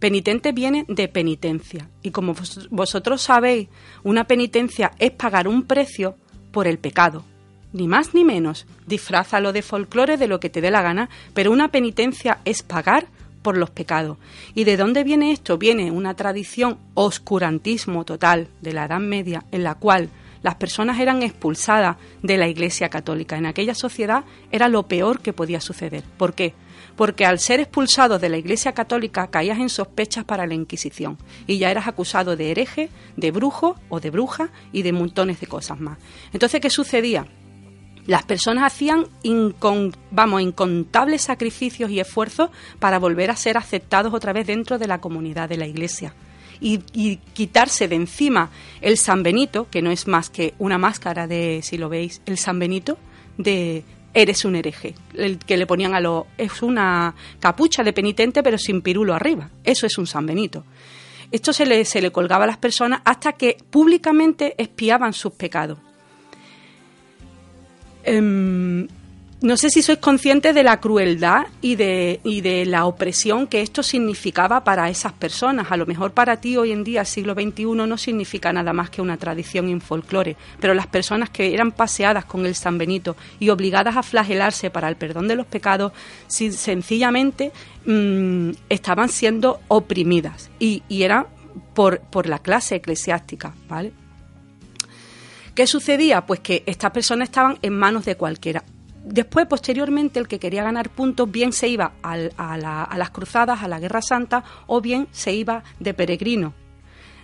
Penitente 0.00 0.50
viene 0.50 0.84
de 0.88 1.06
penitencia 1.06 1.88
y 2.02 2.10
como 2.10 2.34
vos- 2.34 2.68
vosotros 2.70 3.22
sabéis, 3.22 3.68
una 4.02 4.24
penitencia 4.24 4.90
es 4.98 5.12
pagar 5.12 5.46
un 5.46 5.62
precio 5.62 6.16
por 6.50 6.66
el 6.66 6.78
pecado. 6.78 7.24
Ni 7.72 7.86
más 7.88 8.14
ni 8.14 8.24
menos. 8.24 8.66
Disfrázalo 8.86 9.52
de 9.52 9.62
folclore 9.62 10.16
de 10.16 10.28
lo 10.28 10.38
que 10.40 10.50
te 10.50 10.60
dé 10.60 10.70
la 10.70 10.82
gana, 10.82 11.08
pero 11.34 11.52
una 11.52 11.68
penitencia 11.68 12.38
es 12.44 12.62
pagar 12.62 13.06
por 13.44 13.56
los 13.58 13.70
pecados. 13.70 14.16
¿Y 14.54 14.64
de 14.64 14.76
dónde 14.76 15.04
viene 15.04 15.30
esto? 15.30 15.58
Viene 15.58 15.92
una 15.92 16.14
tradición 16.14 16.78
oscurantismo 16.94 18.04
total 18.04 18.48
de 18.62 18.72
la 18.72 18.86
Edad 18.86 18.98
Media 18.98 19.44
en 19.52 19.62
la 19.62 19.76
cual 19.76 20.08
las 20.42 20.56
personas 20.56 20.98
eran 20.98 21.22
expulsadas 21.22 21.98
de 22.22 22.38
la 22.38 22.48
Iglesia 22.48 22.88
Católica. 22.88 23.36
En 23.36 23.46
aquella 23.46 23.74
sociedad 23.74 24.24
era 24.50 24.68
lo 24.68 24.84
peor 24.88 25.20
que 25.20 25.34
podía 25.34 25.60
suceder. 25.60 26.04
¿Por 26.16 26.34
qué? 26.34 26.54
Porque 26.96 27.26
al 27.26 27.38
ser 27.38 27.60
expulsados 27.60 28.20
de 28.20 28.30
la 28.30 28.38
Iglesia 28.38 28.72
Católica 28.72 29.28
caías 29.28 29.58
en 29.58 29.68
sospechas 29.68 30.24
para 30.24 30.46
la 30.46 30.54
Inquisición 30.54 31.18
y 31.46 31.58
ya 31.58 31.70
eras 31.70 31.86
acusado 31.86 32.36
de 32.36 32.50
hereje, 32.50 32.88
de 33.16 33.30
brujo 33.30 33.76
o 33.90 34.00
de 34.00 34.10
bruja 34.10 34.48
y 34.72 34.82
de 34.82 34.92
montones 34.92 35.38
de 35.38 35.46
cosas 35.46 35.78
más. 35.80 35.98
Entonces, 36.32 36.60
¿qué 36.60 36.70
sucedía? 36.70 37.26
Las 38.06 38.22
personas 38.24 38.64
hacían 38.64 39.06
vamos, 40.10 40.42
incontables 40.42 41.22
sacrificios 41.22 41.90
y 41.90 42.00
esfuerzos 42.00 42.50
para 42.78 42.98
volver 42.98 43.30
a 43.30 43.36
ser 43.36 43.56
aceptados 43.56 44.12
otra 44.12 44.32
vez 44.32 44.46
dentro 44.46 44.78
de 44.78 44.86
la 44.86 45.00
comunidad 45.00 45.48
de 45.48 45.56
la 45.56 45.66
Iglesia. 45.66 46.14
Y, 46.60 46.78
quitarse 47.34 47.88
de 47.88 47.96
encima 47.96 48.50
el 48.80 48.96
San 48.96 49.22
Benito, 49.22 49.68
que 49.70 49.82
no 49.82 49.90
es 49.90 50.06
más 50.06 50.30
que 50.30 50.54
una 50.58 50.78
máscara 50.78 51.26
de, 51.26 51.60
si 51.62 51.76
lo 51.78 51.88
veis, 51.88 52.22
el 52.26 52.38
San 52.38 52.58
Benito, 52.58 52.96
de 53.36 53.84
eres 54.14 54.44
un 54.44 54.54
hereje, 54.54 54.94
el 55.14 55.38
que 55.38 55.56
le 55.56 55.66
ponían 55.66 55.94
a 55.94 56.00
lo... 56.00 56.28
es 56.38 56.62
una 56.62 57.14
capucha 57.40 57.82
de 57.82 57.92
penitente 57.92 58.44
pero 58.44 58.58
sin 58.58 58.80
pirulo 58.80 59.12
arriba, 59.12 59.50
eso 59.64 59.86
es 59.86 59.98
un 59.98 60.06
San 60.06 60.26
Benito. 60.26 60.64
Esto 61.32 61.52
se 61.52 61.66
le, 61.66 61.84
se 61.84 62.00
le 62.00 62.12
colgaba 62.12 62.44
a 62.44 62.46
las 62.46 62.58
personas 62.58 63.00
hasta 63.04 63.32
que 63.32 63.56
públicamente 63.70 64.54
expiaban 64.56 65.12
sus 65.12 65.32
pecados. 65.32 65.78
Em, 68.04 68.86
no 69.44 69.58
sé 69.58 69.68
si 69.68 69.82
sois 69.82 69.98
conscientes 69.98 70.54
de 70.54 70.62
la 70.62 70.80
crueldad 70.80 71.44
y 71.60 71.76
de, 71.76 72.18
y 72.24 72.40
de 72.40 72.64
la 72.64 72.86
opresión 72.86 73.46
que 73.46 73.60
esto 73.60 73.82
significaba 73.82 74.64
para 74.64 74.88
esas 74.88 75.12
personas. 75.12 75.70
A 75.70 75.76
lo 75.76 75.84
mejor 75.84 76.12
para 76.12 76.38
ti 76.38 76.56
hoy 76.56 76.72
en 76.72 76.82
día, 76.82 77.04
siglo 77.04 77.34
XXI, 77.34 77.64
no 77.64 77.98
significa 77.98 78.54
nada 78.54 78.72
más 78.72 78.88
que 78.88 79.02
una 79.02 79.18
tradición 79.18 79.68
y 79.68 79.74
un 79.74 79.82
folclore, 79.82 80.36
pero 80.60 80.72
las 80.72 80.86
personas 80.86 81.28
que 81.28 81.52
eran 81.52 81.72
paseadas 81.72 82.24
con 82.24 82.46
el 82.46 82.54
San 82.54 82.78
Benito 82.78 83.16
y 83.38 83.50
obligadas 83.50 83.98
a 83.98 84.02
flagelarse 84.02 84.70
para 84.70 84.88
el 84.88 84.96
perdón 84.96 85.28
de 85.28 85.36
los 85.36 85.46
pecados, 85.46 85.92
sencillamente 86.26 87.52
mm, 87.84 88.50
estaban 88.70 89.10
siendo 89.10 89.60
oprimidas 89.68 90.50
y, 90.58 90.82
y 90.88 91.02
era 91.02 91.26
por, 91.74 92.00
por 92.00 92.30
la 92.30 92.38
clase 92.38 92.76
eclesiástica, 92.76 93.54
¿vale? 93.68 93.92
¿Qué 95.54 95.68
sucedía? 95.68 96.26
Pues 96.26 96.40
que 96.40 96.64
estas 96.66 96.90
personas 96.90 97.28
estaban 97.28 97.58
en 97.62 97.78
manos 97.78 98.04
de 98.04 98.16
cualquiera. 98.16 98.64
Después, 99.04 99.46
posteriormente, 99.46 100.18
el 100.18 100.26
que 100.26 100.40
quería 100.40 100.64
ganar 100.64 100.90
puntos 100.90 101.30
bien 101.30 101.52
se 101.52 101.68
iba 101.68 101.92
a, 102.02 102.14
a 102.14 102.98
las 102.98 103.10
cruzadas, 103.10 103.62
a 103.62 103.68
la 103.68 103.78
Guerra 103.78 104.02
Santa, 104.02 104.42
o 104.66 104.80
bien 104.80 105.06
se 105.12 105.32
iba 105.32 105.62
de 105.78 105.94
peregrino. 105.94 106.54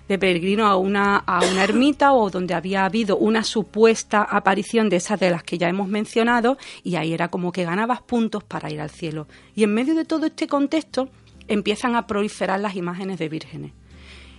De 0.07 0.17
peregrino 0.19 0.67
a 0.67 0.77
una, 0.77 1.17
a 1.17 1.45
una 1.45 1.65
ermita 1.65 2.13
o 2.13 2.31
donde 2.31 2.55
había 2.55 2.85
habido 2.85 3.17
una 3.17 3.43
supuesta 3.43 4.23
aparición 4.23 4.91
de 4.91 4.97
esas 4.97 5.19
de 5.19 5.31
las 5.31 5.43
que 5.43 5.59
ya 5.59 5.69
hemos 5.69 5.89
mencionado, 5.89 6.57
y 6.85 6.97
ahí 6.97 7.13
era 7.13 7.29
como 7.29 7.51
que 7.51 7.65
ganabas 7.65 8.03
puntos 8.03 8.45
para 8.45 8.71
ir 8.71 8.81
al 8.81 8.91
cielo. 8.91 9.27
Y 9.57 9.65
en 9.65 9.75
medio 9.75 9.97
de 9.97 10.05
todo 10.05 10.27
este 10.27 10.47
contexto 10.47 11.09
empiezan 11.49 11.97
a 11.97 12.07
proliferar 12.07 12.61
las 12.61 12.77
imágenes 12.77 13.19
de 13.19 13.29
vírgenes. 13.29 13.73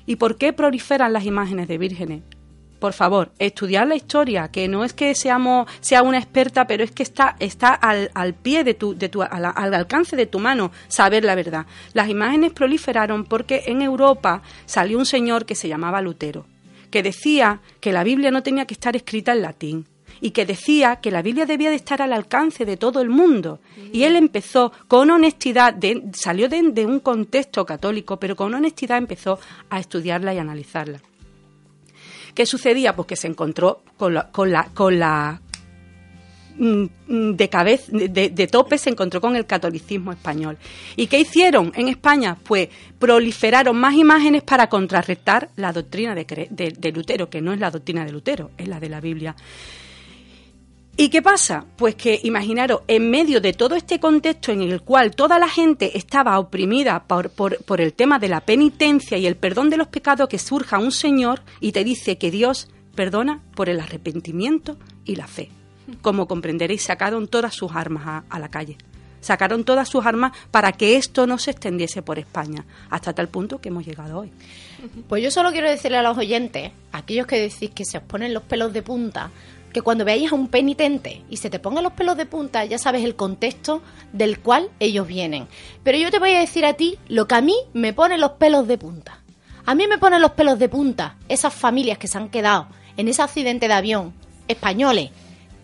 ¿Y 0.06 0.16
por 0.16 0.38
qué 0.38 0.54
proliferan 0.54 1.12
las 1.12 1.26
imágenes 1.26 1.68
de 1.68 1.78
vírgenes? 1.78 2.22
Por 2.82 2.94
favor, 2.94 3.32
estudiar 3.38 3.88
la 3.88 3.96
historia, 3.96 4.48
que 4.48 4.68
no 4.68 4.84
es 4.84 4.94
que 4.94 5.14
seamos, 5.14 5.70
sea 5.82 6.02
una 6.02 6.18
experta, 6.18 6.66
pero 6.66 6.84
es 6.84 6.90
que 6.90 7.04
está, 7.04 7.36
está 7.38 7.76
al, 7.76 8.10
al 8.16 8.34
pie 8.34 8.64
de 8.64 8.74
tu, 8.74 8.98
de 8.98 9.08
tu, 9.08 9.22
al, 9.22 9.46
al 9.46 9.74
alcance 9.76 10.16
de 10.16 10.26
tu 10.26 10.40
mano 10.40 10.72
saber 10.88 11.24
la 11.24 11.36
verdad. 11.36 11.68
Las 11.94 12.10
imágenes 12.10 12.54
proliferaron 12.54 13.26
porque 13.26 13.66
en 13.68 13.84
Europa 13.84 14.42
salió 14.66 14.98
un 14.98 15.06
señor 15.06 15.46
que 15.46 15.54
se 15.54 15.68
llamaba 15.68 16.02
Lutero, 16.02 16.48
que 16.90 17.04
decía 17.04 17.62
que 17.80 17.94
la 17.94 18.04
Biblia 18.04 18.32
no 18.32 18.42
tenía 18.42 18.66
que 18.66 18.74
estar 18.74 18.96
escrita 18.96 19.34
en 19.34 19.44
latín 19.44 19.86
y 20.20 20.32
que 20.32 20.48
decía 20.48 20.96
que 20.96 21.12
la 21.12 21.22
Biblia 21.22 21.46
debía 21.46 21.70
de 21.70 21.76
estar 21.76 22.02
al 22.02 22.14
alcance 22.14 22.66
de 22.66 22.78
todo 22.78 23.00
el 23.02 23.10
mundo. 23.10 23.60
Y 23.94 24.06
él 24.06 24.16
empezó 24.16 24.72
con 24.88 25.12
honestidad, 25.12 25.76
salió 26.14 26.50
de, 26.50 26.64
de 26.72 26.88
un 26.88 27.00
contexto 27.00 27.64
católico, 27.64 28.18
pero 28.18 28.36
con 28.36 28.56
honestidad 28.56 28.98
empezó 28.98 29.40
a 29.70 29.80
estudiarla 29.80 30.34
y 30.34 30.40
analizarla. 30.40 31.00
¿Qué 32.34 32.46
sucedía? 32.46 32.96
Pues 32.96 33.08
que 33.08 33.16
se 33.16 33.28
encontró 33.28 33.84
con 33.98 34.14
la, 34.14 34.30
con 34.32 34.52
la, 34.52 34.66
con 34.74 34.98
la 35.00 35.42
mm, 36.58 36.84
mm, 37.08 37.32
de 37.36 37.50
cabeza, 37.50 37.92
de, 37.92 38.30
de 38.30 38.48
tope 38.48 38.78
se 38.78 38.90
encontró 38.90 39.20
con 39.22 39.36
el 39.36 39.46
catolicismo 39.46 40.12
español. 40.12 40.58
¿Y 40.96 41.08
qué 41.08 41.20
hicieron 41.20 41.72
en 41.76 41.88
España? 41.88 42.38
Pues 42.44 42.70
proliferaron 43.00 43.78
más 43.78 43.94
imágenes 43.96 44.44
para 44.44 44.68
contrarrestar 44.68 45.50
la 45.56 45.74
doctrina 45.74 46.14
de, 46.16 46.26
de- 46.50 46.72
de 46.78 46.92
Lutero, 46.92 47.30
que 47.30 47.42
no 47.42 47.54
es 47.54 47.60
la 47.60 47.72
doctrina 47.72 48.06
de 48.06 48.12
Lutero, 48.12 48.52
es 48.58 48.68
la 48.68 48.80
de 48.80 48.90
la 48.90 49.02
Biblia. 49.02 49.36
¿Y 50.98 51.10
qué 51.10 51.22
pasa? 51.22 51.66
Pues 51.78 51.96
que 51.96 52.20
imaginaros, 52.24 52.82
en 52.88 53.10
medio 53.10 53.42
de 53.42 53.54
todo 53.54 53.76
este 53.76 54.00
contexto 54.00 54.52
en 54.52 54.62
el 54.62 54.82
cual 54.82 55.16
toda 55.16 55.40
la 55.40 55.48
gente 55.48 55.98
estaba 55.98 56.38
oprimida 56.38 57.04
por, 57.06 57.30
por- 57.32 57.82
el 57.82 57.94
tema 57.94 58.20
de 58.20 58.28
la 58.28 58.42
penitencia 58.42 59.18
y 59.18 59.26
el 59.26 59.36
perdón 59.36 59.70
de 59.70 59.78
los 59.78 59.88
pecados, 59.88 60.28
que 60.28 60.38
surja 60.38 60.78
un 60.80 60.92
Señor 60.92 61.42
y 61.60 61.72
te 61.72 61.84
dice 61.84 62.18
que 62.18 62.30
Dios 62.30 62.70
perdona 62.94 63.42
por 63.56 63.70
el 63.70 63.80
arrepentimiento 63.80 64.78
y 65.06 65.16
la 65.16 65.28
fe. 65.28 65.50
Como 66.02 66.28
comprenderéis, 66.28 66.84
sacaron 66.84 67.28
todas 67.28 67.56
sus 67.56 67.72
armas 67.74 68.04
a, 68.06 68.24
a 68.30 68.40
la 68.40 68.50
calle. 68.50 68.78
Sacaron 69.22 69.64
todas 69.64 69.88
sus 69.88 70.06
armas 70.06 70.34
para 70.52 70.72
que 70.74 70.98
esto 70.98 71.26
no 71.26 71.38
se 71.38 71.52
extendiese 71.52 72.02
por 72.02 72.20
España, 72.20 72.66
hasta 72.90 73.14
tal 73.14 73.30
punto 73.30 73.60
que 73.62 73.70
hemos 73.70 73.86
llegado 73.86 74.20
hoy. 74.20 74.32
Pues 75.08 75.24
yo 75.24 75.32
solo 75.32 75.52
quiero 75.52 75.70
decirle 75.70 75.98
a 75.98 76.02
los 76.04 76.18
oyentes, 76.18 76.72
aquellos 76.92 77.28
que 77.28 77.40
decís 77.40 77.70
que 77.70 77.86
se 77.86 77.98
os 78.00 78.04
ponen 78.04 78.34
los 78.34 78.44
pelos 78.44 78.74
de 78.74 78.82
punta, 78.82 79.30
que 79.72 79.82
cuando 79.82 80.06
veáis 80.06 80.32
a 80.32 80.36
un 80.36 80.48
penitente 80.48 81.24
y 81.30 81.38
se 81.38 81.50
te 81.50 81.60
pongan 81.60 81.84
los 81.84 81.94
pelos 81.94 82.18
de 82.18 82.26
punta, 82.26 82.66
ya 82.66 82.78
sabes 82.78 83.04
el 83.04 83.16
contexto 83.16 83.82
del 84.14 84.40
cual 84.40 84.70
ellos 84.80 85.08
vienen. 85.08 85.48
Pero 85.84 85.98
yo 85.98 86.12
te 86.12 86.20
voy 86.20 86.34
a 86.34 86.40
decir 86.40 86.66
a 86.66 86.74
ti 86.74 86.98
lo 87.08 87.28
que 87.28 87.36
a 87.36 87.42
mí 87.42 87.56
me 87.74 87.94
pone 87.94 88.18
los 88.18 88.32
pelos 88.32 88.68
de 88.68 88.78
punta. 88.78 89.22
A 89.66 89.76
mí 89.76 89.88
me 89.88 89.98
ponen 89.98 90.22
los 90.22 90.32
pelos 90.32 90.58
de 90.60 90.70
punta 90.70 91.18
esas 91.30 91.54
familias 91.54 91.98
que 91.98 92.08
se 92.08 92.18
han 92.18 92.30
quedado 92.30 92.68
en 92.98 93.08
ese 93.08 93.22
accidente 93.22 93.68
de 93.68 93.74
avión, 93.74 94.14
españoles, 94.48 95.12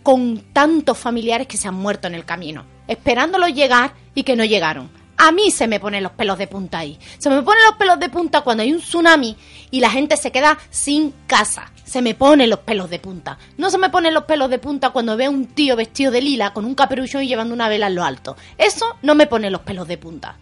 con 0.02 0.38
tantos 0.52 0.96
familiares 0.96 1.46
que 1.46 1.56
se 1.56 1.68
han 1.68 1.74
muerto 1.74 2.06
en 2.06 2.14
el 2.14 2.24
camino, 2.24 2.64
esperándolos 2.86 3.52
llegar 3.52 3.94
y 4.14 4.22
que 4.22 4.36
no 4.36 4.44
llegaron. 4.44 4.97
A 5.20 5.32
mí 5.32 5.50
se 5.50 5.66
me 5.66 5.80
ponen 5.80 6.04
los 6.04 6.12
pelos 6.12 6.38
de 6.38 6.46
punta 6.46 6.78
ahí. 6.78 6.96
Se 7.18 7.28
me 7.28 7.42
ponen 7.42 7.64
los 7.64 7.74
pelos 7.74 7.98
de 7.98 8.08
punta 8.08 8.42
cuando 8.42 8.62
hay 8.62 8.72
un 8.72 8.78
tsunami 8.78 9.36
y 9.72 9.80
la 9.80 9.90
gente 9.90 10.16
se 10.16 10.30
queda 10.30 10.58
sin 10.70 11.12
casa. 11.26 11.72
Se 11.84 12.02
me 12.02 12.14
ponen 12.14 12.48
los 12.48 12.60
pelos 12.60 12.88
de 12.88 13.00
punta. 13.00 13.36
No 13.56 13.68
se 13.68 13.78
me 13.78 13.90
ponen 13.90 14.14
los 14.14 14.24
pelos 14.24 14.48
de 14.48 14.60
punta 14.60 14.90
cuando 14.90 15.16
veo 15.16 15.28
a 15.30 15.34
un 15.34 15.46
tío 15.46 15.74
vestido 15.74 16.12
de 16.12 16.22
lila 16.22 16.52
con 16.52 16.64
un 16.64 16.76
caperuchón 16.76 17.24
y 17.24 17.28
llevando 17.28 17.52
una 17.52 17.68
vela 17.68 17.88
en 17.88 17.96
lo 17.96 18.04
alto. 18.04 18.36
Eso 18.56 18.96
no 19.02 19.16
me 19.16 19.26
pone 19.26 19.50
los 19.50 19.62
pelos 19.62 19.88
de 19.88 19.98
punta. 19.98 20.36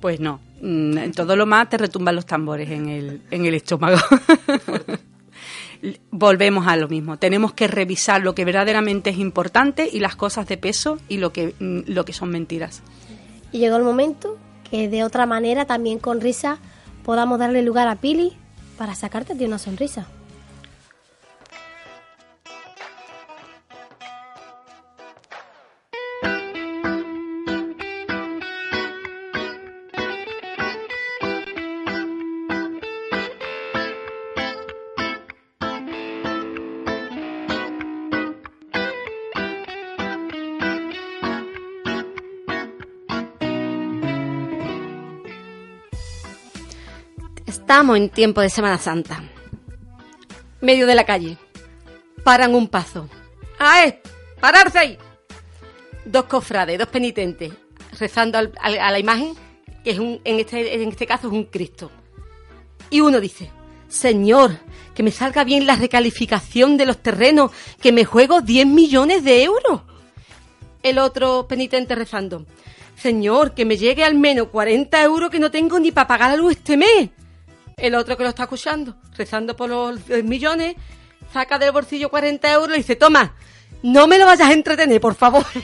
Pues 0.00 0.20
no, 0.20 0.40
mm, 0.62 0.96
en 0.96 1.12
todo 1.12 1.36
lo 1.36 1.44
más 1.44 1.68
te 1.68 1.76
retumban 1.76 2.16
los 2.16 2.24
tambores 2.24 2.70
en 2.70 2.88
el, 2.88 3.20
en 3.30 3.44
el 3.44 3.54
estómago. 3.54 3.98
Volvemos 6.10 6.66
a 6.66 6.76
lo 6.76 6.88
mismo. 6.88 7.18
Tenemos 7.18 7.52
que 7.52 7.66
revisar 7.68 8.22
lo 8.22 8.34
que 8.34 8.46
verdaderamente 8.46 9.10
es 9.10 9.18
importante 9.18 9.88
y 9.92 10.00
las 10.00 10.16
cosas 10.16 10.46
de 10.46 10.56
peso 10.56 10.98
y 11.08 11.18
lo 11.18 11.32
que, 11.32 11.54
mm, 11.58 11.92
lo 11.92 12.06
que 12.06 12.14
son 12.14 12.30
mentiras. 12.30 12.82
Y 13.52 13.58
llegó 13.58 13.76
el 13.76 13.82
momento 13.82 14.38
que 14.70 14.88
de 14.88 15.04
otra 15.04 15.26
manera, 15.26 15.64
también 15.64 15.98
con 15.98 16.20
risa, 16.20 16.58
podamos 17.04 17.38
darle 17.38 17.62
lugar 17.62 17.88
a 17.88 17.96
Pili 17.96 18.36
para 18.78 18.94
sacarte 18.94 19.34
de 19.34 19.46
una 19.46 19.58
sonrisa. 19.58 20.06
Estamos 47.70 47.98
en 47.98 48.08
tiempo 48.08 48.40
de 48.40 48.50
Semana 48.50 48.78
Santa. 48.78 49.22
Medio 50.60 50.88
de 50.88 50.96
la 50.96 51.06
calle. 51.06 51.38
Paran 52.24 52.52
un 52.56 52.66
paso. 52.66 53.08
¡Ae! 53.60 54.02
¡Pararse 54.40 54.76
ahí! 54.76 54.98
Dos 56.04 56.24
cofrades, 56.24 56.76
dos 56.80 56.88
penitentes, 56.88 57.52
rezando 57.96 58.38
a 58.38 58.90
la 58.90 58.98
imagen, 58.98 59.34
que 59.84 59.92
es 59.92 60.00
un, 60.00 60.20
en, 60.24 60.40
este, 60.40 60.82
en 60.82 60.88
este 60.88 61.06
caso 61.06 61.28
es 61.28 61.32
un 61.32 61.44
Cristo. 61.44 61.92
Y 62.90 63.02
uno 63.02 63.20
dice, 63.20 63.52
Señor, 63.86 64.58
que 64.92 65.04
me 65.04 65.12
salga 65.12 65.44
bien 65.44 65.64
la 65.64 65.76
recalificación 65.76 66.76
de 66.76 66.86
los 66.86 66.96
terrenos, 66.96 67.52
que 67.80 67.92
me 67.92 68.04
juego 68.04 68.40
10 68.40 68.66
millones 68.66 69.22
de 69.22 69.44
euros. 69.44 69.82
El 70.82 70.98
otro 70.98 71.46
penitente 71.46 71.94
rezando, 71.94 72.46
Señor, 72.96 73.54
que 73.54 73.64
me 73.64 73.76
llegue 73.76 74.02
al 74.02 74.16
menos 74.16 74.48
40 74.48 75.00
euros 75.04 75.30
que 75.30 75.38
no 75.38 75.52
tengo 75.52 75.78
ni 75.78 75.92
para 75.92 76.08
pagar 76.08 76.30
la 76.30 76.36
luz 76.36 76.56
este 76.56 76.76
mes. 76.76 77.10
El 77.80 77.94
otro 77.94 78.16
que 78.16 78.22
lo 78.22 78.28
está 78.28 78.42
escuchando, 78.44 78.94
rezando 79.16 79.56
por 79.56 79.70
los 79.70 80.06
10 80.06 80.24
millones, 80.24 80.76
saca 81.32 81.58
del 81.58 81.72
bolsillo 81.72 82.10
40 82.10 82.52
euros 82.52 82.76
y 82.76 82.80
dice, 82.80 82.96
toma, 82.96 83.34
no 83.82 84.06
me 84.06 84.18
lo 84.18 84.26
vayas 84.26 84.50
a 84.50 84.52
entretener, 84.52 85.00
por 85.00 85.14
favor. 85.14 85.46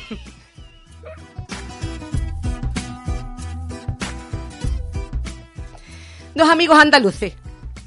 Dos 6.35 6.49
amigos 6.49 6.79
andaluces, 6.79 7.35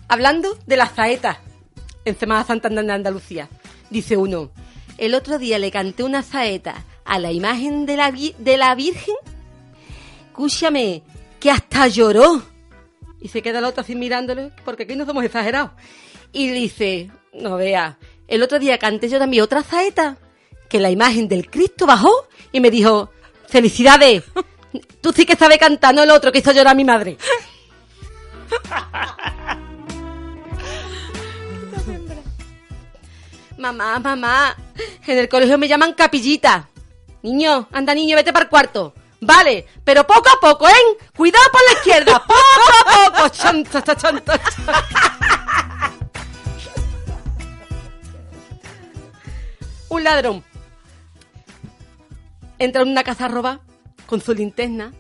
hablando 0.08 0.58
de 0.66 0.78
las 0.78 0.92
saetas 0.92 1.38
en 2.06 2.18
Semana 2.18 2.44
Santa 2.44 2.70
de 2.70 2.92
Andalucía. 2.92 3.50
Dice 3.90 4.18
uno, 4.18 4.52
el 4.98 5.16
otro 5.16 5.40
día 5.40 5.58
le 5.60 5.72
canté 5.72 6.04
una 6.04 6.24
saeta 6.24 6.84
a 7.06 7.20
la 7.20 7.32
imagen 7.32 7.86
de 7.86 7.98
la, 7.98 8.12
de 8.12 8.58
la 8.58 8.76
Virgen, 8.76 9.16
escúchame, 10.28 11.04
que 11.40 11.50
hasta 11.52 11.88
lloró. 11.88 12.44
Y 13.22 13.28
se 13.30 13.42
queda 13.42 13.60
el 13.60 13.66
otro 13.66 13.82
así 13.82 13.96
mirándolo, 13.96 14.52
porque 14.64 14.84
aquí 14.84 14.96
no 14.96 15.06
somos 15.06 15.24
exagerados. 15.24 15.72
Y 16.32 16.50
dice, 16.50 17.12
no 17.34 17.58
vea, 17.58 17.98
el 18.28 18.44
otro 18.44 18.60
día 18.60 18.78
canté 18.78 19.10
yo 19.10 19.20
también 19.20 19.44
otra 19.44 19.64
saeta, 19.64 20.18
que 20.70 20.80
la 20.80 20.92
imagen 20.92 21.28
del 21.28 21.50
Cristo 21.50 21.86
bajó 21.86 22.28
y 22.52 22.60
me 22.60 22.70
dijo, 22.70 23.10
felicidades, 23.48 24.24
tú 25.02 25.12
sí 25.12 25.26
que 25.26 25.36
sabes 25.36 25.58
cantar, 25.58 25.94
no 25.96 26.04
el 26.04 26.12
otro 26.12 26.32
que 26.32 26.40
hizo 26.40 26.52
llorar 26.52 26.74
a 26.74 26.76
mi 26.76 26.86
madre. 26.86 27.18
Mamá, 33.58 34.00
mamá, 34.00 34.56
en 35.06 35.18
el 35.18 35.28
colegio 35.28 35.58
me 35.58 35.68
llaman 35.68 35.94
capillita. 35.94 36.70
Niño, 37.22 37.68
anda 37.74 37.94
niño, 37.94 38.16
vete 38.16 38.32
para 38.32 38.44
el 38.44 38.50
cuarto. 38.50 38.94
Vale, 39.22 39.68
pero 39.84 40.08
poco 40.08 40.30
a 40.30 40.40
poco, 40.40 40.68
¿eh? 40.68 40.98
Cuidado 41.16 41.46
por 41.52 41.62
la 41.68 41.74
izquierda, 41.74 42.24
poco 42.28 42.40
a 42.88 43.12
poco. 43.12 43.30
Chanta, 43.30 43.84
chanta, 43.84 44.12
chanta. 44.26 44.42
Un 49.90 50.04
ladrón 50.04 50.44
entra 52.60 52.82
en 52.84 52.90
una 52.90 53.04
casa 53.04 53.26
a 53.26 53.30
robar 53.30 53.62
con 54.06 54.22
su 54.22 54.34
linterna, 54.34 54.94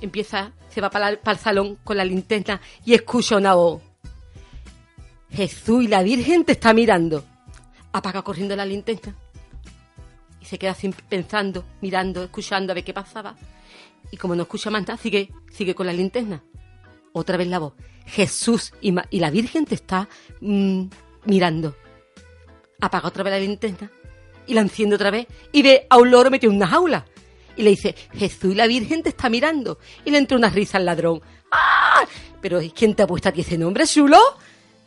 empieza, 0.00 0.52
se 0.70 0.80
va 0.80 0.88
para, 0.90 1.10
el 1.10 1.38
salón 1.38 1.76
con 1.84 1.96
la 1.96 2.04
linterna 2.04 2.60
y 2.84 2.94
escucha 2.94 3.36
una 3.36 3.54
voz. 3.54 3.82
Jesús 5.30 5.84
y 5.84 5.88
la 5.88 6.02
Virgen 6.02 6.44
te 6.44 6.52
está 6.52 6.72
mirando. 6.72 7.24
Apaga 7.92 8.22
corriendo 8.22 8.56
la 8.56 8.66
linterna 8.66 9.14
y 10.42 10.44
se 10.44 10.58
queda 10.58 10.74
sin 10.74 10.92
pensando, 10.92 11.64
mirando, 11.80 12.24
escuchando 12.24 12.72
a 12.72 12.74
ver 12.74 12.82
qué 12.82 12.92
pasaba. 12.92 13.36
Y 14.10 14.16
como 14.16 14.34
no 14.34 14.42
escucha 14.42 14.70
más 14.70 14.82
nada, 14.82 14.96
sigue, 14.96 15.30
sigue 15.52 15.74
con 15.74 15.86
la 15.86 15.92
linterna. 15.92 16.42
Otra 17.12 17.36
vez 17.36 17.46
la 17.46 17.60
voz. 17.60 17.74
Jesús 18.06 18.72
y, 18.80 18.92
la 18.92 19.30
Virgen 19.30 19.64
te 19.64 19.76
está 19.76 20.08
mm, 20.40 20.82
mirando. 21.26 21.76
Apaga 22.80 23.06
otra 23.06 23.22
vez 23.22 23.32
la 23.32 23.38
linterna 23.38 23.88
y 24.48 24.54
la 24.54 24.62
enciende 24.62 24.96
otra 24.96 25.12
vez 25.12 25.28
y 25.52 25.62
ve 25.62 25.86
a 25.88 25.98
un 25.98 26.10
loro 26.10 26.28
metido 26.28 26.50
en 26.50 26.56
una 26.56 26.66
jaula. 26.66 27.06
Y 27.56 27.62
le 27.62 27.70
dice, 27.70 27.94
Jesús 28.12 28.52
y 28.52 28.56
la 28.56 28.66
Virgen 28.66 29.04
te 29.04 29.10
está 29.10 29.28
mirando. 29.28 29.78
Y 30.04 30.10
le 30.10 30.18
entra 30.18 30.36
una 30.36 30.50
risa 30.50 30.78
al 30.78 30.86
ladrón. 30.86 31.22
¡Ah! 31.52 32.04
Pero 32.40 32.60
¿quién 32.74 32.96
te 32.96 33.04
ha 33.04 33.06
puesto 33.06 33.28
a 33.28 33.32
ti 33.32 33.42
ese 33.42 33.56
nombre, 33.56 33.86
chulo? 33.86 34.18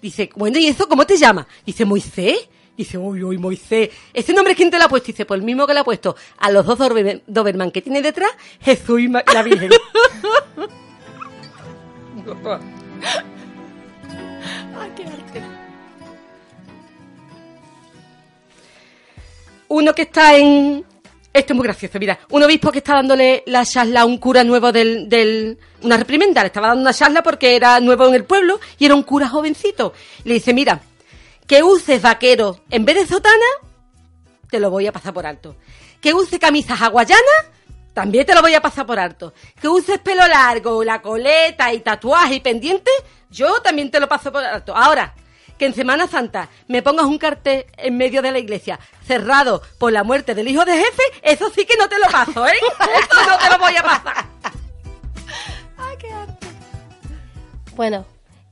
Dice, 0.02 0.30
bueno, 0.36 0.60
¿y 0.60 0.68
eso 0.68 0.90
cómo 0.90 1.06
te 1.06 1.16
llama? 1.16 1.48
Dice, 1.66 1.86
Moisés. 1.86 2.50
Dice, 2.78 2.98
uy, 2.98 3.24
uy, 3.24 3.38
Moisés. 3.38 3.90
¿Ese 4.14 4.34
nombre 4.34 4.56
quién 4.56 4.70
te 4.70 4.78
lo 4.78 4.84
ha 4.86 4.90
puesto? 4.90 5.08
Dice, 5.08 5.26
pues 5.26 5.40
el 5.40 5.46
mismo 5.46 5.66
que 5.66 5.74
le 5.74 5.80
ha 5.80 5.84
puesto 5.84 6.16
a 6.38 6.52
los 6.52 6.66
dos 6.66 6.78
Doberman, 7.26 7.72
que 7.72 7.82
tiene 7.82 8.02
detrás, 8.02 8.32
Jesús 8.62 9.00
y 9.00 9.06
y 9.06 9.10
la 9.10 9.44
Virgen. 9.44 9.72
Uno 19.68 19.94
que 19.94 20.04
está 20.04 20.38
en... 20.38 20.86
Esto 21.34 21.54
es 21.54 21.58
muy 21.58 21.66
gracioso, 21.66 22.00
mira. 22.00 22.18
Un 22.30 22.44
obispo 22.44 22.72
que 22.72 22.78
está 22.78 22.94
dándole 22.94 23.44
la 23.48 23.66
charla 23.66 24.02
a 24.02 24.06
un 24.06 24.18
cura 24.18 24.44
nuevo 24.44 24.72
del... 24.72 25.10
del 25.10 25.58
una 25.82 25.98
reprimenda, 25.98 26.42
le 26.42 26.48
estaba 26.48 26.70
dando 26.70 26.82
una 26.82 26.94
charla 26.94 27.22
porque 27.22 27.56
era 27.56 27.80
nuevo 27.80 28.08
en 28.08 28.16
el 28.16 28.24
pueblo 28.24 28.60
y 28.80 28.86
era 28.86 28.96
un 28.96 29.04
cura 29.04 29.28
jovencito. 29.28 29.94
Le 30.24 30.36
dice, 30.36 30.54
mira, 30.54 30.82
que 31.48 31.64
uses 31.64 32.02
vaquero 32.02 32.60
en 32.70 32.86
vez 32.86 32.96
de 32.96 33.08
sotana, 33.08 33.46
te 34.50 34.60
lo 34.60 34.70
voy 34.70 34.88
a 34.88 34.92
pasar 34.92 35.14
por 35.14 35.26
alto. 35.26 35.56
Que 36.02 36.14
use 36.14 36.40
camisas 36.40 36.82
hawaianas, 36.82 37.46
también 37.94 38.26
te 38.26 38.36
lo 38.36 38.42
voy 38.42 38.54
a 38.54 38.62
pasar 38.62 38.86
por 38.86 39.00
alto. 39.00 39.34
Que 39.60 39.68
uses 39.68 40.00
pelo 40.00 40.28
largo, 40.28 40.84
la 40.84 41.02
coleta 41.02 41.74
y 41.74 41.80
tatuaje 41.80 42.36
y 42.36 42.40
pendiente, 42.40 42.92
yo 43.30 43.62
también 43.62 43.90
te 43.90 44.00
lo 44.00 44.08
paso 44.08 44.32
por 44.32 44.44
alto. 44.44 44.76
Ahora, 44.76 45.14
que 45.58 45.66
en 45.66 45.74
Semana 45.74 46.08
Santa 46.08 46.50
me 46.68 46.82
pongas 46.82 47.06
un 47.06 47.18
cartel 47.18 47.66
en 47.78 47.98
medio 47.98 48.22
de 48.22 48.32
la 48.32 48.40
iglesia 48.40 48.80
cerrado 49.06 49.62
por 49.80 49.92
la 49.92 50.04
muerte 50.04 50.36
del 50.36 50.48
hijo 50.48 50.66
de 50.66 50.78
jefe, 50.78 51.04
eso 51.22 51.50
sí 51.50 51.66
que 51.66 51.78
no 51.78 51.88
te 51.88 51.98
lo 51.98 52.08
paso, 52.08 52.46
¿eh? 52.48 52.52
Eso 52.80 53.30
no 53.30 53.38
te 53.38 53.50
lo 53.50 53.60
voy 53.60 53.76
a 53.76 53.84
pasar. 53.84 54.26
Bueno, 57.76 58.06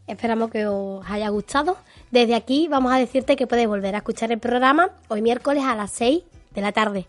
esperamos 0.06 0.52
que 0.52 0.68
os 0.68 1.10
haya 1.10 1.30
gustado. 1.30 1.78
Desde 2.14 2.36
aquí 2.36 2.68
vamos 2.68 2.94
a 2.94 2.98
decirte 2.98 3.36
que 3.36 3.48
puedes 3.48 3.68
volver 3.68 3.96
a 3.96 3.98
escuchar 3.98 4.32
el 4.32 4.38
programa 4.38 4.92
hoy 5.08 5.24
miércoles 5.24 5.64
a 5.66 5.76
las 5.76 5.90
6 5.94 6.22
de 6.54 6.62
la 6.62 6.72
tarde. 6.72 7.08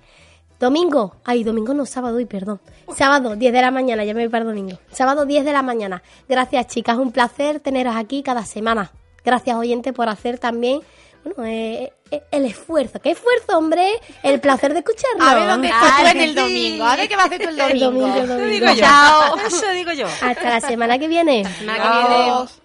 Domingo, 0.59 1.17
ay, 1.27 1.45
domingo 1.45 1.75
no, 1.75 1.85
sábado, 1.85 2.21
y 2.21 2.25
perdón. 2.25 2.59
Sábado, 2.97 3.37
10 3.37 3.53
de 3.53 3.61
la 3.61 3.71
mañana, 3.71 4.03
ya 4.07 4.15
me 4.15 4.23
voy 4.23 4.31
para 4.31 4.45
el 4.45 4.49
domingo. 4.49 4.79
Sábado, 4.91 5.27
10 5.27 5.45
de 5.45 5.53
la 5.53 5.61
mañana. 5.61 6.03
Gracias, 6.27 6.69
chicas, 6.69 6.97
un 6.97 7.13
placer 7.13 7.61
teneros 7.61 7.95
aquí 7.97 8.23
cada 8.23 8.47
semana. 8.47 8.93
Gracias, 9.23 9.55
oyentes, 9.55 9.93
por 9.93 10.09
hacer 10.09 10.39
también 10.39 10.81
bueno, 11.23 11.45
eh, 11.51 11.93
eh, 12.11 12.23
el 12.31 12.47
esfuerzo. 12.47 12.99
¿Qué 12.99 13.11
esfuerzo, 13.11 13.59
hombre? 13.59 13.87
El 14.23 14.41
placer 14.41 14.73
de 14.73 14.79
escucharlo. 14.79 15.23
A 15.23 15.35
ver 15.35 15.49
dónde 15.49 15.69
estás 15.69 16.01
tú 16.01 16.07
en 16.07 16.21
el 16.23 16.35
domingo. 16.35 16.85
A 16.87 16.97
ver 16.97 17.09
qué 17.11 17.17
vas 17.17 17.25
a 17.25 17.29
hacer 17.29 17.43
tú 17.43 17.49
el 17.51 17.61
El 17.61 17.81
domingo. 17.81 18.07
el 18.07 18.27
domingo. 18.27 18.49
Digo 18.49 18.67
yo. 18.69 18.81
Chao. 18.81 19.37
Eso 19.47 19.71
digo 19.73 19.93
yo. 19.93 20.07
Hasta 20.23 20.49
la 20.49 20.63
semana 20.63 20.99
que 20.99 21.09
viene. 21.09 21.45
Semana 21.45 21.83
que 21.83 22.09
viene. 22.09 22.64